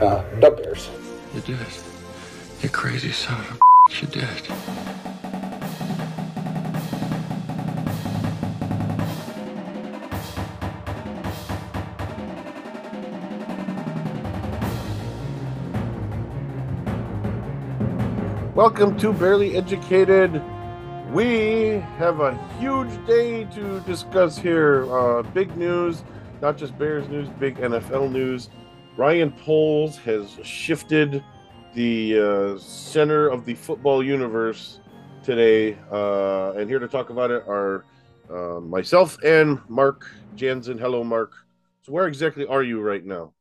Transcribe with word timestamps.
Uh, 0.00 0.24
the 0.40 0.50
Bears. 0.50 0.88
You 1.34 1.42
did. 1.42 1.58
You 2.62 2.70
crazy 2.70 3.12
son 3.12 3.38
of 3.38 3.60
a 3.60 4.00
you 4.00 4.06
did. 4.06 4.24
Welcome 18.54 18.96
to 19.00 19.12
Bearly 19.12 19.58
Educated. 19.58 20.42
We 21.12 21.84
have 21.98 22.20
a 22.20 22.38
huge 22.58 23.06
day 23.06 23.44
to 23.44 23.80
discuss 23.80 24.38
here. 24.38 24.90
Uh, 24.90 25.20
big 25.24 25.54
news, 25.58 26.04
not 26.40 26.56
just 26.56 26.78
Bears 26.78 27.06
news, 27.10 27.28
big 27.38 27.56
NFL 27.56 28.10
news. 28.10 28.48
Ryan 29.00 29.32
Poles 29.32 29.96
has 29.96 30.36
shifted 30.42 31.24
the 31.72 32.20
uh, 32.20 32.58
center 32.58 33.28
of 33.28 33.46
the 33.46 33.54
football 33.54 34.04
universe 34.04 34.80
today. 35.22 35.78
Uh, 35.90 36.52
and 36.52 36.68
here 36.68 36.78
to 36.78 36.86
talk 36.86 37.08
about 37.08 37.30
it 37.30 37.42
are 37.48 37.86
uh, 38.28 38.60
myself 38.60 39.16
and 39.24 39.58
Mark 39.70 40.06
Jansen. 40.36 40.76
Hello, 40.76 41.02
Mark. 41.02 41.32
So, 41.80 41.92
where 41.92 42.08
exactly 42.08 42.46
are 42.46 42.62
you 42.62 42.82
right 42.82 43.02
now? 43.02 43.32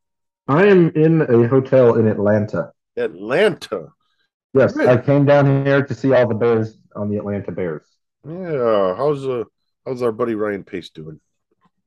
I 0.47 0.65
am 0.65 0.91
in 0.95 1.23
a 1.23 1.45
hotel 1.49 1.95
in 1.95 2.07
Atlanta. 2.07 2.71
Atlanta. 2.95 3.89
Yes, 4.53 4.71
Good. 4.71 4.87
I 4.87 4.95
came 4.95 5.25
down 5.25 5.65
here 5.65 5.85
to 5.85 5.93
see 5.93 6.13
all 6.13 6.25
the 6.25 6.35
Bears 6.35 6.77
on 6.95 7.09
the 7.09 7.17
Atlanta 7.17 7.51
Bears. 7.51 7.83
Yeah. 8.25 8.95
How's 8.95 9.27
uh 9.27 9.43
how's 9.85 10.01
our 10.03 10.13
buddy 10.13 10.35
Ryan 10.35 10.63
Pace 10.63 10.89
doing? 10.89 11.19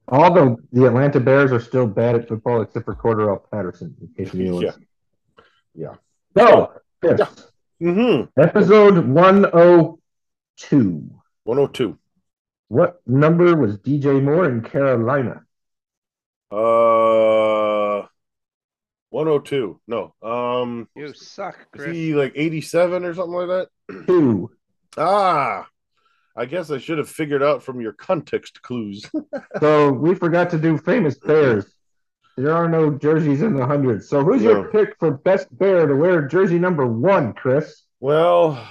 All 0.09 0.33
the 0.35 0.57
the 0.73 0.87
Atlanta 0.87 1.21
Bears 1.21 1.53
are 1.53 1.61
still 1.61 1.87
bad 1.87 2.15
at 2.17 2.29
football 2.29 2.63
except 2.63 2.85
for 2.85 2.95
Cordarrelle 2.95 3.43
Patterson. 3.51 3.95
In 4.01 4.09
case 4.25 4.35
you 4.35 4.61
Yeah. 4.63 4.73
yeah. 5.75 5.95
Yeah. 6.37 6.47
So, 6.47 6.73
yes, 7.03 7.19
Yeah. 7.79 7.89
Mm-hmm. 7.89 8.41
episode 8.41 9.07
one 9.07 9.47
oh 9.53 10.01
two. 10.57 11.11
102. 11.45 11.99
What 12.69 13.01
number 13.07 13.57
was 13.57 13.79
DJ 13.79 14.23
Moore 14.23 14.49
in 14.49 14.63
Carolina? 14.63 15.43
Uh 16.51 18.07
102. 19.11 19.81
No. 19.87 20.15
Um 20.23 20.89
You 20.95 21.13
suck, 21.15 21.57
Chris. 21.73 21.89
is 21.89 21.97
he 21.97 22.15
like 22.15 22.33
87 22.37 23.05
or 23.05 23.15
something 23.15 23.35
like 23.35 23.49
that? 23.49 24.07
Two. 24.07 24.51
Ah. 24.97 25.67
I 26.37 26.47
guess 26.47 26.71
I 26.71 26.79
should 26.79 26.99
have 26.99 27.09
figured 27.09 27.43
out 27.43 27.63
from 27.63 27.81
your 27.81 27.93
context 27.93 28.63
clues. 28.63 29.05
So 29.61 29.93
we 29.93 30.15
forgot 30.15 30.51
to 30.51 30.59
do 30.59 30.79
famous 30.79 31.19
Bears. 31.19 31.73
There 32.37 32.55
are 32.55 32.69
no 32.69 32.91
jerseys 32.91 33.43
in 33.43 33.55
the 33.55 33.67
hundreds. 33.67 34.09
So 34.09 34.25
who's 34.25 34.43
your 34.43 34.71
pick 34.71 34.97
for 34.99 35.11
best 35.13 35.47
Bear 35.59 35.87
to 35.87 35.95
wear 35.95 36.27
jersey 36.27 36.59
number 36.59 36.87
one, 36.87 37.33
Chris? 37.35 37.85
well, 38.01 38.67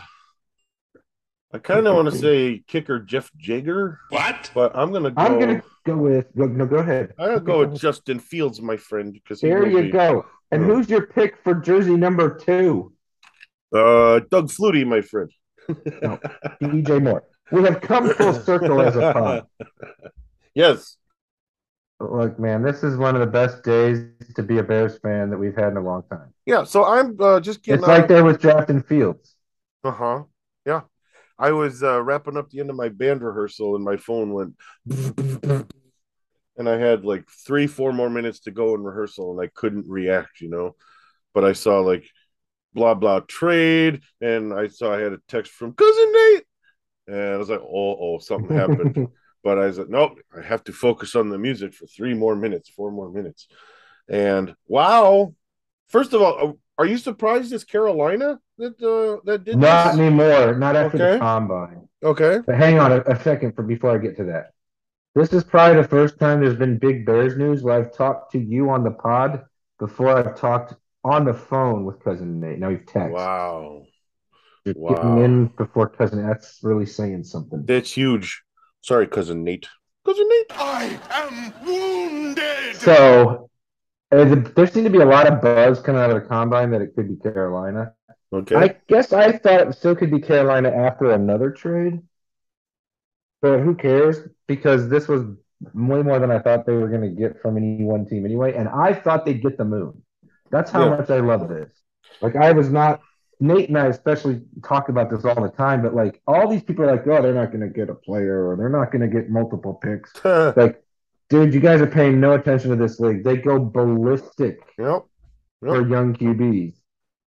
I 1.53 1.57
kind 1.59 1.85
of 1.85 1.95
want 1.95 2.09
to 2.09 2.17
say 2.17 2.63
kicker 2.65 2.99
Jeff 2.99 3.29
Jaeger, 3.37 3.99
What? 4.09 4.49
but 4.53 4.71
I'm 4.75 4.91
gonna 4.93 5.11
go 5.11 5.21
I'm 5.21 5.37
gonna 5.39 5.61
go 5.85 5.97
with 5.97 6.33
go, 6.35 6.45
no. 6.45 6.65
Go 6.65 6.77
ahead. 6.77 7.13
I'm 7.19 7.27
gonna 7.27 7.39
go 7.41 7.59
with 7.59 7.77
Justin 7.79 8.19
Fields, 8.19 8.61
my 8.61 8.77
friend, 8.77 9.13
because 9.13 9.41
he 9.41 9.49
There 9.49 9.67
you 9.67 9.81
be- 9.83 9.91
go. 9.91 10.25
And 10.51 10.61
Yeah. 10.61 10.67
who's 10.73 10.89
your 10.89 11.07
pick 11.07 11.37
for 11.43 11.53
jersey 11.53 11.95
number 11.97 12.37
two? 12.37 12.93
Uh, 13.75 14.21
Doug 14.31 14.47
Flutie, 14.49 14.85
my 14.87 15.01
friend. 15.01 15.29
No, 16.01 16.19
DJ 16.61 17.01
Moore. 17.03 17.23
We 17.52 17.63
have 17.63 17.81
come 17.81 18.09
full 18.13 18.33
circle 18.45 18.81
as 18.81 18.95
a 18.95 19.13
pod. 19.13 19.47
Yes. 20.53 20.97
Look, 21.99 22.39
man, 22.39 22.63
this 22.63 22.83
is 22.83 22.97
one 22.97 23.16
of 23.16 23.21
the 23.21 23.27
best 23.27 23.63
days 23.63 24.05
to 24.35 24.41
be 24.44 24.57
a 24.57 24.63
Bears 24.63 24.97
fan 24.97 25.30
that 25.30 25.38
we've 25.38 25.55
had 25.55 25.69
in 25.69 25.77
a 25.77 25.81
long 25.81 26.03
time. 26.09 26.33
Yeah. 26.45 26.63
So 26.63 26.83
I'm 26.83 27.16
uh, 27.19 27.39
just 27.39 27.61
getting 27.63 27.79
It's 27.79 27.88
like 27.88 28.03
out. 28.03 28.07
they 28.07 28.22
was 28.22 28.38
drafting 28.38 28.81
Fields. 28.81 29.35
Uh 29.83 29.91
huh. 29.91 30.23
Yeah. 30.66 30.81
I 31.38 31.52
was 31.52 31.83
uh, 31.83 32.02
wrapping 32.02 32.38
up 32.38 32.49
the 32.49 32.59
end 32.59 32.69
of 32.69 32.75
my 32.75 32.89
band 32.89 33.23
rehearsal, 33.23 33.75
and 33.75 33.83
my 33.83 33.97
phone 33.97 34.31
went, 34.31 34.56
and 36.56 36.69
I 36.69 36.78
had 36.78 37.03
like 37.03 37.28
three, 37.47 37.66
four 37.66 37.94
more 37.94 38.09
minutes 38.12 38.41
to 38.41 38.51
go 38.51 38.75
in 38.75 38.83
rehearsal, 38.83 39.31
and 39.31 39.41
I 39.41 39.50
couldn't 39.53 39.88
react, 39.88 40.41
you 40.41 40.50
know. 40.50 40.75
But 41.33 41.44
I 41.45 41.53
saw 41.53 41.79
like 41.79 42.06
blah 42.73 42.94
blah 42.94 43.22
trade, 43.22 44.01
and 44.22 44.53
I 44.53 44.68
saw 44.68 44.94
I 44.94 45.00
had 45.01 45.13
a 45.13 45.19
text 45.28 45.51
from 45.51 45.73
cousin 45.73 46.12
Nate, 46.13 46.44
and 47.11 47.33
I 47.35 47.38
was 47.38 47.49
like, 47.49 47.61
oh, 47.61 47.97
oh, 47.99 48.19
something 48.19 48.51
happened. 48.55 48.95
but 49.44 49.57
I 49.59 49.67
was 49.67 49.79
like, 49.79 49.89
nope, 49.89 50.19
I 50.38 50.41
have 50.41 50.63
to 50.66 50.73
focus 50.73 51.16
on 51.16 51.29
the 51.29 51.38
music 51.39 51.73
for 51.73 51.88
three 51.88 52.13
more 52.13 52.35
minutes, 52.35 52.69
four 52.69 52.91
more 52.91 53.11
minutes. 53.11 53.47
And 54.09 54.55
wow, 54.67 55.35
first 55.89 56.13
of 56.13 56.21
all, 56.21 56.50
uh, 56.50 56.53
are 56.77 56.85
you 56.88 56.97
surprised 56.97 57.53
it's 57.53 57.63
Carolina 57.63 58.39
that 58.57 58.81
uh, 58.81 59.21
that 59.25 59.44
did 59.45 59.61
Not 59.61 59.94
this? 59.94 60.00
anymore. 60.00 60.55
Not 60.55 60.75
after 60.75 60.97
Okay. 60.97 61.00
the 61.00 61.17
combine. 61.17 61.88
Okay, 62.03 62.39
But 62.45 62.57
hang 62.57 62.79
on 62.79 62.91
a, 62.91 63.01
a 63.01 63.19
second 63.21 63.55
for 63.55 63.63
before 63.63 63.91
I 63.91 63.97
get 64.00 64.17
to 64.17 64.25
that. 64.25 64.51
This 65.16 65.33
is 65.33 65.44
probably 65.44 65.81
the 65.81 65.88
first 65.88 66.19
time 66.19 66.41
there's 66.41 66.57
been 66.57 66.79
big 66.79 67.05
Bears 67.05 67.38
news 67.38 67.63
where 67.63 67.79
I've 67.79 67.94
talked 67.94 68.31
to 68.33 68.39
you 68.39 68.69
on 68.71 68.83
the 68.83 68.91
pod 68.91 69.45
before 69.79 70.09
I've 70.17 70.38
talked 70.39 70.75
on 71.03 71.25
the 71.25 71.33
phone 71.33 71.85
with 71.85 72.01
cousin 72.03 72.39
Nate. 72.39 72.59
Now 72.59 72.69
we've 72.69 72.85
texted. 72.85 73.29
wow, 73.33 73.85
You're 74.66 74.75
Wow. 74.75 74.95
getting 74.95 75.17
in 75.23 75.47
before 75.47 75.89
cousin. 75.89 76.25
That's 76.25 76.59
really 76.63 76.85
saying 76.85 77.23
something. 77.23 77.63
that's 77.66 77.91
huge. 77.91 78.44
Sorry, 78.81 79.07
cousin 79.07 79.44
Nate. 79.44 79.67
Cousin 80.05 80.27
Nate. 80.27 80.51
I 80.59 80.99
am 81.11 81.53
wounded. 81.66 82.75
So 82.77 83.50
uh, 84.11 84.35
there 84.55 84.67
seemed 84.67 84.85
to 84.85 84.91
be 84.91 85.00
a 85.00 85.05
lot 85.05 85.27
of 85.27 85.41
buzz 85.41 85.79
coming 85.79 86.01
out 86.01 86.09
of 86.11 86.21
the 86.21 86.27
combine 86.27 86.71
that 86.71 86.81
it 86.81 86.95
could 86.95 87.07
be 87.09 87.16
Carolina. 87.16 87.94
Okay. 88.33 88.55
I 88.55 88.75
guess 88.88 89.13
I 89.13 89.33
thought 89.33 89.67
it 89.67 89.73
still 89.75 89.95
could 89.95 90.09
be 90.11 90.19
Carolina 90.19 90.69
after 90.69 91.11
another 91.11 91.51
trade, 91.51 92.01
but 93.41 93.59
who 93.59 93.75
cares? 93.75 94.19
Because 94.47 94.89
this 94.89 95.07
was 95.07 95.23
way 95.73 96.01
more 96.01 96.17
than 96.19 96.31
I 96.31 96.39
thought 96.39 96.66
they 96.66 96.73
were 96.73 96.88
going 96.88 97.01
to 97.01 97.09
get 97.09 97.41
from 97.41 97.57
any 97.57 97.83
one 97.83 98.05
team 98.05 98.25
anyway, 98.25 98.53
and 98.55 98.67
I 98.69 98.94
thought 98.94 99.25
they'd 99.25 99.41
get 99.41 99.57
the 99.57 99.66
moon. 99.66 100.01
That's 100.50 100.71
how 100.71 100.83
Yeah. 100.85 100.97
much 100.97 101.09
I 101.09 101.19
love 101.19 101.47
this. 101.50 101.71
Like 102.21 102.35
I 102.35 102.51
was 102.51 102.69
not 102.69 103.01
Nate 103.41 103.69
and 103.69 103.78
I 103.78 103.88
especially 103.88 104.41
talk 104.63 104.90
about 104.90 105.09
this 105.09 105.25
all 105.25 105.41
the 105.41 105.50
time, 105.50 105.81
but 105.81 105.94
like 105.96 106.22
all 106.28 106.47
these 106.47 106.62
people 106.63 106.85
are 106.85 106.91
like, 106.96 107.06
oh, 107.07 107.22
they're 107.22 107.34
not 107.34 107.47
going 107.52 107.62
to 107.62 107.68
get 107.69 107.90
a 107.90 107.96
player 107.96 108.47
or 108.47 108.56
they're 108.56 108.69
not 108.69 108.91
going 108.91 109.02
to 109.02 109.07
get 109.07 109.29
multiple 109.29 109.74
picks. 109.74 110.13
Like, 110.24 110.84
dude, 111.29 111.53
you 111.53 111.59
guys 111.59 111.81
are 111.81 111.88
paying 111.88 112.19
no 112.19 112.34
attention 112.34 112.69
to 112.69 112.75
this 112.75 113.00
league. 113.00 113.24
They 113.24 113.38
go 113.38 113.57
ballistic 113.59 114.59
Yep. 114.78 115.06
for 115.62 115.88
young 115.88 116.13
QBs. 116.13 116.75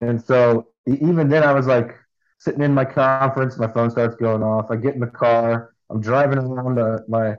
And 0.02 0.22
so 0.22 0.68
even 0.86 1.30
then, 1.30 1.44
I 1.44 1.54
was 1.54 1.66
like 1.68 1.96
sitting 2.40 2.62
in 2.62 2.74
my 2.74 2.86
conference, 2.86 3.58
my 3.58 3.68
phone 3.72 3.90
starts 3.90 4.16
going 4.16 4.44
off. 4.44 4.70
I 4.70 4.76
get 4.76 4.94
in 4.94 5.00
the 5.00 5.08
car, 5.08 5.74
I'm 5.90 6.02
driving 6.02 6.38
around 6.40 6.78
uh, 6.80 7.00
my 7.08 7.36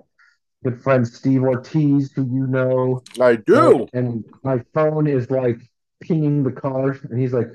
good 0.65 0.83
friend 0.83 1.07
Steve 1.07 1.43
Ortiz, 1.43 2.13
who 2.13 2.23
you 2.25 2.47
know, 2.47 3.03
I 3.21 3.37
do. 3.37 3.87
and 3.93 4.25
my 4.43 4.65
phone 4.73 5.07
is 5.07 5.31
like 5.31 5.59
pinging 6.01 6.43
the 6.43 6.53
car, 6.53 6.97
and 7.11 7.21
he's 7.21 7.34
like, 7.34 7.51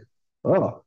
"Oh, 0.46 0.84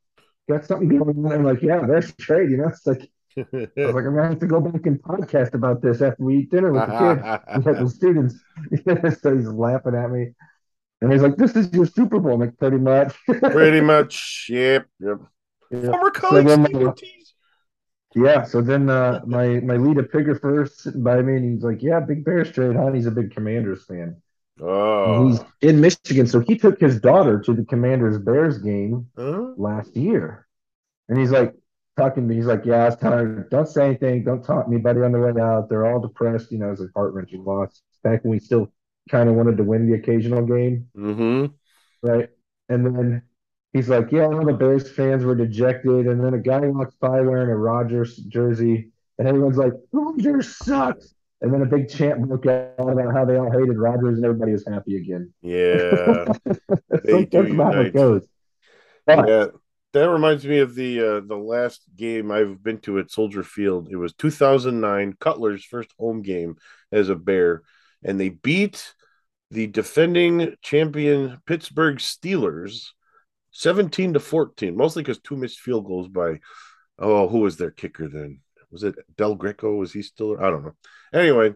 got 0.49 0.65
something 0.65 0.87
going 0.89 1.25
on." 1.25 1.31
I'm 1.31 1.43
like, 1.43 1.61
"Yeah, 1.61 1.85
there's 1.85 2.13
trade." 2.15 2.51
You 2.51 2.57
know, 2.57 2.67
it's 2.67 2.85
like 2.85 3.09
I 3.37 3.41
was 3.51 3.95
like, 3.95 4.05
"I'm 4.05 4.15
gonna 4.15 4.29
have 4.29 4.39
to 4.39 4.47
go 4.47 4.59
back 4.61 4.85
and 4.85 5.01
podcast 5.01 5.53
about 5.53 5.81
this 5.81 6.01
after 6.01 6.23
we 6.23 6.37
eat 6.39 6.51
dinner 6.51 6.71
with 6.71 6.87
the 6.87 6.97
kids." 6.97 7.65
with 7.65 7.79
the 7.79 7.89
students. 7.89 8.35
so 9.21 9.35
he's 9.35 9.47
laughing 9.47 9.95
at 9.95 10.11
me. 10.11 10.33
And 11.03 11.11
he's 11.11 11.21
like, 11.21 11.35
This 11.35 11.55
is 11.57 11.71
your 11.73 11.85
Super 11.85 12.17
Bowl, 12.17 12.39
like, 12.39 12.57
pretty 12.57 12.77
much. 12.77 13.13
Pretty 13.27 13.81
much. 13.81 14.47
Yep. 14.49 14.87
Yep. 15.01 15.17
yeah. 15.69 15.91
Former 15.91 16.11
then, 16.45 16.65
Steve 16.65 16.87
uh, 16.87 16.93
Yeah, 18.15 18.43
so 18.45 18.61
then 18.61 18.89
uh, 18.89 19.19
my 19.25 19.59
my 19.59 19.75
lead 19.75 19.97
first 20.39 20.79
sitting 20.79 21.03
by 21.03 21.21
me, 21.21 21.35
and 21.35 21.55
he's 21.55 21.63
like, 21.63 21.83
"Yeah, 21.83 21.99
big 21.99 22.23
Bears 22.23 22.51
trade, 22.51 22.77
huh?" 22.77 22.87
And 22.87 22.95
he's 22.95 23.05
a 23.05 23.11
big 23.11 23.33
Commanders 23.33 23.85
fan. 23.85 24.21
Oh. 24.65 25.27
he's 25.27 25.39
in 25.61 25.81
Michigan, 25.81 26.27
so 26.27 26.39
he 26.39 26.57
took 26.57 26.79
his 26.79 26.99
daughter 27.01 27.39
to 27.41 27.53
the 27.53 27.65
Commanders 27.65 28.17
Bears 28.17 28.59
game 28.59 29.07
Huh? 29.17 29.53
last 29.57 29.95
year, 29.97 30.47
and 31.09 31.17
he's 31.19 31.31
like 31.31 31.53
talking 31.97 32.23
to 32.23 32.29
me. 32.29 32.35
He's 32.35 32.45
like, 32.45 32.65
"Yeah, 32.65 32.83
I 32.83 32.85
was 32.85 32.95
telling 32.95 33.19
her, 33.19 33.47
don't 33.51 33.67
say 33.67 33.85
anything, 33.85 34.23
don't 34.23 34.43
talk 34.43 34.65
to 34.65 34.71
anybody 34.71 35.01
on 35.01 35.11
the 35.11 35.19
way 35.19 35.39
out. 35.41 35.69
They're 35.69 35.85
all 35.85 35.99
depressed, 35.99 36.51
you 36.51 36.59
know, 36.59 36.71
it's 36.71 36.81
a 36.81 36.87
heart 36.95 37.13
wrenching 37.13 37.43
loss. 37.43 37.81
Back 38.03 38.23
when 38.23 38.31
we 38.31 38.39
still 38.39 38.71
kind 39.09 39.29
of 39.29 39.35
wanted 39.35 39.57
to 39.57 39.63
win 39.63 39.87
the 39.87 39.95
occasional 39.97 40.45
game, 40.45 40.87
Mm-hmm. 40.97 41.47
right? 42.07 42.29
And 42.69 42.85
then 42.85 43.21
he's 43.73 43.89
like, 43.89 44.11
"Yeah, 44.11 44.25
all 44.27 44.45
the 44.45 44.53
Bears 44.53 44.89
fans 44.91 45.25
were 45.25 45.35
dejected." 45.35 46.07
And 46.07 46.23
then 46.23 46.33
a 46.33 46.39
guy 46.39 46.59
walks 46.67 46.95
by 46.95 47.21
wearing 47.21 47.49
a 47.49 47.57
Rodgers 47.57 48.15
jersey, 48.17 48.91
and 49.19 49.27
everyone's 49.27 49.57
like, 49.57 49.73
"Rodgers 49.91 50.55
sucks." 50.55 51.13
And 51.43 51.53
then 51.53 51.61
a 51.61 51.65
big 51.65 51.89
chant 51.89 52.25
broke 52.25 52.45
out 52.45 52.73
about 52.79 53.13
how 53.13 53.25
they 53.25 53.35
all 53.35 53.51
hated 53.51 53.77
Rodgers 53.77 54.15
and 54.15 54.25
everybody 54.25 54.53
was 54.53 54.65
happy 54.65 54.95
again. 54.95 55.33
Yeah. 55.41 56.25
That's, 56.45 56.59
They 57.03 57.25
do 57.25 57.41
that's 57.41 57.53
about 57.53 57.73
how 57.73 57.81
it 57.81 57.93
goes. 57.93 58.25
But 59.05 59.27
Yeah, 59.27 59.47
that 59.91 60.09
reminds 60.09 60.45
me 60.45 60.59
of 60.59 60.73
the 60.73 60.99
uh, 61.01 61.19
the 61.19 61.35
last 61.35 61.83
game 61.95 62.31
I've 62.31 62.63
been 62.63 62.79
to 62.79 62.97
at 62.99 63.11
Soldier 63.11 63.43
Field. 63.43 63.89
It 63.91 63.97
was 63.97 64.13
2009, 64.13 65.17
Cutler's 65.19 65.65
first 65.65 65.93
home 65.99 66.21
game 66.21 66.55
as 66.93 67.09
a 67.09 67.15
Bear, 67.15 67.61
and 68.03 68.17
they 68.17 68.29
beat 68.29 68.93
the 69.51 69.67
defending 69.67 70.55
champion 70.61 71.41
Pittsburgh 71.45 71.97
Steelers 71.97 72.87
17 73.51 74.13
to 74.13 74.19
14, 74.19 74.75
mostly 74.75 75.03
because 75.03 75.19
two 75.19 75.35
missed 75.35 75.59
field 75.59 75.85
goals 75.85 76.07
by 76.07 76.39
oh, 76.97 77.27
who 77.27 77.39
was 77.39 77.57
their 77.57 77.71
kicker 77.71 78.07
then? 78.07 78.39
Was 78.73 78.83
it 78.83 78.95
Del 79.15 79.35
Greco? 79.35 79.75
Was 79.75 79.93
he 79.93 80.01
still 80.01 80.37
I 80.39 80.49
don't 80.49 80.65
know. 80.65 80.75
Anyway, 81.13 81.53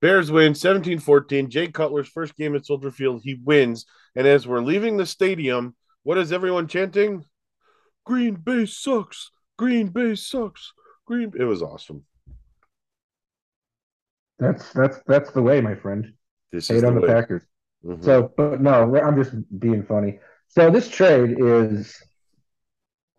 Bears 0.00 0.32
win 0.32 0.54
17-14. 0.54 1.48
Jay 1.48 1.68
Cutler's 1.68 2.08
first 2.08 2.34
game 2.34 2.56
at 2.56 2.66
Soldier 2.66 2.90
Field, 2.90 3.20
he 3.22 3.38
wins. 3.44 3.84
And 4.16 4.26
as 4.26 4.48
we're 4.48 4.60
leaving 4.62 4.96
the 4.96 5.06
stadium, 5.06 5.76
what 6.02 6.18
is 6.18 6.32
everyone 6.32 6.66
chanting? 6.66 7.24
Green 8.04 8.34
Bay 8.34 8.66
sucks. 8.66 9.30
Green 9.58 9.88
Bay 9.88 10.14
sucks. 10.14 10.72
Green 11.06 11.30
It 11.38 11.44
was 11.44 11.62
awesome. 11.62 12.04
That's 14.38 14.72
that's 14.72 14.98
that's 15.06 15.30
the 15.32 15.42
way, 15.42 15.60
my 15.60 15.74
friend. 15.74 16.14
This 16.50 16.68
Hate 16.68 16.78
is 16.78 16.84
on 16.84 16.94
the. 16.94 17.06
Packers. 17.06 17.42
Mhm. 17.84 18.02
So, 18.02 18.32
but 18.34 18.60
no, 18.62 18.96
I'm 18.96 19.22
just 19.22 19.34
being 19.58 19.84
funny. 19.84 20.18
So 20.48 20.70
this 20.70 20.88
trade 20.88 21.36
is 21.38 21.94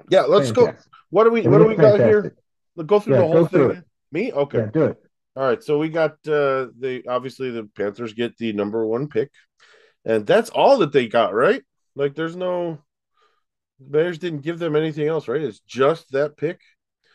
yeah, 0.09 0.21
let's 0.21 0.51
go. 0.51 0.73
What 1.09 1.25
do 1.25 1.31
we 1.31 1.41
It 1.41 1.49
what 1.49 1.59
do 1.59 1.67
we 1.67 1.75
got 1.75 1.99
here? 1.99 2.35
Fantastic. 2.75 2.77
Let's 2.77 2.87
go 2.87 2.99
through 2.99 3.15
Yeah, 3.15 3.21
the 3.21 3.27
whole 3.27 3.41
go 3.41 3.45
through 3.47 3.69
thing. 3.69 3.79
it. 3.79 3.85
Me? 4.11 4.31
Okay. 4.33 4.59
Yeah, 4.59 4.65
do 4.67 4.83
it. 4.85 4.97
All 5.35 5.43
right, 5.47 5.63
so 5.63 5.77
we 5.77 5.89
got 5.89 6.11
uh 6.27 6.67
the 6.79 7.03
obviously 7.07 7.51
the 7.51 7.63
Panthers 7.75 8.13
get 8.13 8.37
the 8.37 8.53
number 8.53 8.85
one 8.85 9.07
pick, 9.07 9.31
and 10.05 10.25
that's 10.27 10.49
all 10.49 10.79
that 10.79 10.91
they 10.91 11.07
got, 11.07 11.33
right? 11.33 11.63
Like 11.95 12.15
there's 12.15 12.35
no 12.35 12.79
Bears 13.79 14.17
didn't 14.17 14.41
give 14.41 14.59
them 14.59 14.75
anything 14.75 15.07
else, 15.07 15.27
right? 15.27 15.41
It's 15.41 15.59
just 15.59 16.11
that 16.11 16.37
pick. 16.37 16.61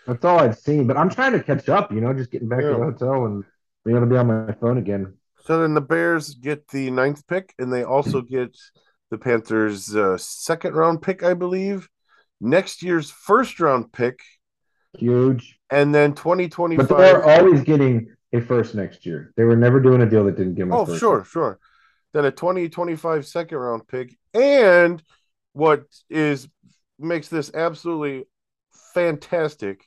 That's 0.06 0.24
all 0.24 0.38
I've 0.38 0.58
seen. 0.58 0.86
But 0.86 0.96
I'm 0.96 1.10
trying 1.10 1.32
to 1.32 1.42
catch 1.42 1.68
up. 1.68 1.92
You 1.92 2.00
know, 2.00 2.12
just 2.12 2.30
getting 2.30 2.48
back 2.48 2.60
Yeah. 2.60 2.68
to 2.68 2.74
the 2.74 2.84
hotel 2.84 3.26
and 3.26 3.44
being 3.84 3.96
able 3.96 4.06
to 4.06 4.10
be 4.10 4.16
on 4.18 4.26
my 4.26 4.52
phone 4.52 4.78
again. 4.78 5.14
So 5.44 5.60
then 5.60 5.74
the 5.74 5.80
Bears 5.80 6.34
get 6.34 6.68
the 6.68 6.90
ninth 6.90 7.26
pick, 7.26 7.54
and 7.58 7.72
they 7.72 7.84
also 7.84 8.20
get 8.22 8.56
the 9.10 9.18
Panthers' 9.18 9.94
uh, 9.94 10.16
second 10.18 10.74
round 10.74 11.02
pick, 11.02 11.22
I 11.22 11.34
believe, 11.34 11.88
next 12.40 12.82
year's 12.82 13.10
first 13.10 13.60
round 13.60 13.92
pick, 13.92 14.18
Huge. 14.98 15.58
and 15.70 15.94
then 15.94 16.14
2025. 16.14 16.88
But 16.88 16.98
they're 16.98 17.24
always 17.24 17.62
getting 17.62 18.08
a 18.32 18.40
first 18.40 18.74
next 18.74 19.06
year. 19.06 19.32
They 19.36 19.44
were 19.44 19.56
never 19.56 19.80
doing 19.80 20.02
a 20.02 20.06
deal 20.06 20.24
that 20.24 20.36
didn't 20.36 20.54
give 20.54 20.68
them 20.68 20.76
a 20.76 20.80
Oh, 20.82 20.96
sure, 20.96 21.24
sure. 21.24 21.58
Then 22.12 22.24
a 22.24 22.30
2025 22.30 23.26
second 23.26 23.58
round 23.58 23.86
pick. 23.88 24.16
And 24.34 25.02
what 25.52 25.84
is 26.10 26.48
makes 26.98 27.28
this 27.28 27.50
absolutely 27.54 28.24
fantastic 28.94 29.86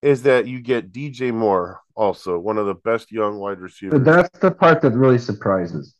is 0.00 0.24
that 0.24 0.46
you 0.48 0.60
get 0.60 0.92
DJ 0.92 1.32
Moore, 1.32 1.80
also 1.94 2.38
one 2.38 2.58
of 2.58 2.66
the 2.66 2.74
best 2.74 3.12
young 3.12 3.38
wide 3.38 3.60
receivers. 3.60 4.02
that's 4.04 4.38
the 4.40 4.50
part 4.50 4.80
that 4.82 4.90
really 4.92 5.18
surprises. 5.18 5.94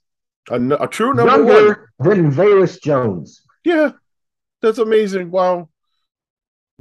A 0.51 0.89
true 0.89 1.15
number 1.15 1.45
one. 1.45 1.77
Than 2.01 2.33
Velus 2.33 2.83
Jones. 2.83 3.43
Yeah, 3.65 3.93
that's 4.61 4.79
amazing. 4.79 5.31
Wow. 5.31 5.69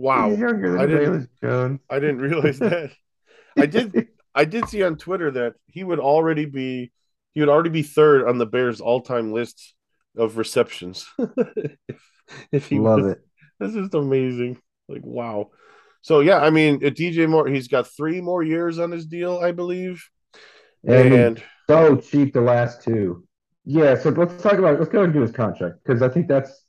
Wow. 0.01 0.29
He's 0.31 0.39
younger 0.39 0.77
I 0.79 0.85
than 0.85 0.97
didn't- 0.97 1.29
Jones. 1.43 1.79
I 1.89 1.99
didn't 1.99 2.19
realize 2.19 2.59
that. 2.67 2.91
I 3.57 3.65
did 3.65 4.07
I 4.33 4.45
did 4.45 4.67
see 4.69 4.81
on 4.83 4.95
Twitter 4.97 5.29
that 5.31 5.55
he 5.67 5.83
would 5.83 5.99
already 5.99 6.45
be 6.45 6.91
he 7.33 7.39
would 7.39 7.49
already 7.49 7.69
be 7.69 7.83
third 7.83 8.27
on 8.27 8.37
the 8.37 8.45
Bears 8.45 8.81
all 8.81 9.01
time 9.01 9.31
list 9.31 9.73
of 10.17 10.37
receptions. 10.37 11.07
if, 11.19 11.99
if 12.51 12.67
he 12.67 12.79
Love 12.79 13.01
was, 13.01 13.11
it. 13.13 13.19
That's 13.59 13.73
just 13.73 13.93
amazing. 13.93 14.57
Like 14.89 15.05
wow. 15.05 15.51
So 16.01 16.21
yeah, 16.21 16.39
I 16.39 16.49
mean, 16.49 16.79
DJ 16.79 17.29
Moore, 17.29 17.47
he's 17.47 17.67
got 17.67 17.87
three 17.87 18.21
more 18.21 18.41
years 18.41 18.79
on 18.79 18.89
his 18.89 19.05
deal, 19.05 19.37
I 19.37 19.51
believe, 19.51 20.03
And, 20.83 21.13
and 21.13 21.43
so 21.69 21.97
cheap 21.97 22.33
the 22.33 22.41
last 22.41 22.81
two. 22.83 23.23
Yeah, 23.65 23.95
so 23.99 24.09
let's 24.09 24.41
talk 24.41 24.53
about 24.53 24.79
let's 24.79 24.91
go 24.91 25.03
and 25.03 25.13
do 25.13 25.21
his 25.21 25.31
contract 25.31 25.75
because 25.83 26.01
I 26.01 26.09
think 26.09 26.27
that's 26.27 26.65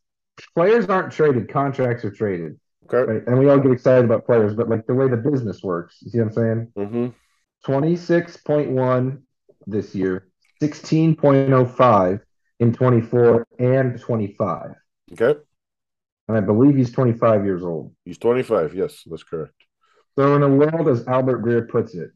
players 0.54 0.86
aren't 0.86 1.12
traded, 1.12 1.48
contracts 1.48 2.04
are 2.04 2.10
traded. 2.10 2.58
Okay. 2.92 3.10
Right. 3.10 3.26
And 3.26 3.38
we 3.38 3.48
all 3.48 3.58
get 3.58 3.72
excited 3.72 4.04
about 4.04 4.26
players, 4.26 4.54
but 4.54 4.68
like 4.68 4.86
the 4.86 4.94
way 4.94 5.08
the 5.08 5.16
business 5.16 5.62
works, 5.62 5.96
you 6.00 6.10
see 6.10 6.18
what 6.18 6.28
I'm 6.28 6.32
saying? 6.32 6.72
Mm-hmm. 6.76 7.72
26.1 7.72 9.22
this 9.66 9.94
year, 9.94 10.28
16.05 10.60 12.20
in 12.60 12.72
24 12.72 13.46
and 13.58 14.00
25. 14.00 14.74
Okay. 15.12 15.40
And 16.28 16.36
I 16.36 16.40
believe 16.40 16.76
he's 16.76 16.92
25 16.92 17.44
years 17.44 17.62
old. 17.62 17.94
He's 18.04 18.18
25. 18.18 18.74
Yes, 18.74 19.02
that's 19.06 19.22
correct. 19.22 19.54
So 20.16 20.34
in 20.36 20.42
a 20.42 20.48
world, 20.48 20.88
as 20.88 21.06
Albert 21.06 21.44
Breer 21.44 21.68
puts 21.68 21.94
it, 21.94 22.10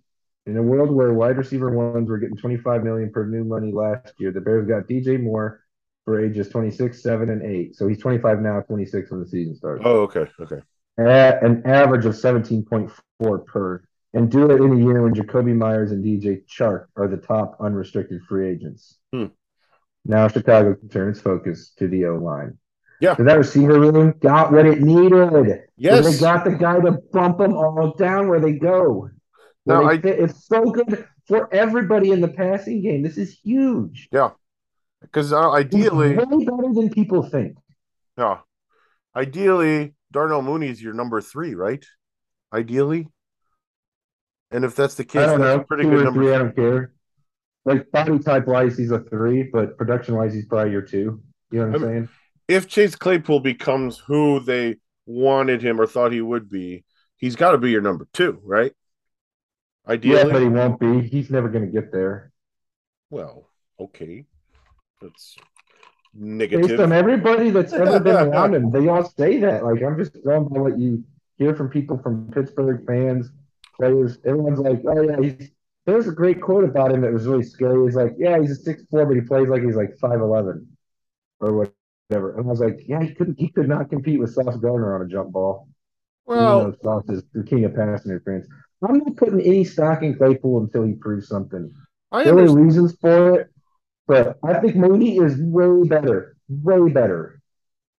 in 0.46 0.56
a 0.56 0.62
world 0.62 0.90
where 0.90 1.12
wide 1.12 1.38
receiver 1.38 1.70
ones 1.70 2.08
were 2.08 2.18
getting 2.18 2.36
25 2.36 2.84
million 2.84 3.10
per 3.10 3.26
new 3.26 3.44
money 3.44 3.72
last 3.72 4.12
year, 4.18 4.30
the 4.30 4.40
Bears 4.40 4.66
got 4.68 4.86
DJ 4.86 5.20
Moore 5.20 5.60
for 6.06 6.24
ages 6.24 6.48
26, 6.48 7.02
7, 7.02 7.28
and 7.28 7.42
8. 7.42 7.76
So 7.76 7.86
he's 7.88 7.98
25 7.98 8.40
now, 8.40 8.60
26 8.60 9.10
when 9.10 9.20
the 9.20 9.26
season 9.26 9.54
starts. 9.56 9.82
Oh, 9.84 10.02
okay. 10.02 10.26
Okay. 10.40 10.60
At 10.98 11.42
an 11.42 11.62
average 11.66 12.06
of 12.06 12.14
17.4 12.14 13.44
per. 13.46 13.82
And 14.14 14.30
do 14.30 14.50
it 14.50 14.62
in 14.62 14.72
a 14.72 14.76
year 14.82 15.02
when 15.02 15.12
Jakobi 15.14 15.54
Meyers 15.54 15.90
and 15.92 16.02
DJ 16.02 16.42
Chark 16.46 16.86
are 16.96 17.06
the 17.08 17.18
top 17.18 17.58
unrestricted 17.60 18.22
free 18.22 18.48
agents. 18.48 18.96
Hmm. 19.12 19.26
Now 20.06 20.28
Chicago 20.28 20.74
can 20.74 20.88
turn 20.88 21.10
its 21.10 21.20
focus 21.20 21.72
to 21.78 21.88
the 21.88 22.06
O 22.06 22.14
line. 22.14 22.56
Yeah. 23.00 23.16
So 23.16 23.24
that 23.24 23.36
receiver 23.36 23.78
room 23.78 24.14
got 24.20 24.52
what 24.52 24.64
it 24.64 24.80
needed. 24.80 25.64
Yes. 25.76 26.04
They 26.06 26.18
got 26.18 26.44
the 26.46 26.52
guy 26.52 26.80
to 26.80 26.92
bump 27.12 27.38
them 27.38 27.52
all 27.52 27.92
down 27.98 28.28
where 28.28 28.40
they 28.40 28.52
go. 28.52 29.10
Where 29.64 29.82
Now, 29.82 29.88
they 29.88 29.96
I- 29.96 30.00
fit. 30.00 30.20
It's 30.20 30.46
so 30.46 30.62
good 30.70 31.06
for 31.26 31.52
everybody 31.52 32.12
in 32.12 32.22
the 32.22 32.28
passing 32.28 32.80
game. 32.80 33.02
This 33.02 33.18
is 33.18 33.38
huge. 33.38 34.08
Yeah. 34.12 34.30
Because 35.06 35.32
uh, 35.32 35.52
It's 35.52 35.66
ideally, 35.74 36.16
way 36.16 36.24
better 36.24 36.72
than 36.74 36.90
people 36.90 37.22
think. 37.22 37.56
yeah, 38.18 38.38
ideally, 39.14 39.94
Darnell 40.12 40.42
Mooney 40.42 40.68
is 40.68 40.82
your 40.82 40.94
number 40.94 41.20
three, 41.20 41.54
right? 41.54 41.84
Ideally. 42.52 43.08
And 44.50 44.64
if 44.64 44.76
that's 44.76 44.94
the 44.94 45.04
case, 45.04 45.22
I 45.22 45.26
don't 45.26 45.40
that's 45.40 45.56
know. 45.56 45.62
a 45.62 45.64
pretty 45.64 45.82
two 45.84 45.90
good 45.90 46.04
number. 46.04 46.22
three, 46.22 46.34
I 46.34 46.38
don't 46.38 46.54
care. 46.54 46.92
Like 47.64 47.90
body 47.90 48.18
type 48.20 48.46
wise, 48.46 48.78
he's 48.78 48.92
a 48.92 49.00
three, 49.00 49.42
but 49.52 49.76
production 49.76 50.14
wise, 50.14 50.32
he's 50.32 50.46
probably 50.46 50.70
your 50.72 50.82
two. 50.82 51.20
You 51.50 51.60
know 51.60 51.66
what 51.66 51.76
I'm 51.76 51.82
I'm- 51.84 51.92
saying? 51.92 52.08
If 52.48 52.68
Chase 52.68 52.94
Claypool 52.94 53.40
becomes 53.40 53.98
who 53.98 54.38
they 54.38 54.76
wanted 55.04 55.62
him 55.62 55.80
or 55.80 55.86
thought 55.88 56.12
he 56.12 56.20
would 56.20 56.48
be, 56.48 56.84
he's 57.16 57.34
got 57.34 57.52
to 57.52 57.58
be 57.58 57.72
your 57.72 57.80
number 57.80 58.06
two, 58.12 58.40
right? 58.44 58.72
Ideally, 59.88 60.16
Yeah, 60.28 60.32
but 60.32 60.42
he 60.42 60.48
won't 60.48 60.78
be. 60.78 61.08
He's 61.08 61.28
never 61.28 61.48
going 61.48 61.66
to 61.66 61.72
get 61.72 61.90
there. 61.90 62.30
Well, 63.10 63.48
okay. 63.80 64.26
That's 65.00 65.36
Based 66.48 66.70
on 66.80 66.92
everybody 66.92 67.50
that's 67.50 67.72
ever 67.74 68.00
been 68.00 68.16
around 68.28 68.54
him, 68.54 68.70
they 68.70 68.88
all 68.88 69.04
say 69.04 69.38
that. 69.40 69.64
Like 69.64 69.82
I'm 69.82 69.98
just 69.98 70.12
going 70.24 70.48
by 70.48 70.60
what 70.60 70.78
you 70.78 71.04
hear 71.36 71.54
from 71.54 71.68
people 71.68 71.98
from 71.98 72.30
Pittsburgh 72.30 72.86
fans, 72.86 73.30
players. 73.76 74.18
Everyone's 74.24 74.58
like, 74.58 74.80
"Oh 74.86 75.02
yeah, 75.02 75.20
he's." 75.20 75.50
There's 75.84 76.08
a 76.08 76.12
great 76.12 76.40
quote 76.40 76.64
about 76.64 76.90
him 76.90 77.02
that 77.02 77.12
was 77.12 77.26
really 77.28 77.44
scary. 77.44 77.84
He's 77.84 77.94
like, 77.94 78.14
"Yeah, 78.18 78.40
he's 78.40 78.50
a 78.50 78.56
six 78.56 78.82
four, 78.90 79.04
but 79.06 79.14
he 79.14 79.20
plays 79.20 79.48
like 79.48 79.62
he's 79.62 79.76
like 79.76 79.96
five 79.98 80.20
eleven, 80.20 80.66
or 81.40 81.52
whatever." 81.52 82.36
And 82.38 82.46
I 82.46 82.50
was 82.50 82.60
like, 82.60 82.80
"Yeah, 82.88 83.02
he 83.02 83.14
couldn't. 83.14 83.38
He 83.38 83.48
could 83.48 83.68
not 83.68 83.90
compete 83.90 84.18
with 84.18 84.32
Sauce 84.32 84.56
Gardner 84.56 84.94
on 84.94 85.02
a 85.02 85.08
jump 85.08 85.32
ball." 85.32 85.68
well, 86.24 86.62
Even 86.62 86.80
Sauce 86.82 87.08
is 87.08 87.22
the 87.34 87.44
king 87.44 87.64
of 87.66 87.74
pass 87.74 88.04
interference. 88.06 88.48
I'm 88.82 88.98
not 88.98 89.16
putting 89.16 89.40
any 89.40 89.64
stock 89.64 90.02
in 90.02 90.16
Claypool 90.16 90.60
until 90.64 90.82
he 90.84 90.94
proves 90.94 91.28
something. 91.28 91.72
I 92.10 92.24
There 92.24 92.34
are 92.34 92.40
understand. 92.40 92.64
reasons 92.64 92.96
for 93.00 93.40
it, 93.40 93.50
but 94.06 94.38
I 94.44 94.60
think 94.60 94.76
Mooney 94.76 95.18
is 95.18 95.36
way 95.38 95.86
better, 95.88 96.36
way 96.48 96.90
better. 96.90 97.40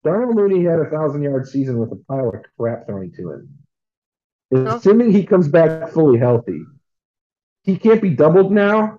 Darnell 0.05 0.35
Mooney 0.35 0.65
had 0.65 0.79
a 0.79 0.89
thousand 0.89 1.23
yard 1.23 1.49
season 1.49 1.79
with 1.79 1.91
a 1.93 1.97
pile 2.09 2.29
of 2.29 2.45
crap 2.59 2.87
thrown 2.87 3.13
to 3.17 3.33
him. 3.33 3.49
Yeah. 4.51 4.77
Assuming 4.77 5.11
he 5.11 5.27
comes 5.27 5.49
back 5.49 5.91
fully 5.91 6.19
healthy, 6.19 6.63
he 7.65 7.77
can't 7.77 8.01
be 8.01 8.11
doubled 8.11 8.53
now. 8.53 8.99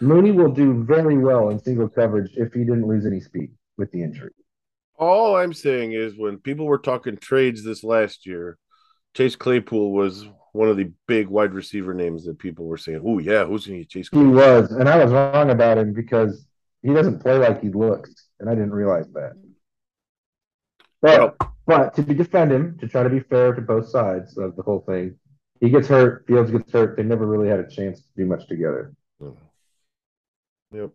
Mooney 0.00 0.30
will 0.30 0.50
do 0.50 0.82
very 0.84 1.18
well 1.18 1.50
in 1.50 1.58
single 1.58 1.88
coverage 1.88 2.32
if 2.36 2.52
he 2.54 2.60
didn't 2.60 2.86
lose 2.86 3.06
any 3.06 3.20
speed 3.20 3.50
with 3.76 3.90
the 3.92 4.02
injury. 4.02 4.32
All 4.96 5.36
I'm 5.36 5.52
saying 5.52 5.92
is 5.92 6.16
when 6.16 6.38
people 6.38 6.66
were 6.66 6.78
talking 6.78 7.16
trades 7.16 7.62
this 7.62 7.84
last 7.84 8.26
year, 8.26 8.58
Chase 9.14 9.36
Claypool 9.36 9.92
was 9.92 10.26
one 10.54 10.68
of 10.68 10.76
the 10.76 10.92
big 11.08 11.26
wide 11.26 11.52
receiver 11.52 11.92
names 11.92 12.24
that 12.24 12.38
people 12.38 12.64
were 12.66 12.76
saying, 12.76 13.02
"Oh 13.04 13.18
yeah, 13.18 13.44
who's 13.44 13.66
going 13.66 13.82
to 13.82 13.88
Chase 13.88 14.08
He 14.12 14.18
was, 14.18 14.70
and 14.70 14.88
I 14.88 15.02
was 15.02 15.12
wrong 15.12 15.50
about 15.50 15.78
him 15.78 15.92
because 15.92 16.46
he 16.82 16.94
doesn't 16.94 17.20
play 17.20 17.36
like 17.38 17.60
he 17.60 17.70
looks, 17.70 18.28
and 18.38 18.48
I 18.48 18.54
didn't 18.54 18.72
realize 18.72 19.06
that. 19.14 19.32
But 21.02 21.36
But 21.66 21.94
to 21.94 22.02
defend 22.02 22.52
him, 22.52 22.78
to 22.78 22.86
try 22.86 23.02
to 23.02 23.10
be 23.10 23.18
fair 23.18 23.52
to 23.52 23.60
both 23.60 23.88
sides 23.88 24.38
of 24.38 24.54
the 24.54 24.62
whole 24.62 24.80
thing, 24.80 25.18
he 25.60 25.70
gets 25.70 25.88
hurt, 25.88 26.24
Fields 26.28 26.52
gets 26.52 26.70
hurt. 26.70 26.96
They 26.96 27.02
never 27.02 27.26
really 27.26 27.48
had 27.48 27.58
a 27.58 27.68
chance 27.68 28.00
to 28.00 28.08
do 28.16 28.24
much 28.24 28.46
together. 28.46 28.94
Mm-hmm. 29.20 30.78
Yep. 30.78 30.90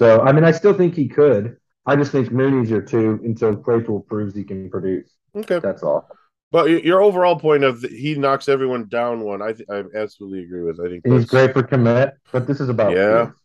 So 0.00 0.20
I 0.22 0.32
mean, 0.32 0.42
I 0.42 0.50
still 0.50 0.74
think 0.74 0.96
he 0.96 1.06
could. 1.06 1.58
I 1.86 1.94
just 1.94 2.10
think 2.10 2.32
Mooney's 2.32 2.70
your 2.70 2.82
two 2.82 3.20
until 3.22 3.54
Claypool 3.54 4.00
proves 4.00 4.34
he 4.34 4.42
can 4.42 4.68
produce. 4.68 5.08
Okay. 5.36 5.60
That's 5.60 5.84
all. 5.84 6.08
But 6.52 6.70
your 6.84 7.02
overall 7.02 7.38
point 7.38 7.64
of 7.64 7.80
the, 7.80 7.88
he 7.88 8.14
knocks 8.14 8.48
everyone 8.48 8.86
down 8.88 9.20
one, 9.20 9.42
I 9.42 9.52
th- 9.52 9.68
I 9.68 9.82
absolutely 9.96 10.44
agree 10.44 10.62
with. 10.62 10.78
I 10.80 10.88
think 10.88 11.06
he's 11.06 11.26
great 11.26 11.52
for 11.52 11.62
commit, 11.62 12.14
but 12.32 12.46
this 12.46 12.60
is 12.60 12.68
about 12.68 12.92
Yeah. 12.92 13.24
Fields. 13.26 13.40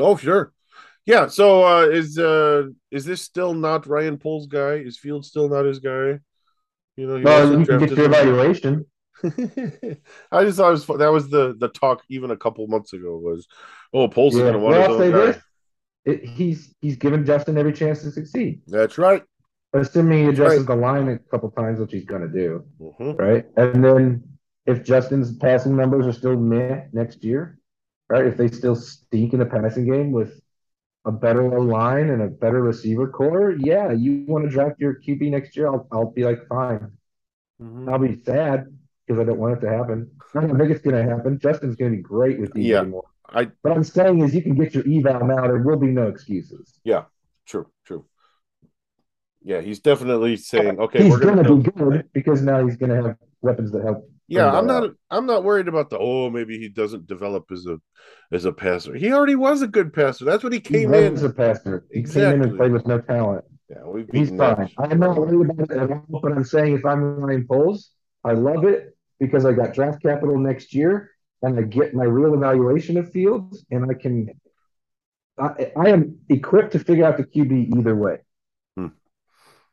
Oh, 0.00 0.16
sure. 0.16 0.52
Yeah. 1.06 1.28
So 1.28 1.64
uh, 1.64 1.86
is 1.86 2.18
uh, 2.18 2.64
is 2.90 3.04
this 3.04 3.22
still 3.22 3.54
not 3.54 3.86
Ryan 3.86 4.18
Poles' 4.18 4.46
guy? 4.48 4.74
Is 4.74 4.98
Field 4.98 5.24
still 5.24 5.48
not 5.48 5.64
his 5.64 5.78
guy? 5.78 6.18
You 6.96 7.06
know, 7.06 7.20
Well, 7.22 7.58
you 7.60 7.66
can 7.66 7.78
get 7.78 7.90
your 7.90 8.06
evaluation. 8.06 8.86
I 9.24 10.44
just 10.44 10.56
thought 10.58 10.68
it 10.68 10.72
was 10.72 10.84
fu- 10.84 10.98
that 10.98 11.12
was 11.12 11.28
the 11.30 11.54
the 11.58 11.68
talk 11.68 12.02
even 12.08 12.30
a 12.32 12.36
couple 12.36 12.66
months 12.66 12.92
ago 12.92 13.16
was, 13.16 13.46
oh, 13.92 14.08
Poles 14.08 14.34
is 14.34 14.40
Yeah. 14.40 14.50
going 14.50 14.54
to 14.54 14.58
want 14.60 14.76
Well, 14.76 14.98
his 14.98 15.00
own 15.00 15.12
guy. 15.12 15.26
this: 15.26 15.42
it, 16.04 16.24
he's 16.28 16.74
he's 16.80 16.96
given 16.96 17.24
Justin 17.24 17.56
every 17.58 17.72
chance 17.72 18.02
to 18.02 18.10
succeed, 18.10 18.62
That's 18.66 18.98
right. 18.98 19.22
Assuming 19.74 20.24
he 20.24 20.28
adjusts 20.30 20.58
right. 20.58 20.66
the 20.66 20.76
line 20.76 21.08
a 21.08 21.18
couple 21.18 21.50
times, 21.50 21.80
which 21.80 21.92
he's 21.92 22.04
going 22.04 22.22
to 22.22 22.28
do. 22.28 22.64
Mhm. 22.80 23.18
right? 23.18 23.44
And 23.56 23.84
then 23.84 24.22
if 24.66 24.84
Justin's 24.84 25.36
passing 25.36 25.76
numbers 25.76 26.06
are 26.06 26.12
still 26.12 26.36
meh 26.36 26.84
next 26.92 27.24
year, 27.24 27.58
right? 28.08 28.24
If 28.24 28.36
they 28.36 28.48
still 28.48 28.76
stink 28.76 29.32
in 29.32 29.40
the 29.40 29.46
passing 29.46 29.84
game 29.86 30.12
with 30.12 30.40
a 31.04 31.12
better 31.12 31.60
line 31.60 32.08
and 32.10 32.22
a 32.22 32.28
better 32.28 32.62
receiver 32.62 33.08
corps, 33.08 33.52
yeah, 33.58 33.90
you 33.92 34.24
want 34.26 34.44
to 34.44 34.50
draft 34.50 34.80
your 34.80 34.94
QB 34.94 35.30
next 35.30 35.56
year. 35.56 35.66
I'll, 35.66 35.86
I'll 35.92 36.10
be 36.10 36.24
like, 36.24 36.46
fine. 36.48 36.92
Mhm. 37.60 37.90
I'll 37.90 37.98
be 37.98 38.22
sad 38.22 38.66
because 39.06 39.20
I 39.20 39.24
don't 39.24 39.38
want 39.38 39.58
it 39.58 39.60
to 39.66 39.70
happen. 39.70 40.10
I 40.34 40.40
don't 40.40 40.56
think 40.58 40.70
it's 40.70 40.80
going 40.82 40.96
to 40.96 41.02
happen. 41.14 41.38
Justin's 41.38 41.76
going 41.76 41.90
to 41.92 41.96
be 41.96 42.02
great 42.02 42.40
with 42.40 42.52
you 42.56 42.62
Yeah. 42.62 42.82
Moore. 42.84 43.04
I 43.28 43.50
What 43.62 43.76
I'm 43.76 43.84
saying 43.84 44.20
is, 44.20 44.34
you 44.34 44.42
can 44.42 44.54
get 44.54 44.74
your 44.74 44.84
eval 44.86 45.26
now. 45.26 45.42
There 45.46 45.58
will 45.58 45.78
be 45.78 45.88
no 45.88 46.08
excuses. 46.08 46.78
Yeah, 46.84 47.04
true, 47.46 47.66
true. 47.84 48.04
Yeah, 49.44 49.60
he's 49.60 49.80
definitely 49.80 50.36
saying, 50.36 50.80
okay, 50.80 51.02
he's 51.04 51.12
we're 51.12 51.20
going 51.20 51.42
going 51.42 51.62
to 51.62 51.70
be 51.70 51.70
good 51.70 52.08
because 52.14 52.40
now 52.42 52.64
he's 52.66 52.76
going 52.76 52.90
to 52.90 53.08
have 53.08 53.16
weapons 53.42 53.72
that 53.72 53.82
help. 53.84 54.08
Yeah, 54.26 54.50
I'm 54.50 54.66
not. 54.66 54.90
I'm 55.10 55.26
not 55.26 55.44
worried 55.44 55.68
about 55.68 55.90
the. 55.90 55.98
Oh, 55.98 56.30
maybe 56.30 56.58
he 56.58 56.70
doesn't 56.70 57.06
develop 57.06 57.44
as 57.52 57.66
a 57.66 57.76
as 58.32 58.46
a 58.46 58.52
passer. 58.52 58.94
He 58.94 59.12
already 59.12 59.34
was 59.34 59.60
a 59.60 59.66
good 59.66 59.92
passer. 59.92 60.24
That's 60.24 60.42
what 60.42 60.54
he 60.54 60.60
He 60.60 60.62
came 60.62 60.90
was 60.90 61.00
in. 61.02 61.12
As 61.14 61.22
a 61.24 61.30
passer. 61.30 61.84
He 61.92 62.04
came 62.04 62.32
in 62.32 62.42
and 62.42 62.56
played 62.56 62.72
with 62.72 62.86
no 62.86 63.00
talent. 63.02 63.44
Yeah, 63.68 63.84
we've 63.84 64.08
He's 64.10 64.30
fine. 64.30 64.70
I'm 64.78 64.98
not 64.98 65.16
worried 65.18 65.50
about 65.50 65.70
it 65.70 65.76
at 65.76 65.90
all, 65.90 66.20
but 66.22 66.32
I'm 66.32 66.44
saying 66.44 66.74
if 66.74 66.86
I'm 66.86 67.02
Ryan 67.02 67.46
Poles, 67.46 67.90
I 68.24 68.32
love 68.32 68.64
it 68.64 68.96
because 69.20 69.44
I 69.44 69.52
got 69.52 69.74
draft 69.74 70.02
capital 70.02 70.38
next 70.38 70.74
year 70.74 71.10
and 71.42 71.58
I 71.58 71.62
get 71.62 71.94
my 71.94 72.04
real 72.04 72.34
evaluation 72.34 72.96
of 72.96 73.12
Fields 73.12 73.64
and 73.70 73.90
I 73.90 73.94
can 73.94 74.30
I, 75.38 75.72
I 75.76 75.88
am 75.88 76.18
equipped 76.28 76.72
to 76.72 76.78
figure 76.78 77.04
out 77.04 77.16
the 77.16 77.24
QB 77.24 77.76
either 77.78 77.94
way. 77.94 78.18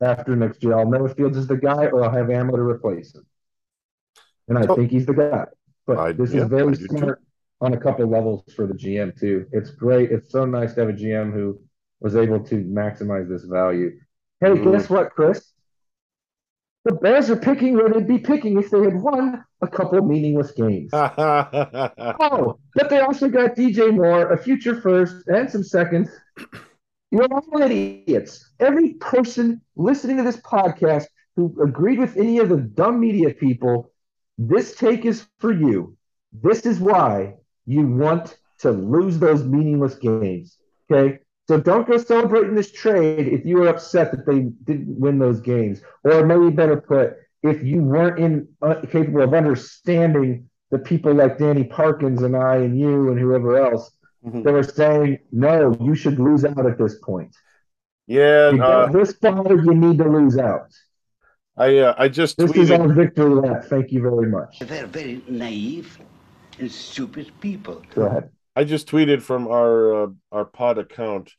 After 0.02 0.34
next 0.36 0.62
year, 0.62 0.76
I'll 0.76 0.88
know 0.90 1.06
if 1.06 1.14
Fields 1.16 1.36
is 1.36 1.46
the 1.46 1.56
guy 1.56 1.86
or 1.86 2.04
I'll 2.04 2.10
have 2.10 2.28
ammo 2.30 2.56
to 2.56 2.62
replace 2.62 3.14
him. 3.14 3.24
And 4.48 4.58
I 4.58 4.66
So- 4.66 4.74
think 4.76 4.90
he's 4.90 5.06
the 5.06 5.14
guy. 5.14 5.46
But 5.86 5.98
I- 5.98 6.12
this 6.12 6.32
yeah, 6.32 6.42
is 6.42 6.48
very 6.48 6.74
do 6.74 6.86
too. 6.88 6.98
smart 6.98 7.20
on 7.60 7.74
a 7.74 7.76
couple 7.80 8.06
levels 8.06 8.42
for 8.54 8.66
the 8.66 8.74
GM 8.74 9.12
too. 9.18 9.46
It's 9.52 9.70
great. 9.70 10.10
It's 10.10 10.30
so 10.30 10.44
nice 10.44 10.74
to 10.74 10.80
have 10.80 10.88
a 10.90 10.92
GM 10.92 11.32
who 11.32 11.60
was 12.00 12.16
able 12.16 12.40
to 12.44 12.64
maximize 12.64 13.28
this 13.28 13.44
value. 13.44 13.92
Hey, 14.40 14.50
Mhm. 14.50 14.72
guess 14.72 14.90
what, 14.90 15.10
Chris? 15.10 15.52
The 16.84 16.94
Bears 16.94 17.30
are 17.30 17.36
picking 17.36 17.74
where 17.74 17.88
they'd 17.88 18.08
be 18.08 18.18
picking 18.18 18.58
if 18.58 18.70
they 18.70 18.82
had 18.82 19.00
won 19.00 19.44
a 19.60 19.68
couple 19.68 20.02
meaningless 20.04 20.50
games. 20.50 20.90
Oh, 22.20 22.58
but 22.74 22.90
they 22.90 22.98
also 22.98 23.28
got 23.28 23.54
DJ 23.54 23.92
Moore, 23.92 24.32
a 24.32 24.36
future 24.36 24.80
first, 24.80 25.28
and 25.28 25.48
some 25.48 25.62
seconds. 25.62 26.10
You're 27.12 27.28
all 27.30 27.62
idiots. 27.62 28.52
Every 28.58 28.94
person 28.94 29.60
listening 29.76 30.16
to 30.16 30.22
this 30.22 30.38
podcast 30.38 31.04
who 31.36 31.54
agreed 31.62 31.98
with 31.98 32.16
any 32.16 32.38
of 32.38 32.48
the 32.48 32.56
dumb 32.56 33.00
media 33.00 33.34
people, 33.34 33.92
this 34.38 34.76
take 34.76 35.04
is 35.04 35.26
for 35.38 35.52
you. 35.52 35.94
This 36.32 36.64
is 36.64 36.80
why 36.80 37.34
you 37.66 37.86
want 37.86 38.38
to 38.60 38.70
lose 38.70 39.18
those 39.18 39.44
meaningless 39.44 39.96
games. 39.96 40.56
Okay? 40.90 41.18
So 41.48 41.60
don't 41.60 41.86
go 41.86 41.98
celebrating 41.98 42.54
this 42.54 42.72
trade 42.72 43.28
if 43.28 43.44
you 43.44 43.58
were 43.58 43.68
upset 43.68 44.10
that 44.12 44.24
they 44.24 44.40
didn't 44.64 44.98
win 44.98 45.18
those 45.18 45.40
games. 45.40 45.82
Or 46.04 46.24
maybe 46.24 46.48
better 46.48 46.80
put, 46.80 47.16
if 47.42 47.62
you 47.62 47.82
weren't 47.82 48.18
in, 48.18 48.48
uh, 48.62 48.76
capable 48.90 49.20
of 49.20 49.34
understanding 49.34 50.48
the 50.70 50.78
people 50.78 51.12
like 51.12 51.36
Danny 51.36 51.64
Parkins 51.64 52.22
and 52.22 52.34
I 52.34 52.56
and 52.56 52.78
you 52.78 53.10
and 53.10 53.20
whoever 53.20 53.58
else 53.58 53.90
Mhm. 54.24 54.44
that 54.44 54.52
were 54.52 54.62
saying, 54.62 55.18
no, 55.32 55.76
you 55.80 55.94
should 55.94 56.18
lose 56.20 56.44
out 56.44 56.64
at 56.66 56.78
this 56.78 56.98
point. 57.00 57.34
yeah, 58.06 58.52
uh, 58.62 58.86
this 58.90 59.12
far, 59.14 59.46
you 59.48 59.74
need 59.74 59.98
to 59.98 60.08
lose 60.08 60.36
out. 60.38 60.70
I 61.56 61.78
uh, 61.78 61.94
I 61.98 62.08
just 62.08 62.36
This 62.38 62.50
is 62.56 62.70
tweeted. 62.70 62.80
our 62.80 62.92
victory 62.92 63.34
lap. 63.34 63.64
Thank 63.64 63.92
you 63.92 64.00
very 64.02 64.28
much. 64.30 64.58
They're 64.60 64.86
very 64.86 65.22
naive 65.28 65.98
and 66.58 66.70
stupid 66.70 67.30
people. 67.40 67.82
Go 67.94 68.02
ahead. 68.06 68.30
I 68.56 68.64
just 68.64 68.88
tweeted 68.88 69.22
from 69.22 69.46
our 69.48 70.04
uh, 70.04 70.06
our 70.30 70.44
pod 70.44 70.78
account 70.78 71.32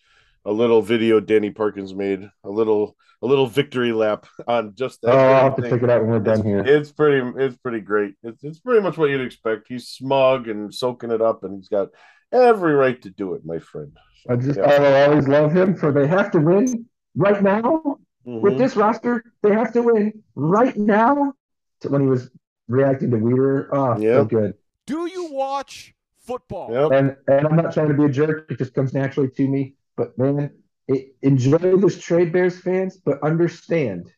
a 0.45 0.51
little 0.51 0.81
video 0.81 1.19
Danny 1.19 1.49
Parkins 1.51 1.93
made 1.95 2.29
a 2.43 2.49
little 2.49 2.95
a 3.23 3.25
little 3.27 3.47
victory 3.47 3.91
lap 3.93 4.25
on 4.47 4.75
just 4.75 5.01
that. 5.01 5.13
Oh, 5.13 5.17
I'll 5.17 5.25
very 5.27 5.41
have 5.43 5.55
to 5.55 5.61
thing. 5.63 5.71
check 5.71 5.83
it 5.83 5.89
out 5.89 6.01
when 6.01 6.09
we're 6.11 6.17
It's, 6.17 6.25
done 6.25 6.43
here. 6.45 6.59
it's 6.65 6.91
pretty 6.91 7.39
it's 7.43 7.57
pretty 7.57 7.81
great. 7.81 8.13
It's 8.23 8.43
it's 8.43 8.59
pretty 8.59 8.81
much 8.81 8.97
what 8.97 9.09
you'd 9.09 9.21
expect. 9.25 9.67
He's 9.67 9.87
smug 9.87 10.47
and 10.47 10.73
soaking 10.73 11.11
it 11.11 11.21
up, 11.21 11.43
and 11.43 11.55
he's 11.57 11.69
got 11.69 11.89
every 12.33 12.73
right 12.73 13.01
to 13.03 13.09
do 13.09 13.33
it, 13.35 13.45
my 13.45 13.59
friend. 13.59 13.91
So, 14.23 14.33
I 14.33 14.35
just, 14.37 14.57
yeah. 14.57 14.65
I 14.65 14.79
will 14.79 15.11
always 15.11 15.27
love 15.27 15.53
him 15.55 15.75
for 15.75 15.91
they 15.91 16.07
have 16.07 16.31
to 16.31 16.39
win 16.39 16.85
right 17.15 17.41
now 17.41 17.97
with 18.25 18.53
Mhm. 18.53 18.57
this 18.57 18.75
roster. 18.75 19.23
They 19.41 19.53
have 19.53 19.71
to 19.73 19.81
win 19.83 20.23
right 20.35 20.75
now. 20.75 21.33
So 21.81 21.89
when 21.89 22.01
he 22.01 22.07
was 22.07 22.29
reacting 22.67 23.11
to 23.11 23.17
Weeder, 23.17 23.69
oh, 23.75 23.97
Yeah. 23.99 24.15
so 24.17 24.25
good. 24.25 24.53
Do 24.85 25.05
you 25.05 25.31
watch 25.31 25.93
football? 26.19 26.71
Yep. 26.71 26.91
And 26.91 27.17
and 27.27 27.47
I'm 27.47 27.55
not 27.55 27.73
trying 27.73 27.89
to 27.89 27.93
be 27.93 28.05
a 28.05 28.09
jerk. 28.09 28.51
It 28.51 28.57
just 28.57 28.73
comes 28.73 28.93
naturally 28.93 29.29
to 29.29 29.47
me. 29.47 29.75
But 29.95 30.17
man, 30.17 30.49
it, 30.87 31.15
enjoy 31.21 31.57
this 31.77 31.99
trade, 31.99 32.31
Bears 32.33 32.59
fans. 32.59 32.97
But 32.97 33.21
understand, 33.21 34.11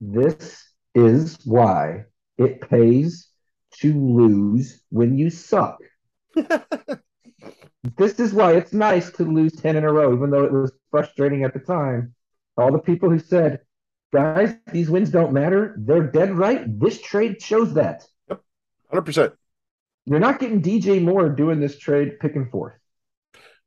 this 0.00 0.66
is 0.94 1.38
why 1.44 2.04
it 2.38 2.60
pays 2.68 3.28
to 3.80 3.92
lose 3.92 4.82
when 4.90 5.16
you 5.16 5.30
suck. 5.30 5.78
This 7.96 8.20
is 8.20 8.32
why 8.32 8.52
it's 8.54 8.72
nice 8.72 9.10
to 9.12 9.24
lose 9.24 9.52
ten 9.54 9.76
in 9.76 9.84
a 9.84 9.92
row, 9.92 10.14
even 10.14 10.30
though 10.30 10.44
it 10.44 10.52
was 10.52 10.72
frustrating 10.90 11.44
at 11.44 11.54
the 11.54 11.60
time. 11.60 12.14
All 12.56 12.72
the 12.72 12.78
people 12.78 13.10
who 13.10 13.18
said, 13.18 13.60
"Guys, 14.12 14.54
these 14.72 14.90
wins 14.90 15.10
don't 15.10 15.32
matter," 15.32 15.74
they're 15.78 16.06
dead 16.06 16.32
right. 16.32 16.62
This 16.78 17.00
trade 17.00 17.40
shows 17.40 17.74
that. 17.74 18.04
Yep, 18.28 18.42
Hundred 18.90 19.02
percent. 19.02 19.32
You're 20.06 20.18
not 20.18 20.40
getting 20.40 20.62
DJ 20.62 21.02
Moore 21.02 21.28
doing 21.28 21.60
this 21.60 21.78
trade 21.78 22.18
picking 22.20 22.48
fourth. 22.50 22.74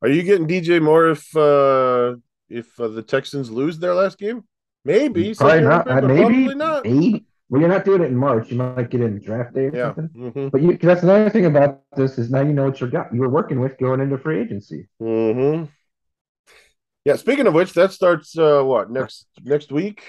Are 0.02 0.10
you 0.10 0.24
getting 0.24 0.48
DJ 0.48 0.82
Moore 0.82 1.10
if 1.12 1.36
uh 1.36 2.16
if 2.50 2.80
uh, 2.80 2.90
the 2.90 3.02
Texans 3.02 3.50
lose 3.50 3.80
their 3.80 3.94
last 3.94 4.18
game? 4.18 4.44
Maybe. 4.86 5.34
Probably 5.34 5.62
not. 5.62 5.88
Uh, 5.88 6.02
maybe. 6.02 6.22
Probably 6.22 6.56
not. 6.56 6.84
Maybe. 6.84 7.26
Well, 7.54 7.62
you're 7.62 7.70
not 7.70 7.86
doing 7.86 8.02
it 8.02 8.06
in 8.06 8.18
March. 8.18 8.50
You 8.50 8.58
might 8.58 8.90
get 8.90 9.02
in 9.02 9.22
draft 9.22 9.54
day 9.54 9.66
or 9.68 9.76
Yeah. 9.76 9.94
something. 9.94 10.32
hmm 10.34 10.48
But 10.48 10.64
you, 10.64 10.76
that's 10.76 11.04
another 11.04 11.30
thing 11.30 11.46
about 11.46 11.84
this 11.96 12.18
is 12.18 12.32
now 12.32 12.42
you 12.42 12.52
know 12.52 12.66
what 12.66 12.82
you 12.82 12.88
got. 12.88 13.14
You 13.14 13.22
were 13.22 13.30
working 13.30 13.60
with 13.60 13.78
going 13.78 14.00
into 14.02 14.18
free 14.18 14.40
agency. 14.42 14.90
hmm 14.98 15.66
Yeah. 17.06 17.16
Speaking 17.16 17.46
of 17.46 17.54
which, 17.54 17.74
that 17.74 17.92
starts 17.92 18.36
uh 18.36 18.64
what 18.64 18.90
next 18.90 19.28
next 19.44 19.72
week. 19.72 20.02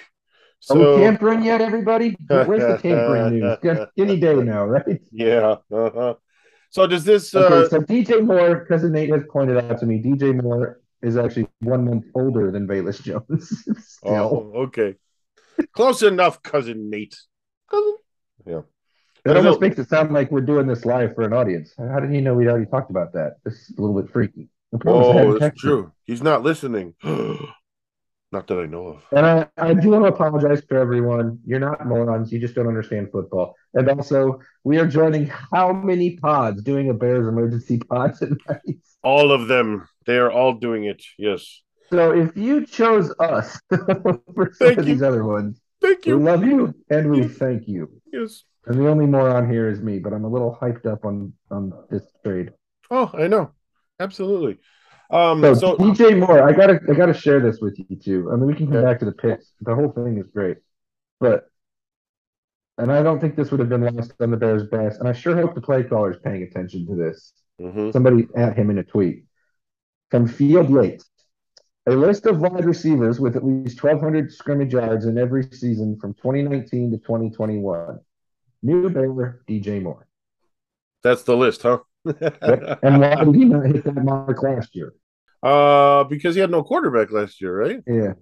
Are 0.71 0.77
we 0.79 0.85
So 0.87 0.97
tampering 1.03 1.43
yet, 1.43 1.61
everybody? 1.61 2.17
Where's 2.29 2.65
the 2.65 2.79
tampering 2.81 3.29
news? 3.29 3.89
Any 3.99 4.17
day 4.19 4.37
now, 4.37 4.65
right? 4.65 5.03
yeah. 5.13 5.57
Uh-huh. 5.71 6.15
So 6.71 6.87
does 6.87 7.05
this? 7.05 7.35
Okay, 7.35 7.61
uh 7.61 7.69
so 7.69 7.81
DJ 7.81 8.21
Moore, 8.23 8.65
cousin 8.65 8.93
Nate 8.93 9.11
has 9.11 9.25
pointed 9.31 9.59
out 9.59 9.79
to 9.81 9.85
me, 9.85 10.01
DJ 10.01 10.33
Moore 10.33 10.81
is 11.03 11.19
actually 11.19 11.47
one 11.61 11.85
month 11.85 12.07
older 12.15 12.51
than 12.51 12.67
Velus 12.67 13.03
Jones. 13.03 13.69
Oh, 14.07 14.53
okay. 14.69 14.97
Close 15.73 16.03
enough, 16.03 16.43
cousin 16.43 16.91
Nate. 16.91 17.17
Cousin. 17.75 17.97
Yeah. 18.47 18.61
That 19.25 19.37
almost 19.39 19.61
makes 19.61 19.79
it 19.79 19.89
sound 19.89 20.13
like 20.13 20.31
we're 20.31 20.43
doing 20.43 20.67
this 20.67 20.85
live 20.85 21.15
for 21.15 21.23
an 21.23 21.33
audience. 21.33 21.73
How 21.79 21.99
did 22.01 22.13
you 22.13 22.21
know 22.21 22.35
we'd 22.35 22.49
already 22.49 22.67
talked 22.67 22.91
about 22.91 23.15
that? 23.15 23.37
This 23.45 23.55
is 23.55 23.75
a 23.79 23.81
little 23.81 24.01
bit 24.01 24.13
freaky. 24.13 24.49
The 24.73 24.79
problem 24.79 25.17
is 25.17 25.17
I 25.17 25.21
Oh, 25.29 25.39
that's 25.39 25.61
true. 25.61 25.93
He's 26.05 26.23
not 26.23 26.43
listening. 26.43 26.95
not 27.03 28.47
that 28.49 28.59
I 28.59 28.67
know 28.67 28.87
of. 28.89 29.03
And 29.13 29.25
I, 29.25 29.47
I 29.57 29.73
do 29.73 29.91
want 29.91 30.05
to 30.05 30.09
apologize 30.13 30.63
for 30.69 30.77
everyone. 30.77 31.39
You're 31.47 31.61
not 31.61 31.87
morons. 31.87 32.33
You 32.33 32.39
just 32.39 32.55
don't 32.55 32.67
understand 32.69 33.11
football. 33.13 33.55
And 33.73 33.89
also, 33.89 34.41
we 34.63 34.79
are 34.79 34.87
joining 34.87 35.27
how 35.27 35.73
many 35.73 36.17
pods 36.17 36.63
doing 36.63 36.91
a 36.91 36.95
Bears 36.95 37.27
emergency 37.27 37.79
pod 37.79 38.15
tonight? 38.19 38.79
All 39.03 39.33
of 39.33 39.49
them. 39.49 39.89
They 40.07 40.19
are 40.19 40.31
all 40.31 40.55
doing 40.55 40.85
it. 40.85 41.03
Yes. 41.17 41.63
So 41.91 42.11
if 42.13 42.37
you 42.37 42.67
chose 42.67 43.15
us 43.21 43.59
for 43.71 44.53
some 44.53 44.69
Thank 44.69 44.79
of 44.79 44.89
you. 44.89 44.95
these 44.95 45.03
other 45.03 45.25
ones, 45.25 45.61
Thank 45.85 46.07
you. 46.07 46.17
we 46.17 46.23
you. 46.25 46.27
love 46.31 46.45
you 46.45 46.75
and 46.91 47.11
we 47.11 47.29
thank 47.29 47.69
you. 47.69 47.91
Yes. 48.13 48.45
And 48.67 48.79
the 48.81 48.89
only 48.89 49.07
moron 49.07 49.51
here 49.51 49.69
is 49.69 49.81
me, 49.81 49.99
but 49.99 50.13
I'm 50.15 50.25
a 50.25 50.29
little 50.29 50.57
hyped 50.61 50.87
up 50.87 51.05
on 51.05 51.33
on 51.51 51.73
this 51.91 52.05
trade. 52.25 52.53
Oh, 52.91 53.11
I 53.15 53.27
know. 53.29 53.51
Absolutely. 54.01 54.59
Um. 55.11 55.43
So, 55.43 55.55
So, 55.55 55.77
DJ 55.77 56.19
Moore, 56.19 56.43
I 56.49 56.53
gotta 56.53 56.81
I 56.91 56.95
gotta 56.95 57.13
share 57.15 57.41
this 57.41 57.61
with 57.61 57.79
you 57.79 57.97
too. 57.97 58.31
I 58.33 58.37
mean, 58.37 58.47
we 58.47 58.55
can 58.55 58.67
come 58.69 58.77
Okay. 58.79 58.87
back 58.87 58.99
to 59.01 59.05
the 59.05 59.13
picks. 59.13 59.53
The 59.61 59.75
whole 59.75 59.91
thing 59.93 60.17
is 60.19 60.27
great, 60.33 60.59
but 61.21 61.45
and 62.79 62.91
I 62.91 63.03
don't 63.03 63.21
think 63.21 63.37
this 63.37 63.51
would 63.51 63.61
have 63.61 63.69
been 63.69 63.83
lost 63.83 64.15
on 64.21 64.31
the 64.31 64.37
Bears' 64.37 64.65
best. 64.69 64.99
And 65.01 65.09
I 65.09 65.13
sure 65.13 65.37
hope 65.37 65.55
the 65.55 65.61
play 65.61 65.85
caller 65.85 66.11
is 66.13 66.19
paying 66.25 66.43
attention 66.43 66.87
to 66.89 66.95
this. 66.97 67.33
Mhm. 67.61 67.93
Somebody 67.93 68.27
at 68.35 68.57
him 68.57 68.71
in 68.71 68.79
a 68.79 68.85
tweet. 68.85 69.25
from 70.11 70.29
Field 70.29 70.71
Yates. 70.71 71.11
A 71.87 71.93
list 71.93 72.27
of 72.27 72.41
wide 72.41 72.65
receivers 72.65 73.21
with 73.21 73.37
at 73.37 73.45
least 73.45 73.83
1,200 73.83 74.33
scrimmage 74.33 74.73
yards 74.73 75.05
in 75.05 75.19
every 75.19 75.43
season 75.53 75.99
from 76.01 76.15
2019 76.15 76.93
to 76.93 76.99
2021. 76.99 78.01
New 78.63 78.89
Bear, 78.89 79.43
DJ 79.47 79.83
Moore. 79.83 80.07
That's 81.03 81.23
the 81.23 81.37
list, 81.37 81.63
huh? 81.63 81.81
Yep. 82.07 82.79
And 82.83 83.01
why 83.01 83.25
did 83.25 83.35
he 83.35 83.45
not 83.45 83.67
hit 83.67 83.85
that 83.85 84.03
mark 84.03 84.43
last 84.43 84.75
year? 84.75 84.95
uh, 85.45 86.05
because 86.05 86.35
he 86.35 86.41
had 86.41 86.51
no 86.51 86.63
quarterback 86.63 87.13
last 87.13 87.41
year, 87.41 87.57
right? 87.57 87.81
Yeah. 87.87 88.15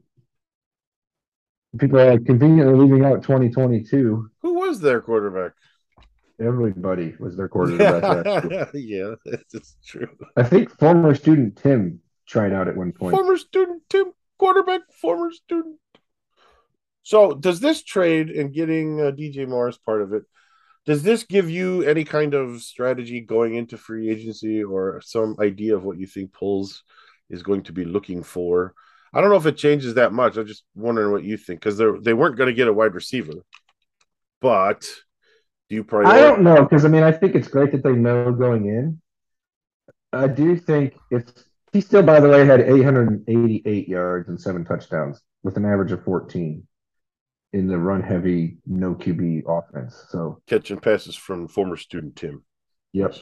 People 1.78 2.00
are 2.00 2.12
like 2.12 2.26
conveniently 2.26 2.74
leaving 2.74 3.04
out 3.04 3.22
2022. 3.22 4.28
Who 4.42 4.54
was 4.54 4.80
their 4.80 5.00
quarterback? 5.00 5.52
Everybody 6.40 7.14
was 7.20 7.36
their 7.36 7.48
quarterback 7.48 8.70
yeah, 8.74 9.14
that's 9.24 9.76
true. 9.86 10.08
I 10.36 10.42
think 10.42 10.76
former 10.78 11.14
student 11.14 11.56
Tim 11.56 12.00
tried 12.26 12.52
out 12.52 12.68
at 12.68 12.76
one 12.76 12.92
point. 12.92 13.14
Former 13.14 13.36
student 13.36 13.82
Tim, 13.88 14.12
quarterback, 14.38 14.82
former 15.00 15.30
student. 15.30 15.78
So, 17.02 17.34
does 17.34 17.60
this 17.60 17.82
trade 17.82 18.30
and 18.30 18.52
getting 18.52 19.00
uh, 19.00 19.10
DJ 19.10 19.48
Morris 19.48 19.78
part 19.78 20.02
of 20.02 20.12
it? 20.12 20.22
Does 20.84 21.02
this 21.02 21.24
give 21.24 21.48
you 21.48 21.82
any 21.82 22.04
kind 22.04 22.34
of 22.34 22.60
strategy 22.60 23.20
going 23.20 23.54
into 23.54 23.76
free 23.76 24.10
agency 24.10 24.62
or 24.62 25.00
some 25.04 25.36
idea 25.40 25.76
of 25.76 25.84
what 25.84 25.98
you 25.98 26.06
think 26.06 26.32
Poles 26.32 26.82
is 27.30 27.42
going 27.42 27.62
to 27.64 27.72
be 27.72 27.84
looking 27.84 28.22
for? 28.22 28.74
I 29.14 29.20
don't 29.20 29.30
know 29.30 29.36
if 29.36 29.46
it 29.46 29.56
changes 29.56 29.94
that 29.94 30.12
much. 30.12 30.36
I'm 30.36 30.46
just 30.46 30.64
wondering 30.74 31.12
what 31.12 31.22
you 31.22 31.36
think 31.36 31.60
because 31.60 31.76
they 31.76 31.86
they 32.00 32.14
weren't 32.14 32.36
going 32.36 32.48
to 32.48 32.54
get 32.54 32.68
a 32.68 32.72
wide 32.72 32.94
receiver, 32.94 33.34
but 34.40 34.88
do 35.68 35.76
you 35.76 35.84
probably? 35.84 36.10
I 36.10 36.20
don't 36.20 36.42
know 36.42 36.62
because 36.62 36.84
I 36.84 36.88
mean 36.88 37.02
I 37.02 37.12
think 37.12 37.34
it's 37.34 37.48
great 37.48 37.72
that 37.72 37.82
they 37.82 37.92
know 37.92 38.32
going 38.32 38.66
in. 38.66 39.00
I 40.12 40.28
do 40.28 40.56
think 40.56 40.94
it's 41.10 41.44
he 41.72 41.80
still 41.80 42.02
by 42.02 42.20
the 42.20 42.28
way 42.28 42.44
had 42.44 42.60
888 42.60 43.88
yards 43.88 44.28
and 44.28 44.40
seven 44.40 44.64
touchdowns 44.64 45.20
with 45.42 45.56
an 45.56 45.64
average 45.64 45.92
of 45.92 46.04
14 46.04 46.66
in 47.52 47.66
the 47.66 47.78
run 47.78 48.02
heavy 48.02 48.56
no 48.66 48.94
QB 48.94 49.42
offense. 49.46 50.06
So 50.08 50.40
catching 50.46 50.78
passes 50.80 51.16
from 51.16 51.48
former 51.48 51.76
student 51.76 52.16
Tim. 52.16 52.44
yep. 52.92 53.14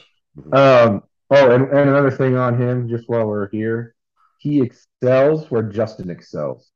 Um. 0.53 1.03
Oh, 1.33 1.49
and, 1.51 1.63
and 1.69 1.89
another 1.89 2.11
thing 2.11 2.35
on 2.35 2.61
him, 2.61 2.89
just 2.89 3.07
while 3.07 3.25
we're 3.25 3.49
here, 3.51 3.95
he 4.37 4.61
excels 4.61 5.49
where 5.49 5.63
Justin 5.63 6.09
excels. 6.09 6.71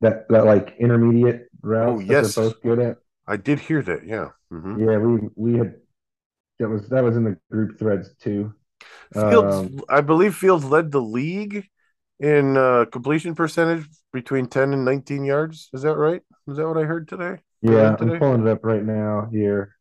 That 0.00 0.28
that 0.28 0.44
like 0.46 0.76
intermediate 0.78 1.48
route. 1.60 1.88
Oh, 1.88 1.98
yes. 1.98 2.34
they're 2.34 2.44
both 2.44 2.62
good 2.62 2.78
at. 2.78 2.96
I 3.26 3.36
did 3.36 3.58
hear 3.58 3.82
that. 3.82 4.06
Yeah. 4.06 4.30
Mhm. 4.52 4.78
Yeah, 4.80 4.98
we 4.98 5.28
we 5.34 5.58
had 5.58 5.74
that 6.60 6.68
was 6.68 6.88
that 6.88 7.02
was 7.02 7.16
in 7.16 7.24
the 7.24 7.36
group 7.50 7.78
threads 7.78 8.10
too. 8.20 8.54
Fields, 9.12 9.56
Um, 9.56 9.80
I 9.88 10.00
believe 10.00 10.34
Fields 10.34 10.64
led 10.64 10.90
the 10.92 11.00
league 11.00 11.66
in 12.20 12.56
uh, 12.56 12.84
completion 12.90 13.34
percentage 13.34 13.86
between 14.12 14.46
10 14.46 14.72
and 14.72 14.84
19 14.84 15.24
yards. 15.24 15.70
Is 15.72 15.82
that 15.82 15.96
right? 15.96 16.22
Is 16.48 16.56
that 16.56 16.66
what 16.66 16.76
I 16.78 16.82
heard 16.84 17.08
today? 17.08 17.38
Yeah, 17.62 17.96
today? 17.96 18.12
I'm 18.14 18.18
pulling 18.18 18.46
it 18.46 18.50
up 18.50 18.64
right 18.64 18.84
now 18.84 19.28
here. 19.32 19.74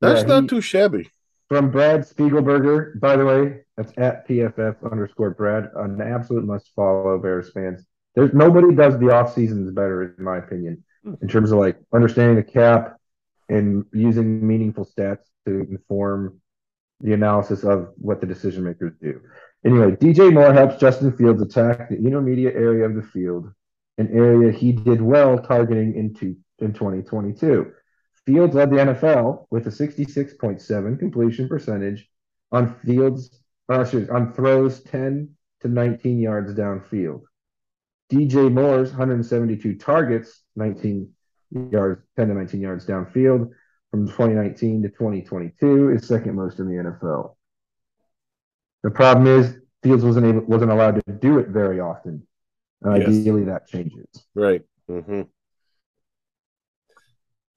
That's 0.00 0.22
Yeah, 0.22 0.26
not 0.28 0.42
he- 0.44 0.48
too 0.48 0.60
shabby. 0.60 1.08
from 1.48 1.70
Brad 1.70 2.02
Spielberger, 2.02 2.98
by 3.00 3.16
the 3.16 3.24
way. 3.24 3.60
That's 3.76 3.92
at 3.96 4.28
PFF 4.28 4.76
underscore 4.90 5.30
Brad. 5.30 5.70
An 5.76 6.00
absolute 6.00 6.44
must 6.44 6.70
follow 6.74 7.18
Bears 7.18 7.50
fans. 7.52 7.84
There's 8.14 8.32
nobody 8.34 8.74
does 8.74 8.98
the 8.98 9.10
off 9.14 9.32
seasons 9.34 9.70
better, 9.70 10.14
in 10.18 10.24
my 10.24 10.38
opinion, 10.38 10.84
in 11.22 11.28
terms 11.28 11.52
of 11.52 11.58
like 11.58 11.78
understanding 11.94 12.36
the 12.36 12.42
cap 12.42 12.96
and 13.48 13.84
using 13.92 14.46
meaningful 14.46 14.84
stats 14.84 15.24
to 15.46 15.60
inform 15.70 16.40
the 17.00 17.12
analysis 17.12 17.64
of 17.64 17.90
what 17.96 18.20
the 18.20 18.26
decision 18.26 18.64
makers 18.64 18.92
do. 19.00 19.20
Anyway, 19.64 19.92
DJ 19.92 20.32
Moore 20.32 20.52
helps 20.52 20.80
Justin 20.80 21.16
Fields 21.16 21.42
attack 21.42 21.88
the 21.88 21.96
intermediate 21.96 22.54
area 22.54 22.84
of 22.84 22.94
the 22.94 23.02
field, 23.02 23.52
an 23.98 24.08
area 24.12 24.52
he 24.52 24.72
did 24.72 25.00
well 25.00 25.38
targeting 25.38 25.94
into 25.94 26.36
in 26.58 26.72
2022. 26.72 27.72
Fields 28.26 28.54
led 28.54 28.70
the 28.70 28.76
NFL 28.76 29.46
with 29.50 29.66
a 29.66 29.70
66.7 29.70 30.98
completion 30.98 31.48
percentage 31.48 32.08
on 32.52 32.74
fields, 32.84 33.40
uh, 33.70 33.80
excuse, 33.80 34.08
on 34.10 34.32
throws 34.32 34.82
10 34.82 35.30
to 35.60 35.68
19 35.68 36.18
yards 36.18 36.54
downfield. 36.54 37.22
DJ 38.12 38.50
Moore's 38.52 38.90
172 38.90 39.76
targets, 39.76 40.42
19 40.56 41.10
yards, 41.70 42.02
10 42.16 42.28
to 42.28 42.34
19 42.34 42.60
yards 42.60 42.86
downfield 42.86 43.50
from 43.90 44.06
2019 44.06 44.82
to 44.82 44.88
2022 44.88 45.90
is 45.90 46.06
second 46.06 46.34
most 46.34 46.58
in 46.58 46.66
the 46.68 46.74
NFL. 46.74 47.36
The 48.82 48.90
problem 48.90 49.26
is 49.26 49.56
Fields 49.82 50.04
wasn't 50.04 50.26
able, 50.26 50.40
wasn't 50.42 50.70
allowed 50.70 51.02
to 51.06 51.12
do 51.12 51.38
it 51.38 51.48
very 51.48 51.80
often. 51.80 52.26
Uh, 52.84 52.94
Yes. 52.94 53.08
Ideally, 53.08 53.44
that 53.44 53.66
changes. 53.66 54.06
Right. 54.34 54.62
hmm 54.88 55.22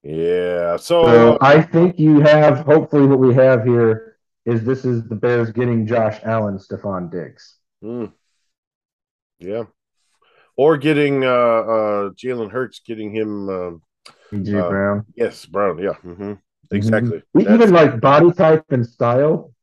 Yeah. 0.04 0.78
So, 0.78 1.04
So 1.04 1.38
I 1.42 1.62
think 1.62 2.00
you 2.00 2.22
have 2.22 2.60
hopefully 2.66 3.06
what 3.08 3.20
we 3.20 3.34
have 3.36 3.64
here 3.64 4.18
is 4.46 4.64
this 4.64 4.86
is 4.86 5.08
the 5.08 5.16
Bears 5.16 5.52
getting 5.52 5.86
Josh 5.86 6.20
Allen, 6.24 6.58
Stefon 6.58 7.12
Diggs. 7.12 7.58
mm, 7.84 8.12
yeah. 9.40 9.64
Or 10.58 10.78
getting 10.78 11.24
uh, 11.24 11.28
uh, 11.28 12.10
Jalen 12.12 12.52
Hurts, 12.52 12.82
getting 12.86 13.14
him. 13.16 13.82
AJ 14.34 14.54
Uh, 14.60 14.70
Brown. 14.70 15.06
yes, 15.16 15.46
Brown. 15.46 15.78
Yeah. 15.80 15.94
hmm 15.96 16.34
Exactly. 16.72 17.18
E- 17.18 17.44
That's- 17.44 17.54
Even 17.56 17.74
like 17.74 18.00
body 18.00 18.32
type 18.32 18.66
and 18.72 18.86
style, 18.86 19.54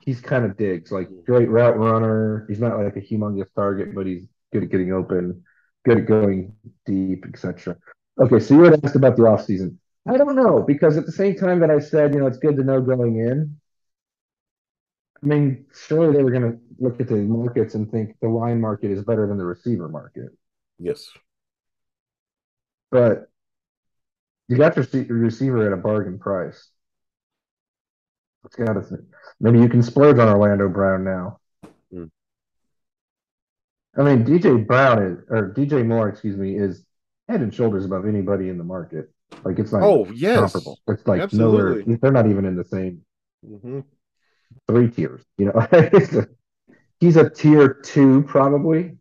he's 0.00 0.20
kind 0.20 0.44
of 0.44 0.56
Diggs. 0.56 0.92
Like 0.92 1.08
great 1.24 1.48
route 1.48 1.78
runner. 1.78 2.44
He's 2.48 2.60
not 2.60 2.78
like 2.78 2.96
a 2.96 3.00
humongous 3.00 3.52
target, 3.54 3.94
but 3.94 4.06
he's 4.06 4.26
good 4.52 4.64
at 4.64 4.70
getting 4.70 4.92
open, 4.92 5.42
good 5.84 5.98
at 5.98 6.06
going 6.06 6.54
deep, 6.84 7.24
etc. 7.26 7.76
Okay, 8.20 8.38
so 8.40 8.54
you 8.54 8.64
had 8.64 8.84
asked 8.84 8.96
about 8.96 9.16
the 9.16 9.22
offseason. 9.22 9.76
I 10.06 10.16
don't 10.16 10.36
know 10.36 10.62
because 10.62 10.96
at 10.96 11.06
the 11.06 11.12
same 11.12 11.34
time 11.36 11.60
that 11.60 11.70
I 11.70 11.78
said, 11.78 12.12
you 12.14 12.20
know, 12.20 12.26
it's 12.26 12.38
good 12.38 12.56
to 12.56 12.64
know 12.64 12.80
going 12.80 13.18
in. 13.18 13.58
I 15.22 15.26
mean, 15.26 15.66
surely 15.74 16.16
they 16.16 16.22
were 16.22 16.30
going 16.30 16.52
to 16.52 16.58
look 16.78 17.00
at 17.00 17.08
the 17.08 17.16
markets 17.16 17.74
and 17.74 17.90
think 17.90 18.14
the 18.20 18.28
line 18.28 18.60
market 18.60 18.90
is 18.90 19.02
better 19.04 19.26
than 19.26 19.36
the 19.38 19.44
receiver 19.44 19.88
market. 19.88 20.28
yes. 20.78 21.10
But 22.90 23.28
you 24.48 24.56
got 24.56 24.76
your 24.76 24.86
your 25.04 25.18
receiver 25.18 25.66
at 25.66 25.72
a 25.72 25.76
bargain 25.76 26.18
price. 26.18 26.70
It's 28.44 28.56
got 28.56 28.72
to. 28.72 28.98
Maybe 29.40 29.60
you 29.60 29.68
can 29.68 29.82
splurge 29.82 30.18
on 30.18 30.28
Orlando 30.28 30.68
Brown 30.68 31.04
now. 31.04 31.38
Hmm. 31.90 32.08
I 33.96 34.02
mean, 34.02 34.24
DJ 34.24 34.56
Brown 34.56 35.02
is, 35.02 35.18
or 35.28 35.52
DJ 35.52 35.82
Moore, 35.82 36.08
excuse 36.08 36.36
me, 36.36 36.56
is 36.56 36.84
head 37.28 37.40
and 37.40 37.54
shoulders 37.54 37.84
above 37.84 38.06
anybody 38.06 38.48
in 38.48 38.58
the 38.58 38.64
market. 38.64 39.10
Like 39.44 39.58
it's 39.58 39.72
not 39.72 39.84
Oh, 39.84 40.10
yes. 40.12 40.52
comparable. 40.52 40.80
It's 40.88 41.06
like 41.06 41.22
Absolutely. 41.22 41.32
nowhere. 41.32 41.82
They're 42.00 42.12
not 42.12 42.28
even 42.28 42.44
in 42.44 42.56
the 42.56 42.64
same 42.64 43.02
hmm 43.42 43.80
three 44.68 44.90
tiers. 44.90 45.22
You 45.36 45.46
know, 45.46 45.52
a- 45.72 46.26
he's 47.00 47.16
a 47.16 47.30
tier 47.30 47.74
two 47.74 48.22
probably, 48.24 48.98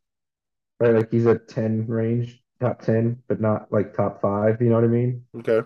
right? 0.79 0.95
Like 0.95 1.11
he's 1.11 1.27
a 1.27 1.37
ten 1.39 1.87
range, 1.87 2.41
top 2.59 2.81
ten, 2.81 3.21
but 3.27 3.39
not 3.41 3.71
like 3.71 3.93
top 3.93 4.21
five. 4.21 4.61
You 4.61 4.69
know 4.69 4.75
what 4.75 4.83
I 4.83 4.87
mean? 4.87 5.25
Okay. 5.35 5.61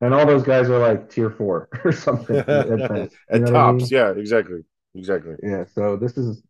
And 0.00 0.12
all 0.12 0.26
those 0.26 0.42
guys 0.42 0.68
are 0.68 0.78
like 0.78 1.10
tier 1.10 1.30
four 1.30 1.68
or 1.84 1.92
something 1.92 2.36
at 2.48 2.88
best. 2.88 3.16
At 3.30 3.42
what 3.44 3.50
I 3.50 3.52
tops. 3.52 3.84
mean? 3.84 3.88
Yeah. 3.90 4.12
Exactly. 4.16 4.64
Exactly. 4.94 5.36
Yeah. 5.42 5.64
So 5.74 5.96
this 5.96 6.16
is. 6.16 6.42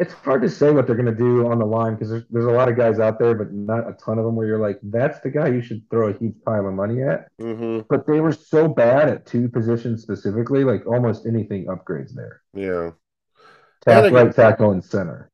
It's 0.00 0.12
hard 0.12 0.42
to 0.42 0.50
say 0.50 0.72
what 0.72 0.86
they're 0.86 0.96
going 0.96 1.06
to 1.06 1.14
do 1.14 1.46
on 1.46 1.60
the 1.60 1.64
line 1.64 1.94
because 1.94 2.10
there's 2.10 2.24
there's 2.28 2.46
a 2.46 2.50
lot 2.50 2.68
of 2.68 2.76
guys 2.76 2.98
out 2.98 3.18
there, 3.20 3.32
but 3.34 3.52
not 3.52 3.88
a 3.88 3.92
ton 3.92 4.18
of 4.18 4.24
them 4.24 4.34
where 4.34 4.46
you're 4.46 4.58
like, 4.58 4.80
that's 4.82 5.20
the 5.20 5.30
guy 5.30 5.48
you 5.48 5.62
should 5.62 5.88
throw 5.88 6.08
a 6.08 6.12
huge 6.18 6.34
pile 6.44 6.66
of 6.66 6.74
money 6.74 7.02
at. 7.02 7.28
hmm 7.38 7.80
But 7.88 8.04
they 8.06 8.20
were 8.20 8.32
so 8.32 8.66
bad 8.66 9.08
at 9.08 9.24
two 9.24 9.48
positions 9.48 10.02
specifically, 10.02 10.64
like 10.64 10.84
almost 10.86 11.26
anything 11.26 11.66
upgrades 11.66 12.12
there. 12.12 12.42
Yeah. 12.54 12.92
Tack, 13.82 14.10
right 14.10 14.34
tackle 14.34 14.72
and 14.72 14.84
center. 14.84 15.30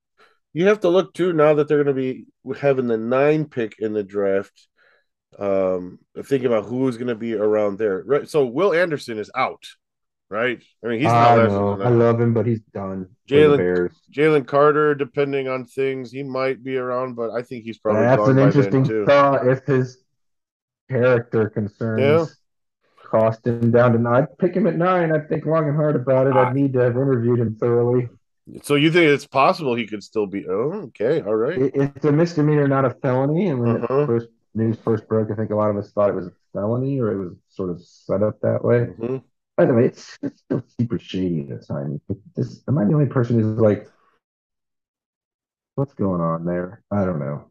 You 0.53 0.67
have 0.67 0.81
to 0.81 0.89
look 0.89 1.15
too 1.15 1.33
now 1.33 1.55
that 1.55 1.69
they're 1.69 1.83
going 1.85 1.95
to 1.95 2.01
be 2.03 2.27
having 2.59 2.87
the 2.89 2.97
nine 2.97 3.45
pick 3.45 3.75
in 3.79 3.93
the 3.93 4.03
draft. 4.03 4.67
Um, 5.39 6.01
thinking 6.25 6.49
about 6.49 6.65
who's 6.67 6.97
going 6.97 7.09
to 7.09 7.15
be 7.15 7.35
around 7.35 7.79
there, 7.79 8.03
right? 8.05 8.29
So 8.29 8.45
Will 8.47 8.75
Anderson 8.75 9.17
is 9.17 9.31
out, 9.35 9.63
right? 10.29 10.61
I 10.85 10.89
mean, 10.89 10.99
he's 10.99 11.09
I 11.09 11.37
not 11.37 11.39
last 11.39 11.53
know. 11.53 11.81
I 11.81 11.89
love 11.89 12.21
him, 12.21 12.35
but 12.35 12.47
he's 12.47 12.61
done. 12.75 13.09
Jalen- 13.29 13.91
Jalen 14.13 14.47
Carter, 14.47 14.97
depending 14.97 15.47
on 15.47 15.67
things, 15.67 16.11
he 16.11 16.25
might 16.25 16.65
be 16.65 16.77
around, 16.77 17.15
but 17.15 17.31
I 17.31 17.43
think 17.43 17.63
he's 17.65 17.79
probably 17.79 18.03
That's 18.03 18.29
an 18.29 18.39
interesting 18.41 19.07
thought. 19.07 19.47
If 19.47 19.65
his 19.65 20.03
character 20.91 21.49
concerns 21.49 22.01
Yeah. 22.03 22.27
cost 23.09 23.47
him 23.47 23.71
down 23.71 23.93
to 23.93 23.99
nine, 23.99 24.25
I'd 24.25 24.39
pick 24.39 24.55
him 24.55 24.67
at 24.67 24.77
nine. 24.77 25.13
I'd 25.13 25.29
think 25.29 25.47
long 25.47 25.69
and 25.69 25.77
hard 25.77 25.95
about 25.95 26.27
it. 26.27 26.35
I- 26.35 26.49
I'd 26.49 26.57
need 26.57 26.73
to 26.73 26.81
have 26.81 26.97
interviewed 26.97 27.39
him 27.39 27.55
thoroughly. 27.55 28.09
So 28.63 28.75
you 28.75 28.91
think 28.91 29.07
it's 29.07 29.27
possible 29.27 29.75
he 29.75 29.87
could 29.87 30.03
still 30.03 30.27
be? 30.27 30.47
Oh, 30.49 30.89
okay, 30.89 31.21
all 31.23 31.35
right. 31.35 31.59
It, 31.59 31.73
it's 31.75 32.05
a 32.05 32.13
misdemeanor, 32.13 32.69
not 32.69 32.85
a 32.85 32.91
felony. 32.91 33.49
And 33.49 33.61
when 33.61 33.77
Uh-huh. 33.85 34.07
first 34.07 34.29
news 34.55 34.77
first 34.79 35.07
broke, 35.09 35.31
I 35.31 35.35
think 35.35 35.51
a 35.51 35.57
lot 35.57 35.71
of 35.71 35.77
us 35.77 35.93
thought 35.93 36.11
it 36.11 36.15
was 36.15 36.27
a 36.27 36.33
felony 36.53 37.01
or 37.01 37.13
it 37.13 37.19
was 37.19 37.37
sort 37.49 37.71
of 37.71 37.81
set 37.81 38.23
up 38.23 38.41
that 38.41 38.65
way. 38.65 38.87
Mhm. 38.99 39.23
By 39.57 39.67
the 39.67 39.75
way, 39.75 39.87
it's, 39.87 40.19
it's 40.23 40.41
still 40.41 40.63
super 40.79 40.99
shady 40.99 41.49
at 41.51 41.67
times. 41.67 42.01
But 42.09 42.17
this, 42.35 42.63
am 42.69 42.79
I 42.79 42.85
the 42.85 42.95
only 42.95 43.07
person 43.07 43.39
who's 43.39 43.61
like, 43.61 43.89
what's 45.75 45.95
going 45.95 46.21
on 46.21 46.45
there? 46.45 46.83
I 46.91 47.05
don't 47.05 47.19
know. 47.19 47.45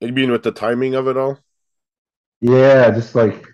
You 0.00 0.12
mean 0.12 0.30
with 0.30 0.42
the 0.42 0.52
timing 0.52 0.94
of 0.94 1.06
it 1.08 1.16
all? 1.16 1.38
Yeah, 2.40 2.90
just 2.90 3.14
like 3.14 3.46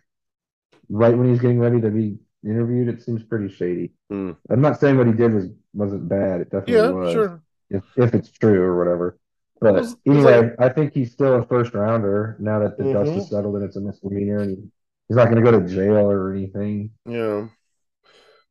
right 0.89 1.17
when 1.17 1.29
he's 1.29 1.41
getting 1.41 1.61
ready 1.61 1.81
to 1.81 1.91
be 1.91 2.19
interviewed, 2.45 2.89
it 2.89 3.03
seems 3.03 3.23
pretty 3.23 3.49
shady. 3.49 3.93
Hmm. 4.11 4.33
I'm 4.49 4.61
not 4.61 4.81
saying 4.81 4.97
what 4.99 5.07
he 5.07 5.13
did 5.13 5.33
was 5.35 5.49
wasn't 5.75 6.09
bad. 6.09 6.41
It 6.41 6.51
definitely 6.51 6.75
Yeah, 6.75 6.91
was. 6.91 7.13
sure. 7.13 7.43
If 7.71 7.85
if 7.97 8.15
it's 8.15 8.31
true 8.31 8.61
or 8.63 8.77
whatever. 8.79 9.19
But 9.61 9.77
It's- 9.77 9.93
it's 9.93 10.01
anyway, 10.07 10.55
I 10.59 10.71
think 10.71 10.95
he's 10.95 11.13
still 11.13 11.35
a 11.35 11.45
first 11.47 11.75
rounder 11.75 12.37
now 12.41 12.61
that 12.61 12.79
the 12.79 12.85
dust 12.93 13.11
Mhm. 13.13 13.19
is 13.19 13.29
settled 13.29 13.57
and 13.57 13.65
it's 13.65 13.77
a 13.77 13.81
misdemeanor 13.81 14.39
and 14.39 14.71
he's 15.07 15.17
not 15.17 15.31
going 15.31 15.45
to 15.45 15.51
go 15.51 15.59
to 15.61 15.67
jail 15.69 16.11
or 16.11 16.33
anything. 16.33 16.91
Yeah. 17.07 17.49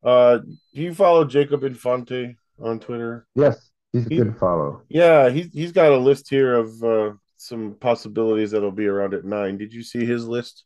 Uh, 0.03 0.37
do 0.37 0.81
you 0.81 0.93
follow 0.93 1.25
Jacob 1.25 1.63
Infante 1.63 2.37
on 2.59 2.79
Twitter? 2.79 3.25
Yes, 3.35 3.71
he's 3.91 4.05
a 4.05 4.09
He- 4.09 4.17
good 4.17 4.37
follow. 4.37 4.83
Yeah, 4.87 5.29
he's 5.29 5.51
he's 5.51 5.71
got 5.71 5.91
a 5.91 5.97
list 5.97 6.29
here 6.29 6.53
of 6.53 6.83
uh, 6.83 7.13
some 7.37 7.73
possibilities 7.79 8.51
that'll 8.51 8.71
be 8.71 8.87
around 8.87 9.13
at 9.13 9.25
nine. 9.25 9.57
Did 9.57 9.73
you 9.73 9.81
see 9.83 10.05
his 10.05 10.27
list? 10.27 10.63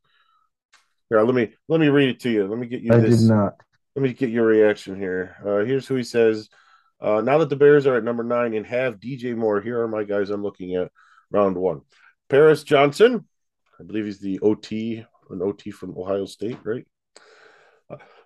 Here, 1.14 1.22
let 1.22 1.36
me 1.36 1.54
let 1.68 1.80
me 1.80 1.90
read 1.90 2.10
it 2.10 2.22
to 2.22 2.32
you. 2.32 2.48
Let 2.48 2.58
me 2.58 2.66
get 2.66 2.82
you 2.82 2.92
I 2.92 2.98
this. 2.98 3.20
did 3.22 3.30
not. 3.30 3.54
Let 3.96 4.02
me 4.02 4.14
get 4.14 4.32
your 4.32 4.48
reaction 4.48 4.96
here. 4.96 5.36
Uh, 5.46 5.64
here's 5.64 5.86
who 5.88 5.94
he 5.94 6.04
says. 6.04 6.50
Uh, 7.00 7.22
now 7.22 7.38
that 7.38 7.50
the 7.50 7.56
Bears 7.56 7.86
are 7.86 7.98
at 7.98 8.04
number 8.04 8.24
nine 8.24 8.56
and 8.56 8.66
have 8.66 9.00
DJ 9.00 9.36
Moore, 9.36 9.62
here 9.62 9.80
are 9.82 9.88
my 9.88 10.06
guys 10.06 10.32
I'm 10.32 10.42
looking 10.42 10.74
at 10.74 10.92
round 11.30 11.56
one. 11.56 11.82
Paris 12.30 12.64
Johnson, 12.64 13.28
I 13.80 13.84
believe 13.84 14.06
he's 14.06 14.22
the 14.22 14.40
OT, 14.40 15.06
an 15.30 15.42
OT 15.44 15.70
from 15.70 15.96
Ohio 15.96 16.26
State, 16.26 16.58
right? 16.64 16.88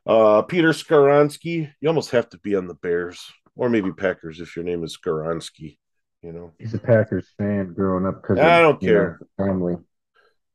Uh, 0.06 0.44
Peter 0.44 0.70
Skoronski, 0.70 1.70
you 1.82 1.90
almost 1.90 2.12
have 2.12 2.30
to 2.30 2.40
be 2.40 2.56
on 2.56 2.68
the 2.68 2.76
Bears 2.76 3.30
or 3.58 3.70
maybe 3.70 3.92
Packers 3.92 4.40
if 4.40 4.56
your 4.56 4.64
name 4.64 4.86
is 4.86 4.98
Skoronski, 4.98 5.78
you 6.22 6.32
know. 6.32 6.54
He's 6.58 6.74
a 6.74 6.80
Packers 6.80 7.28
fan 7.38 7.74
growing 7.74 8.06
up 8.06 8.22
because 8.22 8.40
I 8.40 8.62
don't 8.62 8.80
care. 8.80 9.20
family. 9.36 9.76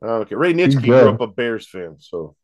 Okay, 0.03 0.35
Ray 0.35 0.53
Nitschke 0.53 0.83
grew 0.85 1.09
up 1.11 1.21
a 1.21 1.27
Bears 1.27 1.69
fan, 1.69 1.97
so 1.99 2.35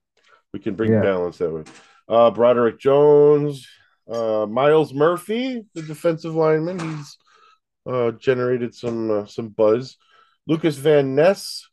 we 0.53 0.61
can 0.61 0.75
bring 0.75 0.93
Yeah. 0.93 1.03
balance 1.03 1.39
that 1.39 1.53
way. 1.53 1.65
Uh, 2.09 2.31
Broderick 2.31 2.79
Jones, 2.79 3.67
uh, 4.09 4.47
Myles 4.49 4.95
Murphy, 4.95 5.67
the 5.75 5.83
defensive 5.83 6.35
lineman, 6.35 6.79
he's 6.79 7.19
uh, 7.87 8.13
generated 8.13 8.75
some 8.75 9.11
uh, 9.11 9.27
some 9.27 9.49
buzz. 9.49 9.97
Lucas 10.47 10.77
Van 10.77 11.15
Ness, 11.15 11.69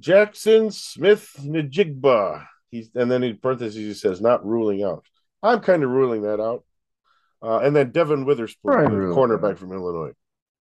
Jackson 0.00 0.70
Smith 0.70 1.30
Najigba. 1.40 2.46
He's 2.70 2.90
and 2.94 3.10
then 3.10 3.22
in 3.22 3.36
parentheses 3.36 3.76
he 3.76 3.94
says 3.94 4.20
not 4.20 4.44
ruling 4.44 4.82
out. 4.82 5.04
I'm 5.42 5.60
kind 5.60 5.82
of 5.82 5.90
ruling 5.90 6.22
that 6.22 6.40
out. 6.40 6.64
Uh, 7.42 7.58
and 7.58 7.74
then 7.74 7.90
Devon 7.90 8.24
Witherspoon, 8.24 8.72
cornerback 8.72 9.52
out. 9.52 9.58
from 9.58 9.72
Illinois. 9.72 10.12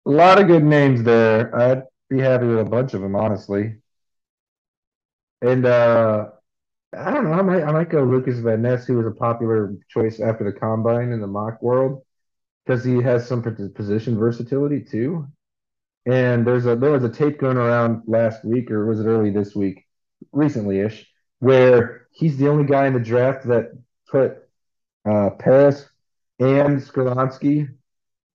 A 0.07 0.09
lot 0.09 0.41
of 0.41 0.47
good 0.47 0.63
names 0.63 1.03
there. 1.03 1.55
I'd 1.55 1.83
be 2.09 2.19
happy 2.19 2.47
with 2.47 2.59
a 2.59 2.65
bunch 2.65 2.93
of 2.95 3.01
them, 3.01 3.15
honestly. 3.15 3.75
And 5.41 5.65
uh 5.65 6.27
I 6.93 7.11
don't 7.11 7.23
know. 7.23 7.33
I 7.33 7.41
might 7.41 7.63
I 7.63 7.71
might 7.71 7.89
go 7.89 8.03
Lucas 8.03 8.39
Van 8.39 8.61
Ness, 8.61 8.85
who 8.85 8.97
was 8.97 9.07
a 9.07 9.11
popular 9.11 9.75
choice 9.89 10.19
after 10.19 10.43
the 10.43 10.57
combine 10.57 11.11
in 11.11 11.21
the 11.21 11.27
mock 11.27 11.61
world, 11.61 12.03
because 12.65 12.83
he 12.83 13.01
has 13.01 13.27
some 13.27 13.41
position 13.41 14.17
versatility 14.17 14.81
too. 14.81 15.27
And 16.05 16.45
there's 16.45 16.65
a 16.65 16.75
there 16.75 16.91
was 16.91 17.03
a 17.03 17.09
tape 17.09 17.39
going 17.39 17.57
around 17.57 18.03
last 18.07 18.43
week, 18.43 18.71
or 18.71 18.85
was 18.85 18.99
it 18.99 19.05
early 19.05 19.29
this 19.31 19.55
week, 19.55 19.85
recently-ish, 20.31 21.07
where 21.39 22.07
he's 22.11 22.37
the 22.37 22.49
only 22.49 22.65
guy 22.65 22.87
in 22.87 22.93
the 22.93 22.99
draft 22.99 23.47
that 23.47 23.71
put 24.09 24.37
uh, 25.09 25.29
Paris 25.31 25.87
and 26.39 26.79
Skoronski 26.81 27.69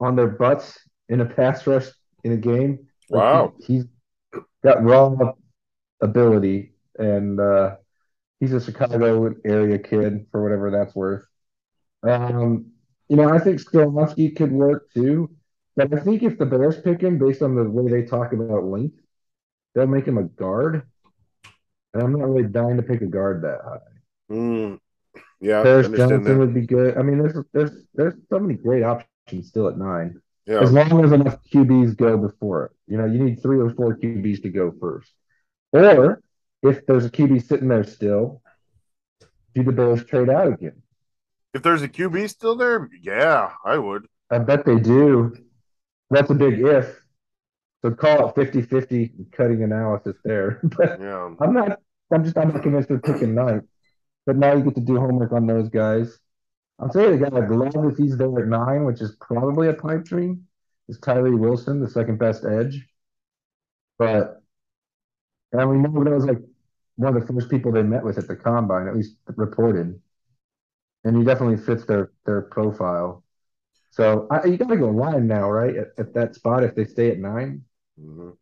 on 0.01 0.17
their 0.17 0.29
butts 0.29 0.79
in 1.09 1.21
a 1.21 1.27
pass 1.27 1.67
rush 1.67 1.89
in 2.25 2.33
a 2.33 2.37
game. 2.37 2.87
Like, 3.11 3.23
Wow. 3.23 3.55
he, 3.59 3.75
he's 3.75 3.85
got 4.65 4.83
raw 4.85 5.15
ability, 6.01 6.73
and 6.99 7.41
uh, 7.41 7.77
he's 8.41 8.53
a 8.53 8.61
Chicago 8.61 9.35
area 9.45 9.79
kid 9.79 10.27
for 10.31 10.43
whatever 10.43 10.71
that's 10.71 10.95
worth. 10.95 11.27
Um, 12.03 12.73
you 13.09 13.17
know, 13.17 13.33
I 13.33 13.39
think 13.39 13.61
Skoronski 13.61 14.37
could 14.37 14.53
work 14.53 14.93
too, 14.93 15.31
but 15.77 15.93
I 15.93 16.01
think 16.01 16.23
if 16.23 16.39
the 16.39 16.47
Bears 16.47 16.81
pick 16.81 17.01
him 17.01 17.19
based 17.19 17.43
on 17.43 17.55
the 17.55 17.65
way 17.65 17.91
they 17.91 18.07
talk 18.07 18.33
about 18.33 18.65
length, 18.65 18.99
they'll 19.75 19.87
make 19.87 20.07
him 20.07 20.19
a 20.19 20.25
guard. 20.25 20.83
And 21.95 22.03
I'm 22.03 22.13
not 22.13 22.27
really 22.27 22.49
dying 22.49 22.77
to 22.77 22.83
pick 22.83 23.01
a 23.01 23.07
guard 23.07 23.43
that 23.43 23.61
high. 23.65 24.35
Mm, 24.35 24.79
yeah, 25.41 25.63
Paris 25.63 25.89
Johnson 25.89 26.25
that. 26.25 26.39
would 26.39 26.55
be 26.55 26.67
good. 26.67 26.97
I 26.99 27.03
mean, 27.03 27.19
there's 27.19 27.37
there's 27.53 27.71
there's 27.95 28.15
so 28.29 28.39
many 28.39 28.55
great 28.55 28.83
options 28.83 29.49
still 29.49 29.69
at 29.69 29.79
nine. 29.79 30.21
Yeah. 30.47 30.61
As 30.61 30.73
long 30.73 31.05
as 31.05 31.13
enough 31.13 31.39
QBs 31.53 31.97
go 31.97 32.17
before 32.17 32.67
it. 32.67 32.73
You 32.87 32.99
know, 32.99 33.07
you 33.07 33.19
need 33.19 33.43
three 33.43 33.59
or 33.59 33.71
four 33.71 33.97
QBs 33.97 34.43
to 34.43 34.49
go 34.49 34.73
first. 34.81 35.11
Or 35.73 36.23
if 36.69 36.87
there's 36.87 37.05
a 37.05 37.11
QB 37.11 37.47
sitting 37.47 37.69
there 37.69 37.85
still, 37.85 38.43
do 39.55 39.63
the 39.63 39.73
Bears 39.73 40.05
trade 40.05 40.29
out 40.31 40.53
again? 40.53 40.83
If 41.55 41.63
there's 41.63 41.83
a 41.83 41.89
QB 41.89 42.29
still 42.29 42.57
there, 42.57 42.89
yeah, 43.03 43.53
I 43.65 43.79
would. 43.79 44.07
I 44.31 44.39
bet 44.39 44.65
they 44.67 44.79
do. 44.79 45.35
That's 46.11 46.31
a 46.31 46.35
big 46.35 46.61
if. 46.61 47.01
So 47.83 47.93
call 47.93 48.29
it 48.29 48.35
50-50 48.35 49.33
cutting 49.33 49.63
analysis 49.63 50.17
there. 50.25 50.61
But 50.77 51.01
Yeah. 51.01 51.35
I'm 51.41 51.55
not 51.55 51.79
I'm 52.13 52.25
just 52.25 52.37
I'm 52.37 52.53
not 52.53 52.63
convinced 52.63 52.89
they're 52.89 52.99
picking 52.99 53.35
ninth. 53.35 53.65
But 54.27 54.37
now 54.37 54.55
you 54.55 54.65
get 54.65 54.75
to 54.75 54.81
do 54.81 54.99
homework 54.99 55.33
on 55.33 55.47
those 55.47 55.69
guys. 55.69 56.19
I'll 56.79 56.89
tell 56.89 57.03
you 57.11 57.17
the 57.19 57.31
guy 57.31 57.37
I'd 57.39 57.51
love 57.51 57.91
if 57.91 57.97
he's 57.97 58.17
there 58.17 58.39
at 58.39 58.49
nine, 58.49 58.85
which 58.85 59.01
is 59.01 59.17
probably 59.21 59.69
a 59.69 59.73
pipe 59.73 60.05
dream, 60.05 60.47
is 60.89 60.99
Tyree 60.99 61.35
Wilson, 61.35 61.81
the 61.81 61.89
second 61.89 62.19
best 62.19 62.45
edge. 62.45 62.87
But 63.99 64.43
I 65.57 65.63
remember 65.63 66.05
that 66.05 66.15
was 66.15 66.27
like 66.27 66.43
one 66.97 67.17
of 67.17 67.27
the 67.27 67.33
first 67.33 67.51
people 67.51 67.73
they 67.73 67.83
met 67.83 68.05
with 68.05 68.19
at 68.19 68.29
the 68.29 68.37
combine, 68.37 68.89
at 68.89 68.97
least 68.97 69.17
reported. 69.37 70.01
And 71.05 71.17
he 71.17 71.25
definitely 71.25 71.59
fits 71.59 71.85
their 71.87 72.11
their 72.25 72.43
profile. 72.43 73.23
So 73.91 74.27
I, 74.31 74.47
you 74.47 74.57
got 74.57 74.69
to 74.69 74.77
go 74.77 74.91
line 74.91 75.27
now, 75.27 75.51
right? 75.51 75.75
At, 75.77 75.89
at 75.99 76.15
that 76.15 76.35
spot, 76.35 76.65
if 76.65 76.75
they 76.75 76.85
stay 76.85 77.11
at 77.11 77.19
nine, 77.19 77.65
Mhm. 78.01 78.37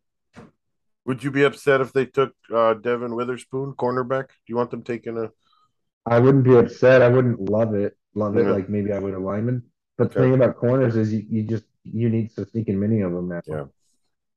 Would 1.05 1.23
you 1.23 1.31
be 1.31 1.43
upset 1.43 1.81
if 1.81 1.93
they 1.93 2.05
took 2.07 2.33
uh, 2.53 2.73
Devon 2.73 3.15
Witherspoon, 3.15 3.73
cornerback? 3.73 4.29
Do 4.29 4.47
you 4.47 4.55
want 4.55 4.71
them 4.71 4.83
taking 4.83 5.17
a? 5.17 5.31
I 6.05 6.19
wouldn't 6.19 6.43
be 6.43 6.55
upset. 6.55 7.01
I 7.01 7.09
wouldn't 7.09 7.39
love 7.39 7.73
it, 7.75 7.95
love 8.15 8.37
it 8.37 8.47
like 8.47 8.69
maybe 8.69 8.91
I 8.91 8.99
would 8.99 9.13
a 9.13 9.19
lineman. 9.19 9.63
But 9.97 10.13
the 10.13 10.19
thing 10.19 10.33
about 10.33 10.57
corners 10.57 10.95
is 10.95 11.13
you, 11.13 11.25
you 11.29 11.43
just 11.43 11.65
you 11.83 12.09
need 12.09 12.31
to 12.35 12.45
sneak 12.45 12.67
in 12.67 12.79
many 12.79 13.01
of 13.01 13.11
them 13.11 13.29
now. 13.29 13.41
Yeah. 13.45 13.65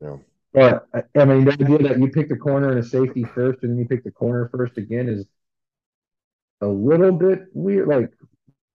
Yeah. 0.00 0.16
But 0.52 0.86
I- 1.14 1.24
mean, 1.24 1.44
the 1.44 1.52
idea 1.52 1.78
that 1.88 1.98
you 1.98 2.08
pick 2.08 2.28
the 2.28 2.36
corner 2.36 2.70
and 2.70 2.78
a 2.78 2.82
safety 2.82 3.24
first, 3.24 3.62
and 3.62 3.72
then 3.72 3.78
you 3.78 3.86
pick 3.86 4.04
the 4.04 4.10
corner 4.10 4.48
first 4.48 4.78
again 4.78 5.08
is 5.08 5.26
a 6.60 6.66
little 6.66 7.12
bit 7.12 7.44
weird. 7.52 7.88
Like, 7.88 8.10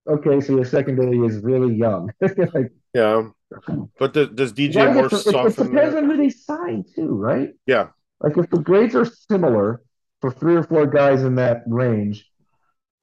okay, 0.08 0.40
so 0.42 0.56
your 0.56 0.66
secondary 0.66 1.18
is 1.20 1.40
really 1.40 1.74
young. 1.74 2.12
like, 2.22 2.72
Yeah, 2.94 3.30
but 4.00 4.14
does, 4.14 4.30
does 4.30 4.54
DJ 4.54 4.94
Moore 4.94 5.10
to- 5.10 5.16
it, 5.16 5.28
it 5.28 5.56
depends 5.56 5.94
that? 5.94 5.98
on 5.98 6.10
who 6.10 6.18
they 6.18 6.30
sign 6.30 6.86
too, 6.96 7.10
right? 7.10 7.50
Yeah, 7.66 7.88
Like 8.22 8.38
if 8.38 8.50
the 8.50 8.60
grades 8.60 8.96
are 8.96 9.06
similar 9.06 9.82
for 10.22 10.32
three 10.32 10.56
or 10.56 10.64
four 10.64 10.86
guys 10.88 11.24
in 11.24 11.36
that 11.36 11.64
range, 11.68 12.30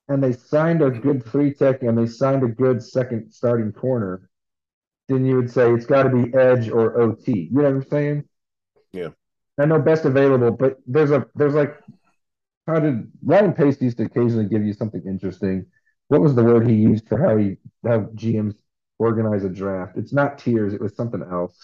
and 0.08 0.22
they 0.22 0.32
signed 0.32 0.82
a 0.82 0.90
good 0.90 1.24
three 1.24 1.54
tech 1.54 1.82
and 1.82 1.96
they 1.96 2.06
signed 2.06 2.42
a 2.42 2.48
good 2.48 2.82
second 2.82 3.30
starting 3.32 3.72
corner, 3.72 4.28
then 5.08 5.24
you 5.24 5.36
would 5.36 5.50
say 5.50 5.72
it's 5.72 5.86
got 5.86 6.04
to 6.04 6.08
be 6.10 6.34
edge 6.34 6.68
or 6.68 7.00
OT. 7.00 7.48
You 7.52 7.58
know 7.58 7.62
what 7.64 7.68
I'm 7.74 7.82
saying? 7.84 8.24
Yeah. 8.92 9.10
I 9.58 9.66
know 9.66 9.78
best 9.80 10.04
available, 10.04 10.52
but 10.52 10.78
there's 10.86 11.10
a 11.10 11.26
there's 11.34 11.54
like 11.54 11.78
how 12.66 12.80
did 12.80 13.10
Ryan 13.24 13.52
Pace 13.54 13.80
used 13.82 13.98
to 13.98 14.04
occasionally 14.04 14.46
give 14.48 14.64
you 14.64 14.72
something 14.72 15.02
interesting. 15.06 15.66
What 16.08 16.20
was 16.22 16.34
the 16.34 16.44
word 16.44 16.66
he 16.68 16.74
used 16.74 17.08
for 17.08 17.18
how 17.18 17.36
he 17.36 17.58
how 17.84 18.00
GMs 18.14 18.54
organize 18.98 19.44
a 19.44 19.50
draft? 19.50 19.96
It's 19.98 20.12
not 20.12 20.38
tiers. 20.38 20.74
It 20.74 20.80
was 20.80 20.96
something 20.96 21.22
else. 21.22 21.56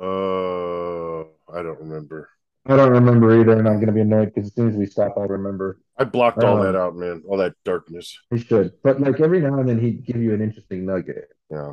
uh, 0.00 1.20
I 1.22 1.62
don't 1.62 1.80
remember. 1.80 2.28
I 2.66 2.76
don't 2.76 2.90
remember 2.92 3.40
either, 3.40 3.58
and 3.58 3.66
I'm 3.68 3.74
going 3.76 3.86
to 3.88 3.92
be 3.92 4.00
annoyed 4.00 4.32
because 4.34 4.48
as 4.48 4.54
soon 4.54 4.68
as 4.68 4.76
we 4.76 4.86
stop, 4.86 5.14
I'll 5.16 5.26
remember. 5.26 5.78
I 5.98 6.04
blocked 6.04 6.44
all 6.44 6.58
Um, 6.58 6.64
that 6.64 6.76
out, 6.76 6.94
man. 6.96 7.22
All 7.28 7.36
that 7.38 7.54
darkness. 7.64 8.16
He 8.30 8.38
should, 8.38 8.72
but 8.82 9.00
like 9.00 9.20
every 9.20 9.40
now 9.40 9.58
and 9.58 9.68
then 9.68 9.78
he'd 9.80 10.04
give 10.04 10.16
you 10.16 10.32
an 10.34 10.40
interesting 10.42 10.86
nugget. 10.86 11.28
Yeah, 11.50 11.72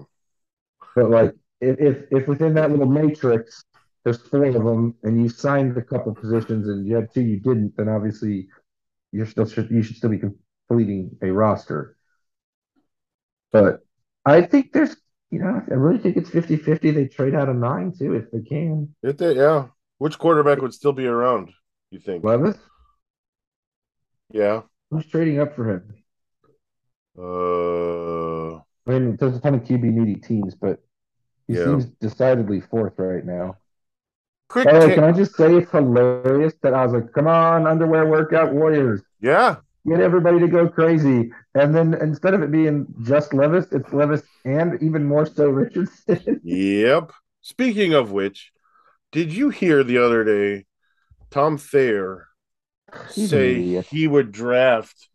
But 0.96 1.10
like 1.10 1.36
if 1.62 1.80
if, 1.80 1.98
if 2.12 2.28
within 2.28 2.54
that 2.56 2.72
little 2.72 2.86
matrix 2.86 3.64
there's 4.10 4.28
four 4.28 4.44
of 4.46 4.54
them 4.56 4.96
and 5.04 5.22
you 5.22 5.30
signed 5.30 5.78
a 5.78 5.84
couple 5.84 6.16
positions 6.16 6.68
and 6.68 6.88
you 6.88 6.96
had 6.96 7.14
two 7.14 7.22
you 7.22 7.40
didn't, 7.40 7.78
then 7.78 7.88
obviously 7.88 8.48
you're 9.12 9.28
still 9.28 9.46
should 9.46 9.70
you 9.70 9.84
should 9.84 9.98
still 9.98 10.10
be 10.10 10.18
completing 10.18 11.16
a 11.22 11.30
roster. 11.30 11.96
But 13.52 13.82
I 14.26 14.42
think 14.42 14.74
there's 14.74 14.96
you 15.30 15.40
know 15.40 15.62
I 15.70 15.74
really 15.76 16.00
think 16.00 16.18
it's 16.18 16.32
50-50. 16.32 16.92
They 16.96 17.06
trade 17.08 17.36
out 17.36 17.50
a 17.50 17.54
nine 17.54 17.94
too 17.96 18.16
if 18.16 18.32
they 18.32 18.42
can. 18.42 18.96
If 19.04 19.18
they- 19.18 19.36
yeah. 19.36 19.68
Which 20.00 20.18
quarterback 20.18 20.60
would 20.62 20.74
still 20.74 20.94
be 20.94 21.06
around? 21.06 21.52
You 21.92 22.00
think? 22.00 22.24
Levis, 22.24 22.58
Yeah. 24.32 24.62
who's 24.90 25.06
trading 25.06 25.40
up 25.40 25.56
for 25.56 25.70
him? 25.70 25.94
Uh, 27.18 28.56
I 28.88 28.92
mean, 29.00 29.18
there's 29.18 29.36
a 29.36 29.42
ton 29.42 29.56
of 29.56 29.64
QB 29.64 29.84
needy 29.84 30.16
teams, 30.16 30.56
but 30.56 30.82
he 31.48 31.56
Yeah. 31.56 31.66
seems 31.66 31.86
decidedly 31.86 32.62
fourth 32.62 32.98
right 32.98 33.26
now. 33.26 33.58
Quick. 34.50 34.70
The 34.70 34.92
can 34.96 35.04
I 35.04 35.12
just 35.12 35.36
say 35.36 35.56
it's 35.56 35.72
hilarious 35.72 36.54
that 36.62 36.74
I 36.74 36.84
was 36.86 36.94
like, 36.94 37.12
come 37.14 37.28
on, 37.28 37.68
underwear 37.68 38.06
workout 38.08 38.54
warriors. 38.54 39.02
yeah. 39.22 39.58
Get 39.88 40.02
everybody 40.02 40.40
to 40.40 40.48
go 40.48 40.68
crazy. 40.68 41.32
And 41.56 41.74
then 41.74 41.94
instead 41.96 42.34
of 42.34 42.44
it 42.44 42.52
being 42.52 42.86
just 43.04 43.34
Levis, 43.34 43.72
it's 43.72 43.92
Levis 43.94 44.22
and 44.46 44.82
even 44.84 45.06
more 45.06 45.26
so 45.26 45.48
Richardson. 45.50 46.42
Yep. 46.44 47.12
Speaking 47.42 47.94
of 47.94 48.12
which, 48.12 48.52
did 49.12 49.34
you 49.34 49.50
hear 49.50 49.84
the 49.84 49.98
other 49.98 50.24
day 50.24 50.66
Tom 51.32 51.58
Thayer 51.58 52.28
say 53.10 53.70
he 53.90 54.08
would 54.08 54.32
draft 54.32 55.10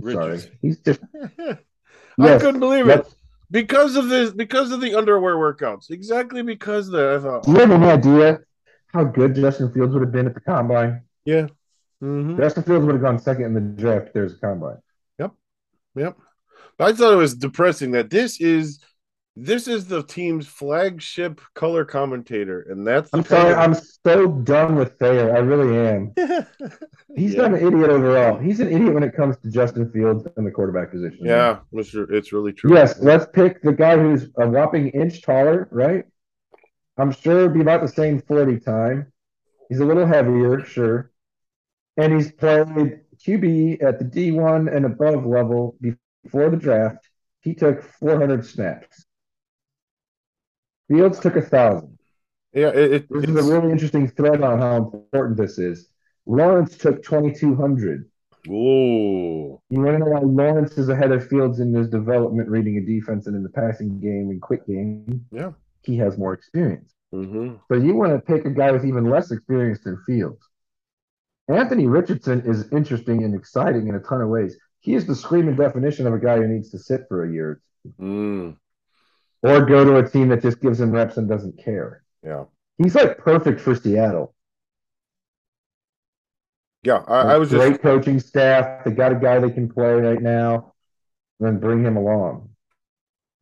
Sorry. 0.00 0.44
Richardson? 0.44 0.58
He's 0.62 0.78
just 0.80 1.00
I 1.38 1.58
Yes, 2.18 2.40
couldn't 2.40 2.60
believe 2.60 2.88
it 2.88 3.06
because 3.50 3.96
of 3.96 4.08
this, 4.08 4.30
because 4.32 4.70
of 4.72 4.80
the 4.80 4.94
underwear 4.94 5.36
workouts. 5.36 5.90
Exactly 5.90 6.42
because 6.42 6.88
of 6.88 6.92
that. 6.92 7.16
I 7.16 7.20
thought, 7.20 7.44
Do 7.44 7.52
you 7.52 7.58
have 7.58 7.70
any 7.70 7.86
idea 7.86 8.40
how 8.96 9.04
good 9.04 9.34
Justin 9.34 9.72
Fields 9.72 9.92
would 9.92 10.02
have 10.02 10.12
been 10.12 10.26
at 10.26 10.34
the 10.34 10.40
combine? 10.40 11.02
yeah. 11.24 11.46
hmm 12.00 12.36
Justin 12.36 12.62
Fields 12.62 12.84
would 12.86 12.94
have 12.94 13.02
gone 13.02 13.18
second 13.18 13.44
in 13.44 13.54
the 13.54 13.60
draft 13.60 14.08
if 14.08 14.12
there's 14.12 14.34
a 14.34 14.38
combine. 14.38 14.78
Yep. 15.18 15.32
Yep. 15.94 16.16
I 16.78 16.92
thought 16.92 17.12
it 17.12 17.16
was 17.16 17.34
depressing 17.34 17.92
that 17.92 18.10
this 18.10 18.40
is 18.40 18.80
this 19.38 19.68
is 19.68 19.86
the 19.86 20.02
team's 20.02 20.46
flagship 20.46 21.42
color 21.54 21.84
commentator, 21.84 22.66
and 22.70 22.86
that's 22.86 23.10
I'm 23.12 23.22
sorry, 23.22 23.54
kind 23.54 23.74
I'm 23.74 23.80
so 24.04 24.28
done 24.28 24.76
with 24.76 24.98
Thayer. 24.98 25.36
I 25.36 25.40
really 25.40 25.76
am. 25.76 26.14
He's 27.16 27.34
yeah. 27.34 27.42
not 27.42 27.52
an 27.52 27.66
idiot 27.66 27.90
overall. 27.90 28.38
He's 28.38 28.60
an 28.60 28.68
idiot 28.68 28.94
when 28.94 29.02
it 29.02 29.14
comes 29.14 29.36
to 29.38 29.50
Justin 29.50 29.90
Fields 29.90 30.26
and 30.36 30.46
the 30.46 30.50
quarterback 30.50 30.90
position. 30.90 31.18
yeah, 31.20 31.58
Mr. 31.72 32.10
It's 32.10 32.32
really 32.32 32.52
true. 32.52 32.74
Yes, 32.74 32.98
let's 33.00 33.26
pick 33.34 33.60
the 33.62 33.72
guy 33.72 33.98
who's 33.98 34.30
a 34.38 34.48
whopping 34.48 34.88
inch 34.88 35.20
taller, 35.20 35.68
right? 35.70 36.04
I'm 36.96 37.12
sure 37.12 37.40
it'd 37.40 37.54
be 37.54 37.60
about 37.60 37.82
the 37.82 37.88
same 37.88 38.20
40 38.20 38.60
time. 38.60 39.12
He's 39.68 39.80
a 39.80 39.84
little 39.84 40.06
heavier, 40.06 40.64
sure. 40.64 41.10
And 41.96 42.12
he's 42.12 42.32
played 42.32 43.00
QB 43.26 43.82
at 43.82 43.98
the 43.98 44.04
D1 44.04 44.74
and 44.74 44.84
above 44.86 45.26
level 45.26 45.76
before 45.80 46.50
the 46.50 46.56
draft. 46.56 47.08
He 47.40 47.54
took 47.54 47.82
400 47.82 48.44
snaps. 48.44 49.04
Fields 50.88 51.18
took 51.18 51.36
a 51.36 51.42
thousand. 51.42 51.98
Yeah, 52.52 52.68
it, 52.68 52.92
it, 52.92 53.08
This 53.10 53.24
it's, 53.24 53.32
is 53.32 53.48
a 53.48 53.52
really 53.52 53.72
interesting 53.72 54.08
thread 54.08 54.42
on 54.42 54.58
how 54.58 54.76
important 54.76 55.36
this 55.36 55.58
is. 55.58 55.88
Lawrence 56.26 56.76
took 56.76 57.02
2,200. 57.02 58.10
Ooh. 58.48 59.60
You 59.70 59.80
want 59.80 59.92
to 59.92 59.98
know 59.98 60.06
why 60.06 60.20
Lawrence 60.20 60.78
is 60.78 60.88
ahead 60.88 61.12
of 61.12 61.28
Fields 61.28 61.60
in 61.60 61.74
his 61.74 61.88
development, 61.88 62.48
reading 62.48 62.78
a 62.78 62.80
defense, 62.80 63.26
and 63.26 63.36
in 63.36 63.42
the 63.42 63.50
passing 63.50 64.00
game 64.00 64.30
and 64.30 64.40
quick 64.40 64.66
game? 64.66 65.26
Yeah. 65.32 65.52
He 65.86 65.96
has 65.98 66.18
more 66.18 66.34
experience. 66.34 66.92
Mm-hmm. 67.14 67.54
So 67.68 67.78
you 67.80 67.94
want 67.94 68.12
to 68.12 68.18
pick 68.18 68.44
a 68.44 68.50
guy 68.50 68.72
with 68.72 68.84
even 68.84 69.08
less 69.08 69.30
experience 69.30 69.80
than 69.84 70.02
Fields. 70.04 70.44
Anthony 71.48 71.86
Richardson 71.86 72.42
is 72.44 72.70
interesting 72.72 73.22
and 73.22 73.34
exciting 73.34 73.86
in 73.88 73.94
a 73.94 74.00
ton 74.00 74.20
of 74.20 74.28
ways. 74.28 74.58
He 74.80 74.94
is 74.94 75.06
the 75.06 75.14
screaming 75.14 75.54
definition 75.54 76.06
of 76.06 76.12
a 76.12 76.18
guy 76.18 76.36
who 76.38 76.48
needs 76.48 76.70
to 76.70 76.78
sit 76.78 77.02
for 77.08 77.24
a 77.24 77.32
year 77.32 77.60
Mm. 78.00 78.56
or 79.42 79.64
go 79.64 79.84
to 79.84 79.98
a 79.98 80.08
team 80.08 80.28
that 80.30 80.42
just 80.42 80.60
gives 80.60 80.80
him 80.80 80.90
reps 80.90 81.18
and 81.18 81.28
doesn't 81.28 81.56
care. 81.62 82.02
Yeah. 82.24 82.46
He's 82.78 82.96
like 82.96 83.18
perfect 83.18 83.60
for 83.60 83.76
Seattle. 83.76 84.34
Yeah. 86.82 87.04
I, 87.06 87.34
I 87.34 87.38
was 87.38 87.50
great 87.50 87.70
just 87.70 87.82
coaching 87.82 88.18
staff. 88.18 88.84
They 88.84 88.90
got 88.90 89.12
a 89.12 89.14
guy 89.14 89.38
they 89.38 89.50
can 89.50 89.68
play 89.68 89.92
right 89.92 90.20
now. 90.20 90.74
Then 91.38 91.60
bring 91.60 91.84
him 91.84 91.96
along. 91.96 92.50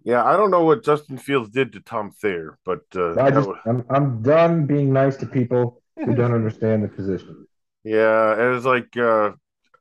Yeah, 0.05 0.23
I 0.25 0.37
don't 0.37 0.51
know 0.51 0.65
what 0.65 0.85
Justin 0.85 1.19
Fields 1.19 1.51
did 1.51 1.73
to 1.73 1.81
Tom 1.81 2.11
Thayer, 2.11 2.59
but 2.65 2.83
uh, 2.95 3.21
I 3.21 3.31
just, 3.31 3.49
was... 3.49 3.59
I'm, 3.67 3.85
I'm 3.91 4.23
done 4.23 4.67
being 4.67 4.93
nice 4.93 5.17
to 5.17 5.27
people 5.27 5.83
who 5.97 6.15
don't 6.21 6.35
understand 6.35 6.85
the 6.85 6.89
position. 6.89 7.47
yeah, 7.83 8.33
and 8.33 8.55
it's 8.57 8.67
like 8.67 8.97
uh 8.97 9.33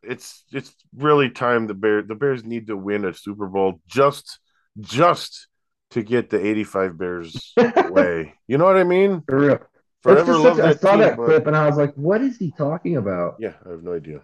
it's 0.02 0.44
it's 0.52 0.74
really 0.98 1.30
time 1.30 1.68
the 1.68 1.74
Bears 1.74 2.06
the 2.08 2.16
Bears 2.16 2.44
need 2.44 2.68
to 2.68 2.76
win 2.78 3.06
a 3.06 3.14
Super 3.14 3.48
Bowl 3.48 3.80
just 3.88 4.40
just 4.80 5.48
to 5.92 6.02
get 6.04 6.30
the 6.30 6.44
85 6.46 6.98
Bears 6.98 7.54
away. 7.76 8.34
You 8.48 8.58
know 8.58 8.66
what 8.66 8.78
I 8.78 8.84
mean? 8.84 9.24
For 9.28 9.40
real. 9.40 9.54
It's 9.54 9.62
Forever 10.02 10.38
love 10.38 10.58
such- 10.58 10.66
I 10.66 10.80
saw 10.80 10.92
team, 10.92 11.00
that 11.02 11.18
but- 11.18 11.26
clip 11.26 11.48
and 11.48 11.56
I 11.56 11.68
was 11.68 11.78
like, 11.78 11.94
what 11.94 12.22
is 12.22 12.38
he 12.38 12.52
talking 12.52 12.98
about? 12.98 13.36
Yeah, 13.40 13.54
I 13.66 13.70
have 13.70 13.84
no 13.84 13.94
idea. 13.94 14.22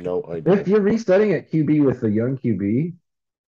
No 0.00 0.22
idea. 0.30 0.52
If 0.54 0.68
you're 0.68 0.80
resetting 0.80 1.32
at 1.32 1.50
QB 1.50 1.84
with 1.84 2.02
a 2.04 2.10
young 2.10 2.36
QB, 2.36 2.94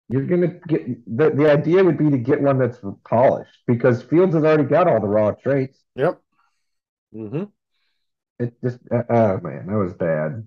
you're 0.10 0.26
gonna 0.26 0.60
get 0.68 0.86
the, 1.18 1.32
the 1.32 1.52
idea 1.52 1.84
would 1.84 1.98
be 1.98 2.10
to 2.12 2.18
get 2.18 2.42
one 2.42 2.60
that's 2.60 2.80
polished 3.08 3.58
because 3.68 4.04
Fields 4.04 4.36
has 4.36 4.44
already 4.44 4.64
got 4.64 4.88
all 4.88 5.00
the 5.00 5.08
raw 5.08 5.32
traits. 5.32 5.80
Yep. 5.96 6.22
Mm-hmm. 7.14 7.44
It 8.40 8.54
just 8.64 8.80
uh, 8.92 9.04
oh 9.10 9.40
man, 9.42 9.68
that 9.68 9.78
was 9.78 9.94
bad. 9.94 10.46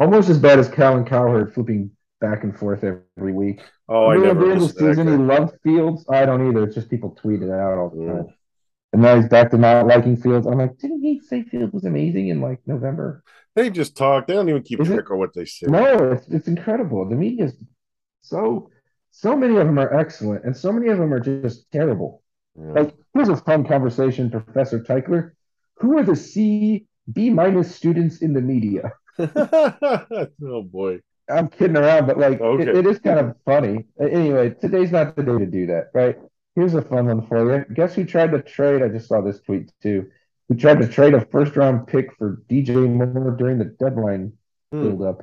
Almost 0.00 0.28
as 0.28 0.38
bad 0.38 0.58
as 0.58 0.68
Colin 0.68 1.04
Cowherd 1.04 1.52
flipping 1.54 1.90
back 2.20 2.44
and 2.44 2.56
forth 2.56 2.84
every 2.84 3.32
week. 3.32 3.60
Oh, 3.88 4.06
I 4.06 4.14
You 4.14 4.20
know, 4.22 4.28
never 4.28 4.40
the 4.46 4.52
end 4.52 4.56
of 4.56 4.62
listened 4.62 4.78
the 4.78 4.88
to 4.88 4.94
season, 4.94 5.06
he 5.08 5.24
loved 5.24 5.54
Fields. 5.62 6.06
I 6.08 6.24
don't 6.24 6.48
either. 6.48 6.64
It's 6.64 6.74
just 6.74 6.90
people 6.90 7.10
tweet 7.10 7.42
it 7.42 7.50
out 7.50 7.78
all 7.78 7.90
the 7.90 7.96
Mm. 7.96 8.16
time. 8.26 8.34
And 8.92 9.02
now 9.02 9.16
he's 9.16 9.28
back 9.28 9.50
to 9.50 9.58
not 9.58 9.86
liking 9.86 10.16
Fields. 10.16 10.46
I'm 10.46 10.58
like, 10.58 10.78
didn't 10.78 11.02
he 11.02 11.20
say 11.20 11.42
Fields 11.42 11.72
was 11.74 11.84
amazing 11.84 12.28
in 12.28 12.40
like 12.40 12.60
November? 12.66 13.22
They 13.54 13.70
just 13.70 13.96
talk. 13.96 14.26
They 14.26 14.34
don't 14.34 14.48
even 14.48 14.62
keep 14.62 14.80
Is 14.80 14.88
it? 14.88 14.94
track 14.94 15.10
of 15.10 15.18
what 15.18 15.34
they 15.34 15.44
say. 15.44 15.66
No, 15.66 16.12
it's 16.12 16.26
it's 16.28 16.48
incredible. 16.48 17.06
The 17.08 17.16
media's 17.16 17.54
so 18.28 18.70
so 19.10 19.36
many 19.36 19.56
of 19.56 19.66
them 19.66 19.78
are 19.78 19.92
excellent, 19.94 20.44
and 20.44 20.56
so 20.56 20.72
many 20.72 20.88
of 20.88 20.98
them 20.98 21.12
are 21.12 21.20
just 21.20 21.70
terrible. 21.72 22.22
Yeah. 22.56 22.72
Like, 22.72 22.94
here's 23.14 23.28
a 23.28 23.36
fun 23.36 23.64
conversation, 23.66 24.30
Professor 24.30 24.80
Teichler. 24.80 25.32
Who 25.78 25.96
are 25.98 26.04
the 26.04 26.16
C 26.16 26.86
B 27.12 27.30
minus 27.30 27.74
students 27.74 28.22
in 28.22 28.32
the 28.34 28.40
media? 28.40 28.92
oh 29.18 30.62
boy. 30.62 31.00
I'm 31.30 31.48
kidding 31.48 31.76
around, 31.76 32.06
but 32.06 32.18
like 32.18 32.40
Okay. 32.40 32.62
it, 32.62 32.76
it 32.78 32.86
is 32.86 32.98
kind 32.98 33.18
of 33.18 33.36
funny. 33.44 33.84
Anyway, 34.00 34.50
today's 34.50 34.90
not 34.92 35.14
the 35.16 35.22
day 35.22 35.38
to 35.38 35.46
do 35.46 35.66
that, 35.66 35.90
right? 35.94 36.16
Here's 36.54 36.74
a 36.74 36.82
fun 36.82 37.06
one 37.06 37.26
for 37.26 37.58
you. 37.58 37.64
Guess 37.74 37.94
who 37.94 38.04
tried 38.04 38.32
to 38.32 38.42
trade? 38.42 38.82
I 38.82 38.88
just 38.88 39.08
saw 39.08 39.20
this 39.20 39.40
tweet 39.40 39.70
too. 39.82 40.06
Who 40.48 40.56
tried 40.56 40.80
to 40.80 40.88
trade 40.88 41.14
a 41.14 41.24
first 41.26 41.56
round 41.56 41.86
pick 41.86 42.14
for 42.16 42.42
DJ 42.48 42.74
Moore 42.86 43.36
during 43.38 43.58
the 43.58 43.66
deadline 43.66 44.32
Hmm. 44.72 44.80
build 44.82 45.02
up? 45.02 45.22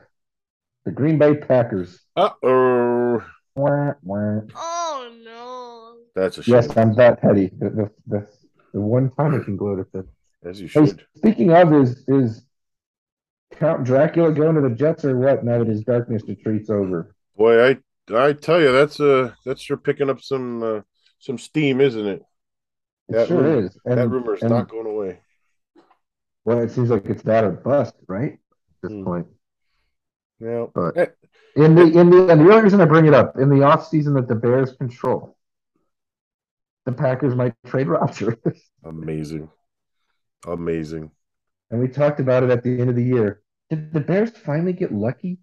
The 0.86 0.92
Green 0.92 1.18
Bay 1.18 1.36
Packers. 1.36 2.00
Uh 2.16 2.30
oh. 2.44 3.24
Wah, 3.56 3.94
wah. 4.04 4.42
Oh 4.56 5.12
no. 5.24 5.96
That's 6.14 6.38
a 6.38 6.44
shame. 6.44 6.56
Yes, 6.56 6.78
I'm 6.78 6.94
that 6.96 7.22
petty. 7.22 7.50
The, 7.58 7.70
the, 7.70 7.92
the, 8.08 8.28
the 8.74 8.82
one 8.82 9.10
time 9.12 9.34
I 9.40 9.44
can 9.44 9.58
gloat 9.58 9.80
at 9.80 9.92
this. 9.92 10.06
As 10.44 10.62
you 10.62 10.68
Hey, 10.68 10.86
should. 10.88 11.06
speaking 11.18 11.52
of, 11.52 11.74
is 11.74 12.04
is 12.08 12.46
Count 13.56 13.84
Dracula 13.84 14.32
going 14.32 14.56
to 14.56 14.62
the 14.62 14.70
Jets 14.76 15.04
or 15.06 15.18
what? 15.18 15.44
Now 15.44 15.60
that 15.60 15.68
his 15.68 15.82
darkness 15.84 16.22
retreats 16.28 16.70
over. 16.70 17.16
Boy, 17.36 17.64
I 17.70 17.78
I 18.14 18.34
tell 18.34 18.62
you, 18.62 18.72
that's 18.72 19.00
uh 19.00 19.32
that's 19.46 19.62
sure 19.62 19.78
picking 19.78 20.10
up 20.10 20.22
some 20.22 20.62
uh, 20.62 20.82
some 21.20 21.38
steam, 21.40 21.82
isn't 21.82 22.06
it? 22.06 22.22
It 23.10 23.14
That 23.14 23.28
sure 23.28 23.42
rumor- 23.42 23.66
is. 23.66 23.78
And, 23.86 23.98
that 23.98 24.10
rumor 24.10 24.36
is 24.36 24.44
not 24.44 24.70
going 24.70 24.86
away. 24.88 25.20
Well, 26.44 26.60
it 26.60 26.70
seems 26.70 26.92
like 26.92 27.06
it's 27.08 27.24
that 27.24 27.44
or 27.44 27.52
bust, 27.52 27.96
right? 28.08 28.34
At 28.34 28.38
this 28.84 28.92
Hmm. 28.92 29.04
point. 29.04 29.28
Yeah. 30.40 30.66
But 30.74 31.16
in 31.56 31.76
the 31.76 31.84
in 31.84 32.10
the 32.10 32.28
and 32.30 32.42
the 32.42 32.52
only 32.52 32.62
reason 32.64 32.82
I 32.82 32.86
bring 32.86 33.06
it 33.06 33.14
up 33.14 33.38
in 33.38 33.50
the 33.50 33.64
off 33.64 33.88
season 33.88 34.14
that 34.16 34.28
the 34.28 34.36
Bears 34.36 34.74
control, 34.74 35.38
the 36.86 36.92
Packers 36.92 37.36
might 37.36 37.54
trade 37.66 37.88
Rodgers. 37.88 38.36
amazing. 38.84 39.50
Amazing. 40.48 41.12
and 41.72 41.80
we 41.80 41.88
talked 41.88 42.20
about 42.20 42.44
it 42.44 42.50
at 42.52 42.64
the 42.64 42.80
end 42.80 42.90
of 42.90 42.96
the 42.96 43.04
year. 43.04 43.42
Did 43.70 43.94
the 43.94 44.00
Bears 44.00 44.30
finally 44.32 44.74
get 44.74 44.92
lucky 44.94 45.40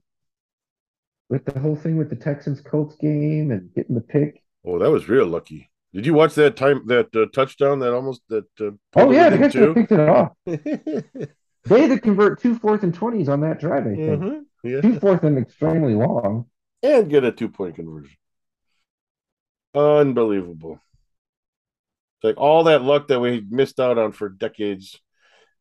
with 1.29 1.45
the 1.45 1.59
whole 1.59 1.75
thing 1.75 1.97
with 1.97 2.09
the 2.11 2.17
Texans 2.17 2.61
Colts 2.61 2.95
game 2.97 3.51
and 3.51 3.73
getting 3.75 3.95
the 3.97 4.01
pick? 4.01 4.43
Oh, 4.65 4.79
that 4.79 4.91
was 4.91 5.09
real 5.09 5.27
lucky. 5.27 5.71
Did 5.93 6.07
you 6.07 6.15
watch 6.15 6.35
that 6.37 6.57
time 6.57 6.87
that 6.87 7.15
uh, 7.17 7.27
touchdown 7.35 7.81
that 7.81 7.93
almost 7.93 8.23
that 8.29 8.45
uh, 8.61 8.71
Oh 8.95 9.11
yeah, 9.11 9.27
it 9.27 9.31
the 9.31 9.39
guys 9.39 9.53
could 9.53 9.63
have 9.63 9.77
in 9.77 9.87
picked 9.87 9.93
it 9.93 10.09
off. 10.09 10.33
They 11.65 11.81
had 11.83 11.91
to 11.91 12.01
convert 12.01 12.41
two 12.43 12.57
fourth 12.59 12.83
and 12.83 12.93
twenties 12.93 13.29
on 13.29 13.41
that 13.43 13.61
drive, 13.61 13.87
I 13.87 13.95
think. 13.95 13.99
Mhm. 14.21 14.41
Yeah. 14.63 14.81
Two 14.81 14.99
fourth 15.01 15.25
and 15.25 15.39
extremely 15.39 15.95
long. 15.95 16.47
and 16.83 17.11
get 17.11 17.25
a 17.25 17.33
two 17.33 17.49
point 17.49 17.77
conversion. 17.77 18.17
Unbelievable. 19.75 20.81
It's 22.19 22.25
like 22.25 22.37
all 22.39 22.65
that 22.65 22.83
luck 22.83 23.09
that 23.09 23.21
we 23.21 23.45
missed 23.49 23.81
out 23.81 23.99
on 23.99 24.13
for 24.13 24.29
decades, 24.29 25.01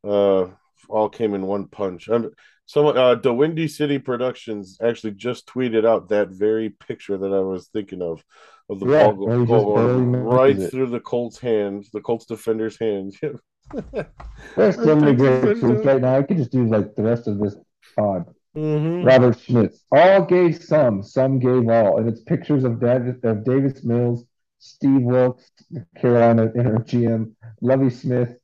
uh, 0.08 0.48
all 0.90 1.10
came 1.10 1.34
in 1.34 1.48
one 1.48 1.68
punch. 1.68 2.08
I'm, 2.10 2.32
so, 2.66 2.90
uh, 2.90 3.16
the 3.16 3.34
Windy 3.34 3.68
City 3.68 4.00
Productions 4.00 4.78
actually 4.82 5.12
just 5.14 5.48
tweeted 5.48 5.86
out 5.86 6.10
that 6.10 6.30
very 6.30 6.70
picture 6.70 7.18
that 7.18 7.34
I 7.34 7.40
was 7.40 7.68
thinking 7.68 8.02
of, 8.02 8.24
of 8.70 8.80
the 8.80 8.86
Yeah, 8.86 9.12
ball 9.12 9.16
where 9.16 9.40
he 9.40 9.46
go, 9.46 9.56
just 9.56 9.66
go 9.66 9.76
barely 9.76 10.06
misses 10.06 10.26
right 10.32 10.58
it. 10.58 10.72
through 10.72 10.88
the 10.88 11.00
Colts' 11.00 11.40
hands, 11.40 11.90
the 11.92 12.02
Colts 12.02 12.26
defender's 12.26 12.78
hands. 12.78 13.18
There's 14.56 14.76
so 14.76 14.96
many 14.96 15.16
great 15.16 15.62
right 15.86 16.02
now. 16.02 16.18
I 16.18 16.24
could 16.24 16.38
just 16.38 16.52
do 16.52 16.66
like 16.66 16.96
the 16.96 17.04
rest 17.04 17.28
of 17.28 17.40
this 17.40 17.56
pod 17.96 18.26
Mm-hmm. 18.56 19.06
Robert 19.06 19.40
Schmitz. 19.40 19.84
All 19.92 20.26
gave 20.26 20.62
some, 20.62 21.04
some 21.04 21.40
gave 21.40 21.70
all. 21.70 21.98
And 21.98 22.08
it's 22.10 22.22
pictures 22.22 22.64
of, 22.64 22.80
Davis, 22.80 23.16
of 23.24 23.46
Davis 23.46 23.84
Mills, 23.84 24.26
Steve 24.60 25.02
Wilks, 25.02 25.50
Carolina 25.98 26.52
inner 26.56 26.80
GM, 26.80 27.32
Lovie 27.62 27.90
Smith. 27.90 28.38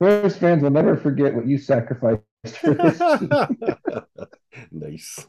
Bears 0.00 0.36
fans 0.36 0.62
will 0.62 0.70
never 0.70 0.96
forget 0.96 1.34
what 1.34 1.46
you 1.46 1.56
sacrificed 1.58 2.22
for 2.60 2.74
this 2.74 2.98
team. 2.98 3.30
nice. 4.70 5.26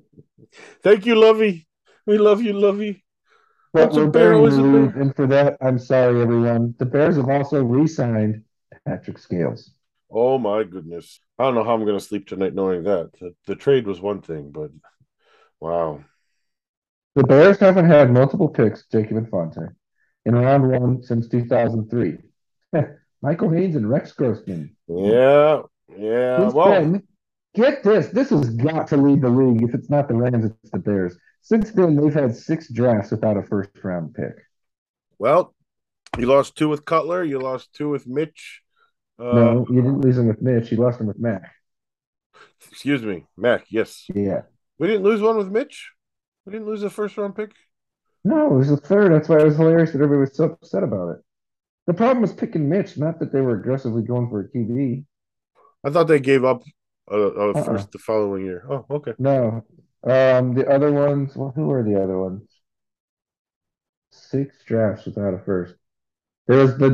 Thank 0.82 1.06
you, 1.06 1.14
Lovie. 1.16 1.66
We 2.06 2.18
love 2.18 2.42
you, 2.42 2.52
Lovie. 2.52 3.04
But 3.72 3.92
we're 3.92 4.06
bear? 4.06 4.32
burying 4.32 4.50
the 4.50 4.60
a 4.60 4.62
bear? 4.62 4.82
lead, 4.86 4.94
and 4.94 5.16
for 5.16 5.26
that, 5.26 5.58
I'm 5.60 5.78
sorry, 5.78 6.22
everyone. 6.22 6.74
The 6.78 6.86
Bears 6.86 7.16
have 7.16 7.28
also 7.28 7.62
re-signed 7.62 8.44
Patrick 8.86 9.18
Scales. 9.18 9.70
Oh 10.10 10.38
my 10.38 10.64
goodness. 10.64 11.20
I 11.38 11.44
don't 11.44 11.54
know 11.54 11.64
how 11.64 11.74
I'm 11.74 11.84
gonna 11.84 12.00
sleep 12.00 12.26
tonight 12.26 12.54
knowing 12.54 12.84
that. 12.84 13.12
The, 13.20 13.34
the 13.46 13.56
trade 13.56 13.86
was 13.86 14.00
one 14.00 14.22
thing, 14.22 14.50
but 14.50 14.70
wow. 15.60 16.02
The 17.14 17.24
Bears 17.24 17.58
haven't 17.58 17.86
had 17.86 18.12
multiple 18.12 18.48
picks, 18.48 18.86
Jacob 18.86 19.16
Infante, 19.16 19.72
in 20.24 20.34
round 20.34 20.70
one 20.70 21.02
since 21.02 21.28
2003. 21.28 22.18
Michael 23.22 23.50
Haynes 23.50 23.76
and 23.76 23.90
Rex 23.90 24.12
Grossman. 24.12 24.76
Yeah, 24.86 25.62
yeah. 25.96 26.38
Since 26.38 26.54
Well, 26.54 26.68
then, 26.68 27.02
get 27.54 27.82
this. 27.82 28.08
This 28.08 28.30
has 28.30 28.50
got 28.50 28.86
to 28.88 28.96
lead 28.96 29.22
the 29.22 29.28
league. 29.28 29.62
If 29.62 29.74
it's 29.74 29.90
not 29.90 30.06
the 30.08 30.14
Rams, 30.14 30.44
it's 30.44 30.70
the 30.70 30.78
Bears. 30.78 31.16
Since 31.42 31.72
then, 31.72 31.96
they've 31.96 32.14
had 32.14 32.36
six 32.36 32.72
drafts 32.72 33.10
without 33.10 33.36
a 33.36 33.42
first 33.42 33.70
round 33.82 34.14
pick. 34.14 34.34
well, 35.18 35.54
you 36.16 36.26
lost 36.26 36.56
two 36.56 36.68
with 36.68 36.84
Cutler. 36.84 37.24
You 37.24 37.40
lost 37.40 37.72
two 37.72 37.88
with 37.88 38.06
Mitch. 38.06 38.62
Uh, 39.18 39.32
no, 39.32 39.66
you 39.68 39.76
didn't 39.82 40.00
lose 40.00 40.16
them 40.16 40.28
with 40.28 40.40
Mitch. 40.42 40.70
You 40.70 40.78
lost 40.78 40.98
them 40.98 41.06
with 41.08 41.18
Mac. 41.18 41.52
Excuse 42.70 43.02
me, 43.02 43.24
Mac. 43.36 43.64
Yes, 43.70 44.06
Yeah. 44.14 44.42
we 44.78 44.86
didn't 44.86 45.02
lose 45.02 45.20
one 45.20 45.36
with 45.36 45.50
Mitch. 45.50 45.90
We 46.44 46.52
didn't 46.52 46.66
lose 46.66 46.82
a 46.82 46.90
first 46.90 47.16
round 47.16 47.34
pick. 47.36 47.52
No, 48.24 48.46
it 48.46 48.52
was 48.56 48.68
the 48.68 48.76
third. 48.76 49.12
That's 49.12 49.28
why 49.28 49.38
it 49.38 49.44
was 49.44 49.56
hilarious 49.56 49.92
that 49.92 50.00
everybody 50.02 50.20
was 50.20 50.36
so 50.36 50.44
upset 50.44 50.82
about 50.82 51.10
it. 51.10 51.18
The 51.86 51.94
problem 51.94 52.20
was 52.22 52.32
picking 52.32 52.68
Mitch, 52.68 52.98
not 52.98 53.18
that 53.20 53.32
they 53.32 53.40
were 53.40 53.58
aggressively 53.58 54.02
going 54.02 54.28
for 54.28 54.40
a 54.40 54.48
QB. 54.48 55.04
I 55.84 55.90
thought 55.90 56.04
they 56.08 56.20
gave 56.20 56.44
up 56.44 56.62
a, 57.10 57.14
Uh-uh. 57.16 57.64
first 57.64 57.92
the 57.92 57.98
following 57.98 58.44
year. 58.44 58.64
Oh, 58.68 58.84
okay. 58.90 59.14
No. 59.18 59.64
Um, 60.04 60.54
the 60.54 60.66
other 60.68 60.92
ones, 60.92 61.34
well, 61.36 61.52
who 61.54 61.66
were 61.66 61.82
the 61.82 62.00
other 62.02 62.18
ones? 62.18 62.42
Six 64.10 64.64
drafts 64.64 65.06
without 65.06 65.34
a 65.34 65.38
first. 65.38 65.74
There 66.48 66.58
was 66.58 66.78
the 66.78 66.90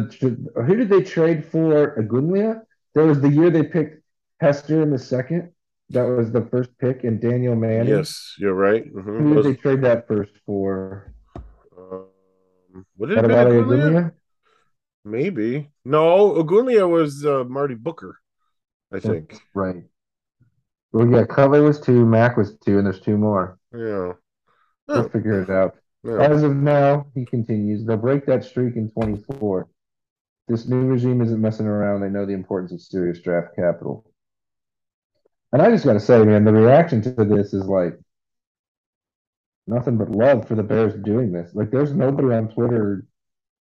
who 0.66 0.74
did 0.76 0.88
they 0.88 1.02
trade 1.02 1.44
for 1.46 1.96
Ogunleye? 1.96 2.60
There 2.94 3.06
was 3.06 3.20
the 3.20 3.28
year 3.28 3.50
they 3.50 3.62
picked 3.62 4.02
Hester 4.40 4.82
in 4.82 4.90
the 4.90 4.98
second. 4.98 5.52
That 5.90 6.02
was 6.04 6.32
the 6.32 6.42
first 6.46 6.70
pick, 6.78 7.04
and 7.04 7.20
Danieal 7.20 7.56
Manning. 7.58 7.88
Yes, 7.88 8.34
you're 8.38 8.54
right. 8.54 8.84
Mhm. 8.92 9.18
Who 9.18 9.34
did 9.34 9.44
they 9.44 9.54
trade 9.54 9.82
that 9.82 10.08
first 10.08 10.32
for? 10.44 11.12
um, 11.78 12.06
would 12.98 13.10
it 13.12 13.16
have 13.18 13.28
been 13.28 13.36
Adewale 13.36 13.64
Ogunleye? 13.64 13.90
Ogunleye? 13.92 14.12
Maybe. 15.04 15.70
No, 15.84 16.32
Ogunleye 16.34 16.88
was 16.88 17.24
uh, 17.24 17.44
Marty 17.44 17.74
Booker, 17.74 18.18
I 18.92 18.98
think. 18.98 19.38
Right. 19.54 19.84
Well, 20.92 21.08
yeah, 21.10 21.24
Cutler 21.24 21.62
was 21.62 21.80
two, 21.80 22.06
Mac 22.06 22.36
was 22.36 22.56
two, 22.64 22.78
and 22.78 22.86
there's 22.86 23.00
two 23.00 23.18
more. 23.18 23.58
Yeah. 23.72 24.12
We'll 24.88 25.06
Oh, 25.06 25.08
figure 25.08 25.42
it 25.42 25.50
out. 25.50 25.76
Yeah. 26.04 26.20
As 26.20 26.42
of 26.42 26.54
now, 26.54 27.06
he 27.14 27.24
continues. 27.24 27.84
They'll 27.84 27.96
break 27.96 28.26
that 28.26 28.44
streak 28.44 28.76
in 28.76 28.90
24. 28.90 29.68
This 30.48 30.68
new 30.68 30.82
regime 30.86 31.22
isn't 31.22 31.40
messing 31.40 31.66
around. 31.66 32.00
They 32.00 32.10
know 32.10 32.26
the 32.26 32.34
importance 32.34 32.72
of 32.72 32.80
serious 32.80 33.20
draft 33.20 33.56
capital. 33.56 34.04
And 35.52 35.62
I 35.62 35.70
just 35.70 35.84
got 35.84 35.94
to 35.94 36.00
say, 36.00 36.22
man, 36.24 36.44
the 36.44 36.52
reaction 36.52 37.00
to 37.02 37.24
this 37.24 37.54
is 37.54 37.64
like 37.64 37.98
nothing 39.66 39.96
but 39.96 40.10
love 40.10 40.46
for 40.46 40.54
the 40.54 40.62
Bears 40.62 40.94
doing 41.02 41.32
this. 41.32 41.54
Like, 41.54 41.70
there's 41.70 41.94
nobody 41.94 42.34
on 42.34 42.48
Twitter 42.48 43.06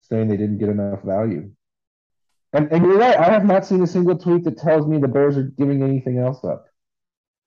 saying 0.01 0.27
they 0.27 0.37
didn't 0.37 0.57
get 0.57 0.69
enough 0.69 1.03
value. 1.03 1.51
And, 2.53 2.71
and 2.71 2.83
you're 2.83 2.97
right. 2.97 3.17
I 3.17 3.29
have 3.29 3.45
not 3.45 3.65
seen 3.65 3.81
a 3.81 3.87
single 3.87 4.17
tweet 4.17 4.43
that 4.45 4.57
tells 4.57 4.87
me 4.87 4.97
the 4.97 5.07
Bears 5.07 5.37
are 5.37 5.43
giving 5.43 5.83
anything 5.83 6.17
else 6.17 6.43
up. 6.43 6.65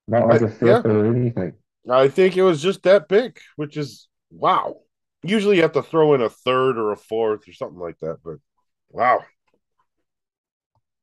Not 0.06 0.28
like 0.28 0.42
I- 0.42 0.46
a 0.46 0.48
fifth 0.48 0.86
or 0.86 1.06
anything. 1.06 1.54
I 1.90 2.08
think 2.08 2.36
it 2.36 2.42
was 2.42 2.62
just 2.62 2.82
that 2.84 3.08
big, 3.08 3.38
which 3.56 3.76
is 3.76 4.08
wow. 4.30 4.76
Usually 5.24 5.56
you 5.56 5.62
have 5.62 5.72
to 5.72 5.82
throw 5.82 6.14
in 6.14 6.20
a 6.20 6.28
third 6.28 6.78
or 6.78 6.92
a 6.92 6.96
fourth 6.96 7.48
or 7.48 7.52
something 7.52 7.78
like 7.78 7.98
that, 8.00 8.18
but 8.24 8.36
wow. 8.90 9.24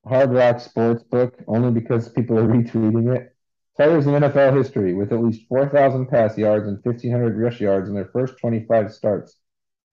Hard 0.08 0.32
Rock 0.32 0.58
Sportsbook 0.58 1.34
only 1.48 1.72
because 1.72 2.10
people 2.10 2.38
are 2.38 2.48
retweeting 2.48 3.16
it. 3.16 3.36
Players 3.78 4.06
in 4.06 4.14
NFL 4.14 4.56
history 4.56 4.94
with 4.94 5.12
at 5.12 5.24
least 5.24 5.48
4,000 5.48 6.08
pass 6.08 6.38
yards 6.38 6.68
and 6.68 6.80
1,500 6.84 7.38
rush 7.38 7.60
yards 7.60 7.90
in 7.90 7.96
their 7.96 8.10
first 8.14 8.36
25 8.40 8.94
starts. 8.94 9.38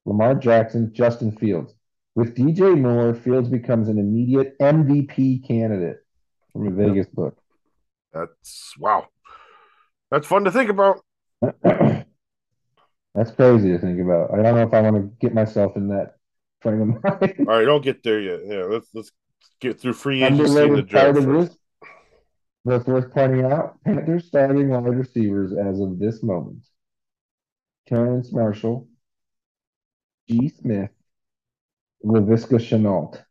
Lamar 0.05 0.35
Jackson, 0.35 0.93
Justin 0.93 1.37
Fields. 1.37 1.75
With 2.15 2.35
DJ 2.35 2.79
Moore, 2.79 3.15
Fields 3.15 3.49
becomes 3.49 3.89
an 3.89 3.99
immediate 3.99 4.59
MVP 4.59 5.47
candidate 5.47 5.99
from 6.53 6.67
a 6.67 6.71
Vegas 6.71 7.07
book. 7.07 7.37
That's 8.13 8.75
wow. 8.79 9.07
That's 10.11 10.27
fun 10.27 10.45
to 10.45 10.51
think 10.51 10.71
about. 10.71 11.01
That's 13.15 13.31
crazy 13.31 13.71
to 13.71 13.79
think 13.79 14.01
about. 14.01 14.33
I 14.33 14.43
don't 14.43 14.55
know 14.55 14.63
if 14.63 14.75
I 14.75 14.81
want 14.81 14.97
to 14.97 15.11
get 15.21 15.35
myself 15.35 15.77
in 15.77 15.89
that 15.89 16.15
frame 16.61 16.83
of 16.83 16.89
mind. 16.89 17.35
All 17.41 17.45
right, 17.59 17.65
don't 17.65 17.83
get 17.83 18.03
there 18.03 18.21
yet. 18.21 18.41
Yeah, 18.45 18.65
let's 18.65 18.89
let's 18.95 19.11
get 19.61 19.81
through 19.81 19.95
free 19.95 20.23
agency 20.23 20.59
and 20.59 20.77
the 20.77 20.83
draft 20.83 21.19
first. 21.19 21.57
that's 22.65 22.87
worth 22.87 23.13
pointing 23.13 23.45
out 23.45 23.83
Panthers 23.85 24.27
starting 24.27 24.69
wide 24.69 24.95
receivers 24.97 25.53
as 25.53 25.81
of 25.81 25.99
this 25.99 26.23
moment. 26.23 26.65
Terrace 27.87 28.33
Marshall, 28.33 28.87
G. 30.29 30.49
Smith, 30.51 30.91
Laviska 32.05 32.59
Shenault. 32.59 33.23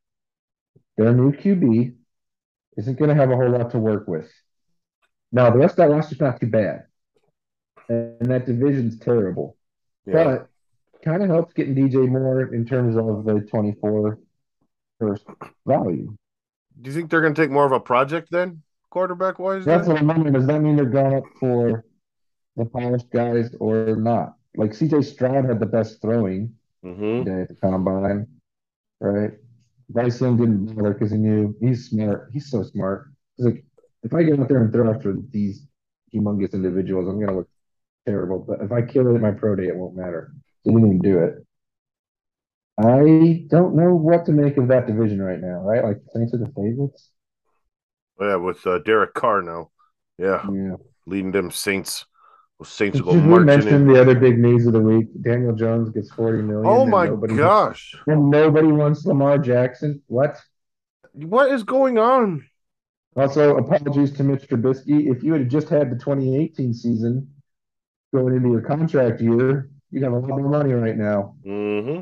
Their 0.97 1.13
new 1.13 1.31
QB 1.31 1.93
isn't 2.77 2.97
going 2.97 3.09
to 3.09 3.15
have 3.15 3.29
a 3.29 3.35
whole 3.35 3.51
lot 3.51 3.71
to 3.71 3.79
work 3.79 4.07
with. 4.07 4.29
Now, 5.31 5.49
the 5.51 5.59
rest 5.59 5.73
of 5.73 5.77
that 5.77 5.89
roster's 5.89 6.19
not 6.19 6.39
too 6.39 6.47
bad. 6.47 6.85
And 7.89 8.25
that 8.25 8.45
division's 8.45 8.97
terrible. 8.99 9.56
Yeah. 10.07 10.23
But 10.23 10.49
kind 11.03 11.21
of 11.21 11.29
helps 11.29 11.53
getting 11.53 11.75
DJ 11.75 12.07
Moore 12.07 12.53
in 12.53 12.65
terms 12.65 12.95
of 12.97 13.25
the 13.25 13.41
24 13.49 14.19
first 14.99 15.25
value. 15.65 16.15
Do 16.81 16.89
you 16.89 16.95
think 16.95 17.09
they're 17.09 17.21
going 17.21 17.33
to 17.33 17.41
take 17.41 17.51
more 17.51 17.65
of 17.65 17.71
a 17.71 17.79
project 17.79 18.29
then, 18.31 18.63
quarterback 18.89 19.39
wise? 19.39 19.65
That's 19.65 19.87
what 19.87 19.97
I'm 19.97 20.07
wondering. 20.07 20.33
Does 20.33 20.47
that 20.47 20.61
mean 20.61 20.75
they're 20.75 20.85
going 20.85 21.15
up 21.15 21.23
for 21.39 21.85
the 22.55 22.65
polished 22.65 23.09
guys 23.11 23.53
or 23.59 23.95
not? 23.95 24.35
Like 24.55 24.71
CJ 24.71 25.03
Stroud 25.03 25.45
had 25.45 25.59
the 25.59 25.65
best 25.65 26.01
throwing 26.01 26.53
hmm 26.83 27.23
day 27.23 27.41
at 27.41 27.47
the 27.49 27.55
combine, 27.55 28.27
right? 28.99 29.31
Bryce 29.89 30.21
Young 30.21 30.37
didn't 30.37 30.75
bother 30.75 30.93
because 30.93 31.11
he 31.11 31.17
knew 31.17 31.55
he's 31.61 31.89
smart. 31.89 32.29
He's 32.33 32.49
so 32.49 32.63
smart. 32.63 33.09
He's 33.35 33.45
like, 33.45 33.65
if 34.03 34.13
I 34.13 34.23
get 34.23 34.39
out 34.39 34.49
there 34.49 34.61
and 34.61 34.71
throw 34.71 34.93
after 34.93 35.15
these 35.31 35.65
humongous 36.13 36.53
individuals, 36.53 37.07
I'm 37.07 37.19
gonna 37.19 37.37
look 37.37 37.49
terrible. 38.07 38.39
But 38.39 38.61
if 38.61 38.71
I 38.71 38.81
kill 38.81 39.07
it 39.07 39.15
at 39.15 39.21
my 39.21 39.31
pro 39.31 39.55
day, 39.55 39.67
it 39.67 39.75
won't 39.75 39.95
matter. 39.95 40.31
So 40.63 40.71
didn't 40.71 40.85
even 40.87 40.99
do 40.99 41.19
it. 41.19 41.35
I 42.79 43.45
don't 43.49 43.75
know 43.75 43.95
what 43.95 44.25
to 44.25 44.31
make 44.31 44.57
of 44.57 44.67
that 44.67 44.87
division 44.87 45.21
right 45.21 45.39
now, 45.39 45.61
right? 45.61 45.83
Like 45.83 45.97
the 46.03 46.11
Saints 46.13 46.33
are 46.33 46.37
the 46.37 46.45
favorites. 46.55 47.09
Yeah, 48.19 48.35
with 48.35 48.65
uh, 48.65 48.79
Derek 48.79 49.13
Carr 49.13 49.41
now. 49.41 49.71
Yeah, 50.17 50.45
Yeah. 50.51 50.75
leading 51.05 51.31
them 51.31 51.51
Saints. 51.51 52.05
Saints 52.63 52.97
Did 52.97 53.05
we 53.05 53.39
mention 53.39 53.87
the 53.87 54.01
other 54.01 54.15
big 54.15 54.39
news 54.39 54.65
of 54.65 54.73
the 54.73 54.79
week? 54.79 55.07
Daniel 55.21 55.53
Jones 55.53 55.91
gets 55.91 56.11
40 56.11 56.41
million. 56.41 56.65
Oh 56.65 56.87
my 56.87 57.07
gosh. 57.07 57.93
And 58.07 58.31
nobody 58.31 58.67
wants 58.67 59.05
Lamar 59.05 59.37
Jackson. 59.37 60.01
What? 60.07 60.39
What 61.13 61.51
is 61.51 61.63
going 61.63 61.99
on? 61.99 62.47
Also, 63.15 63.57
apologies 63.57 64.11
to 64.13 64.23
Mitch 64.23 64.47
Trubisky. 64.47 65.11
If 65.11 65.23
you 65.23 65.33
had 65.33 65.49
just 65.49 65.69
had 65.69 65.91
the 65.91 65.95
2018 65.95 66.73
season 66.73 67.29
going 68.13 68.35
into 68.35 68.49
your 68.49 68.61
contract 68.61 69.21
year, 69.21 69.69
you'd 69.91 70.03
have 70.03 70.13
a 70.13 70.19
lot 70.19 70.29
more 70.39 70.49
money 70.49 70.73
right 70.73 70.97
now. 70.97 71.35
hmm 71.43 72.01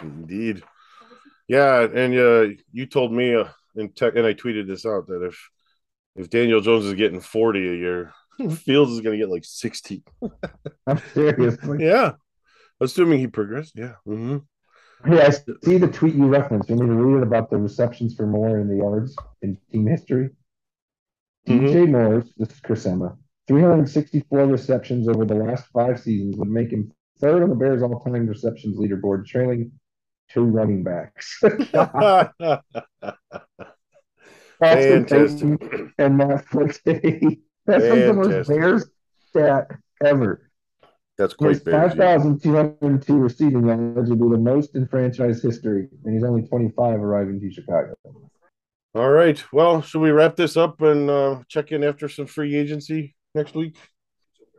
Indeed. 0.00 0.62
Yeah, 1.48 1.82
and 1.82 2.14
uh, 2.18 2.46
you 2.72 2.86
told 2.86 3.12
me 3.12 3.34
uh, 3.34 3.48
in 3.76 3.90
tech, 3.90 4.14
and 4.16 4.26
I 4.26 4.34
tweeted 4.34 4.66
this 4.66 4.86
out 4.86 5.06
that 5.08 5.22
if 5.24 5.50
if 6.16 6.30
Daniel 6.30 6.60
Jones 6.60 6.86
is 6.86 6.94
getting 6.94 7.20
forty 7.20 7.68
a 7.68 7.74
year, 7.74 8.12
Fields 8.50 8.92
is 8.92 9.00
going 9.00 9.18
to 9.18 9.24
get 9.24 9.30
like 9.32 9.44
sixty. 9.44 10.02
I'm 10.86 11.00
serious. 11.12 11.58
Yeah, 11.78 12.12
assuming 12.80 13.18
he 13.18 13.26
progressed. 13.26 13.74
Yeah. 13.76 13.94
hmm 14.04 14.38
Hey, 15.04 15.22
I 15.22 15.30
see 15.30 15.78
the 15.78 15.88
tweet 15.88 16.14
you 16.14 16.26
referenced. 16.26 16.68
You 16.68 16.76
need 16.76 16.86
to 16.86 16.92
read 16.94 17.18
it 17.20 17.22
about 17.22 17.48
the 17.50 17.56
receptions 17.56 18.14
for 18.14 18.26
Moore 18.26 18.58
in 18.58 18.68
the 18.68 18.76
yards 18.76 19.16
in 19.40 19.56
team 19.72 19.86
history. 19.86 20.30
Mhm. 21.48 21.66
DJ 21.72 21.86
Moore's, 21.90 22.32
this 22.36 22.50
is 22.50 22.60
Chris 22.60 22.86
Emma, 22.86 23.16
364 23.50 24.46
receptions 24.46 25.08
over 25.08 25.24
the 25.24 25.34
last 25.34 25.66
five 25.72 25.98
seasons 25.98 26.36
would 26.36 26.48
make 26.48 26.70
him 26.70 26.92
third 27.18 27.42
on 27.42 27.48
the 27.48 27.56
Bears 27.56 27.82
all-time 27.82 28.28
receptions 28.28 28.78
leaderboard, 28.78 29.26
trailing 29.26 29.72
two 30.30 30.44
running 30.44 30.84
backs. 30.84 31.36
Fantastic. 34.62 35.60
And 35.98 36.16
Matt 36.16 36.44
Forte 36.44 37.20
That's 37.66 37.84
like 37.84 38.06
the 38.06 38.12
most. 38.14 38.48
Bears 38.48 38.86
stat 39.30 39.72
ever. 40.04 40.48
That's 41.18 41.34
quite 41.34 41.64
Bears. 41.64 41.96
yeah. 41.96 42.18
5,202 42.18 43.16
receiving 43.16 43.66
yards, 43.66 44.10
would 44.10 44.20
be 44.20 44.28
the 44.28 44.38
most 44.38 44.76
in 44.76 44.86
franchise 44.86 45.42
history, 45.42 45.88
and 46.04 46.14
he's 46.14 46.22
only 46.22 46.42
25 46.46 47.00
arriving 47.00 47.40
to 47.40 47.50
Chicago. 47.50 47.94
All 48.94 49.10
right. 49.10 49.42
Well, 49.52 49.82
should 49.82 50.02
we 50.02 50.12
wrap 50.12 50.36
this 50.36 50.56
up 50.56 50.80
and 50.82 51.10
uh, 51.10 51.40
check 51.48 51.72
in 51.72 51.82
after 51.82 52.08
some 52.08 52.26
free 52.26 52.54
agency 52.54 53.16
next 53.34 53.54
week? 53.54 53.76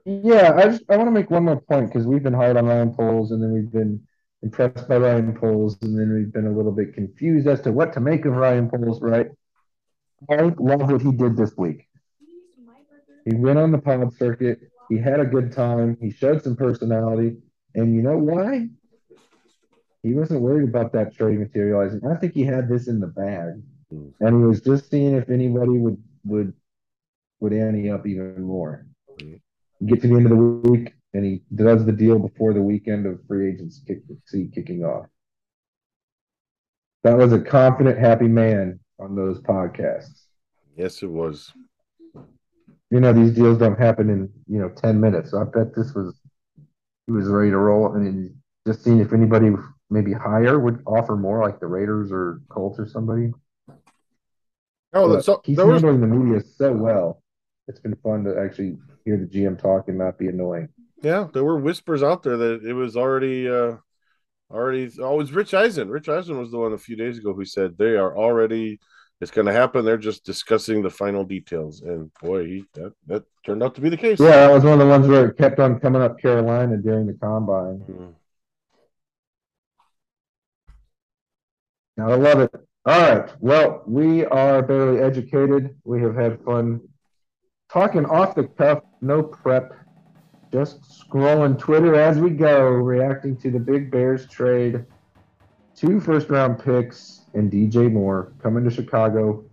Yeah, 0.05 0.53
I 0.55 0.63
just 0.63 0.83
I 0.89 0.97
want 0.97 1.07
to 1.07 1.11
make 1.11 1.29
one 1.29 1.45
more 1.45 1.61
point 1.61 1.87
because 1.87 2.07
we've 2.07 2.23
been 2.23 2.33
hard 2.33 2.57
on 2.57 2.65
Ryan 2.65 2.93
Poles, 2.93 3.31
and 3.31 3.41
then 3.41 3.53
we've 3.53 3.71
been 3.71 4.01
impressed 4.41 4.87
by 4.87 4.97
Ryan 4.97 5.33
Poles, 5.33 5.77
and 5.81 5.97
then 5.97 6.13
we've 6.13 6.33
been 6.33 6.47
a 6.47 6.51
little 6.51 6.71
bit 6.71 6.93
confused 6.93 7.47
as 7.47 7.61
to 7.61 7.71
what 7.71 7.93
to 7.93 7.99
make 7.99 8.25
of 8.25 8.33
Ryan 8.33 8.69
Poles. 8.69 9.01
Right? 9.01 9.27
I 10.29 10.35
love 10.41 10.91
what 10.91 11.01
he 11.01 11.11
did 11.11 11.37
this 11.37 11.55
week. 11.55 11.87
He 13.25 13.35
went 13.35 13.59
on 13.59 13.71
the 13.71 13.77
pod 13.77 14.11
circuit. 14.17 14.59
He 14.89 14.97
had 14.97 15.19
a 15.19 15.25
good 15.25 15.51
time. 15.51 15.97
He 16.01 16.11
showed 16.11 16.43
some 16.43 16.55
personality, 16.55 17.37
and 17.75 17.95
you 17.95 18.01
know 18.01 18.17
why? 18.17 18.69
He 20.01 20.13
wasn't 20.13 20.41
worried 20.41 20.67
about 20.67 20.93
that 20.93 21.15
trade 21.15 21.39
materializing. 21.39 22.01
I 22.05 22.15
think 22.15 22.33
he 22.33 22.43
had 22.43 22.67
this 22.67 22.87
in 22.87 22.99
the 22.99 23.07
bag, 23.07 23.61
and 23.91 24.13
he 24.19 24.43
was 24.43 24.61
just 24.61 24.89
seeing 24.89 25.13
if 25.13 25.29
anybody 25.29 25.77
would 25.77 26.01
would 26.25 26.53
would 27.41 27.53
ante 27.53 27.89
up 27.89 28.07
even 28.07 28.41
more. 28.41 28.85
Get 29.85 30.01
to 30.01 30.07
the 30.07 30.15
end 30.15 30.25
of 30.25 30.29
the 30.29 30.69
week, 30.69 30.93
and 31.13 31.25
he 31.25 31.41
does 31.53 31.85
the 31.85 31.91
deal 31.91 32.19
before 32.19 32.53
the 32.53 32.61
weekend 32.61 33.05
of 33.05 33.19
free 33.27 33.51
agents 33.51 33.81
kick, 33.85 34.03
see 34.25 34.49
kicking 34.53 34.85
off. 34.85 35.07
That 37.03 37.17
was 37.17 37.33
a 37.33 37.39
confident, 37.39 37.97
happy 37.97 38.27
man 38.27 38.79
on 38.99 39.15
those 39.15 39.41
podcasts. 39.41 40.25
Yes, 40.77 41.01
it 41.01 41.09
was. 41.09 41.51
You 42.91 42.99
know, 42.99 43.11
these 43.11 43.31
deals 43.31 43.57
don't 43.57 43.79
happen 43.79 44.09
in, 44.09 44.29
you 44.47 44.59
know, 44.59 44.69
10 44.69 44.99
minutes. 44.99 45.31
So 45.31 45.41
I 45.41 45.45
bet 45.45 45.75
this 45.75 45.93
was, 45.95 46.19
he 47.07 47.11
was 47.11 47.27
ready 47.27 47.49
to 47.49 47.57
roll. 47.57 47.93
And 47.93 48.05
then 48.05 48.35
just 48.67 48.83
seeing 48.83 48.99
if 48.99 49.13
anybody 49.13 49.51
maybe 49.89 50.13
higher 50.13 50.59
would 50.59 50.83
offer 50.85 51.15
more, 51.15 51.41
like 51.41 51.59
the 51.59 51.67
Raiders 51.67 52.11
or 52.11 52.41
Colts 52.49 52.77
or 52.77 52.87
somebody. 52.87 53.31
Oh, 54.93 55.19
so 55.21 55.41
he's 55.43 55.57
there 55.57 55.65
was 55.65 55.81
handling 55.81 56.01
the 56.01 56.07
media 56.07 56.41
so 56.41 56.73
well. 56.73 57.20
It's 57.71 57.79
been 57.79 57.95
fun 58.03 58.25
to 58.25 58.37
actually 58.37 58.77
hear 59.05 59.17
the 59.17 59.25
GM 59.25 59.57
talk 59.57 59.87
and 59.87 59.97
not 59.97 60.17
be 60.17 60.27
annoying. 60.27 60.67
yeah, 61.01 61.27
there 61.33 61.45
were 61.45 61.57
whispers 61.57 62.03
out 62.03 62.21
there 62.21 62.35
that 62.35 62.65
it 62.65 62.73
was 62.73 62.97
already 62.97 63.49
uh 63.49 63.77
already 64.51 64.91
oh 64.99 65.13
it 65.13 65.17
was 65.17 65.31
Rich 65.31 65.53
Eisen. 65.53 65.89
Rich 65.89 66.09
Eisen 66.09 66.37
was 66.37 66.51
the 66.51 66.57
one 66.57 66.73
a 66.73 66.77
few 66.77 66.97
days 66.97 67.17
ago 67.17 67.33
who 67.33 67.45
said 67.45 67.77
they 67.77 67.95
are 67.95 68.13
already 68.17 68.81
it's 69.21 69.31
gonna 69.31 69.53
happen. 69.53 69.85
They're 69.85 69.97
just 69.97 70.25
discussing 70.25 70.81
the 70.81 70.89
final 70.89 71.23
details. 71.23 71.81
And 71.81 72.11
boy, 72.21 72.45
he, 72.45 72.65
that 72.73 72.91
that 73.07 73.23
turned 73.45 73.63
out 73.63 73.75
to 73.75 73.81
be 73.81 73.87
the 73.87 73.95
case. 73.95 74.19
Yeah, 74.19 74.47
that 74.47 74.51
was 74.51 74.65
one 74.65 74.73
of 74.73 74.79
the 74.79 74.87
ones 74.87 75.07
where 75.07 75.29
it 75.29 75.37
kept 75.37 75.59
on 75.59 75.79
coming 75.79 76.01
up 76.01 76.19
Carolina 76.19 76.75
during 76.75 77.07
the 77.07 77.13
combine. 77.13 77.85
Mm. 77.89 78.13
I 81.99 82.15
love 82.15 82.41
it. 82.41 82.51
All 82.85 82.99
right. 82.99 83.31
Well, 83.39 83.83
we 83.85 84.25
are 84.25 84.61
Bearly 84.61 84.99
Educated. 84.99 85.77
We 85.85 86.01
have 86.01 86.15
had 86.15 86.43
fun 86.43 86.81
talking 87.71 88.05
off 88.05 88.35
the 88.35 88.43
cuff, 88.43 88.83
no 89.01 89.23
prep, 89.23 89.73
just 90.51 90.81
scrolling 90.81 91.57
Twitter 91.57 91.95
as 91.95 92.19
we 92.19 92.29
go, 92.29 92.67
reacting 92.67 93.37
to 93.37 93.49
the 93.49 93.59
Big 93.59 93.89
Bears 93.89 94.27
trade. 94.27 94.85
Two 95.75 95.99
first 96.01 96.29
round 96.29 96.61
picks 96.63 97.21
and 97.33 97.51
DJ 97.51 97.91
Moore 97.91 98.33
coming 98.43 98.63
to 98.65 98.69
Chicago. 98.69 99.43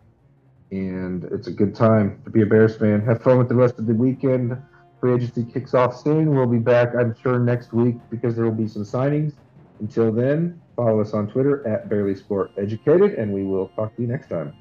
And 0.72 1.24
it's 1.24 1.46
a 1.46 1.52
good 1.52 1.74
time 1.74 2.20
to 2.24 2.30
be 2.30 2.42
a 2.42 2.46
Bears 2.46 2.76
fan. 2.76 3.00
Have 3.02 3.22
fun 3.22 3.38
with 3.38 3.48
the 3.48 3.54
rest 3.54 3.78
of 3.78 3.86
the 3.86 3.94
weekend. 3.94 4.60
Free 5.00 5.14
agency 5.14 5.44
kicks 5.44 5.72
off 5.72 5.98
soon. 5.98 6.34
We'll 6.34 6.46
be 6.46 6.58
back, 6.58 6.94
I'm 6.98 7.14
sure, 7.22 7.38
next 7.38 7.72
week 7.72 7.96
because 8.10 8.34
there 8.34 8.44
will 8.44 8.50
be 8.50 8.66
some 8.66 8.82
signings. 8.82 9.34
Until 9.78 10.10
then, 10.12 10.60
follow 10.74 11.00
us 11.00 11.14
on 11.14 11.28
Twitter 11.28 11.66
at 11.66 11.88
Bearly 11.88 12.16
Sport 12.16 12.50
Educated, 12.58 13.12
and 13.14 13.32
we 13.32 13.44
will 13.44 13.68
talk 13.68 13.94
to 13.94 14.02
you 14.02 14.08
next 14.08 14.28
time. 14.28 14.52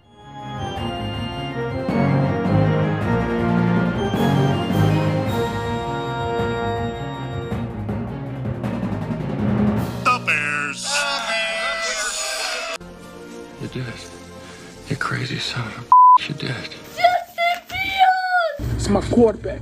Crazy 15.37 15.53
son 15.53 15.67
of 15.67 15.77
a 15.77 16.23
You 16.23 16.33
did 16.35 16.49
it. 16.49 16.71
Justin 16.95 17.61
Fields! 17.67 18.73
It's 18.75 18.89
my 18.89 19.01
quarterback. 19.01 19.61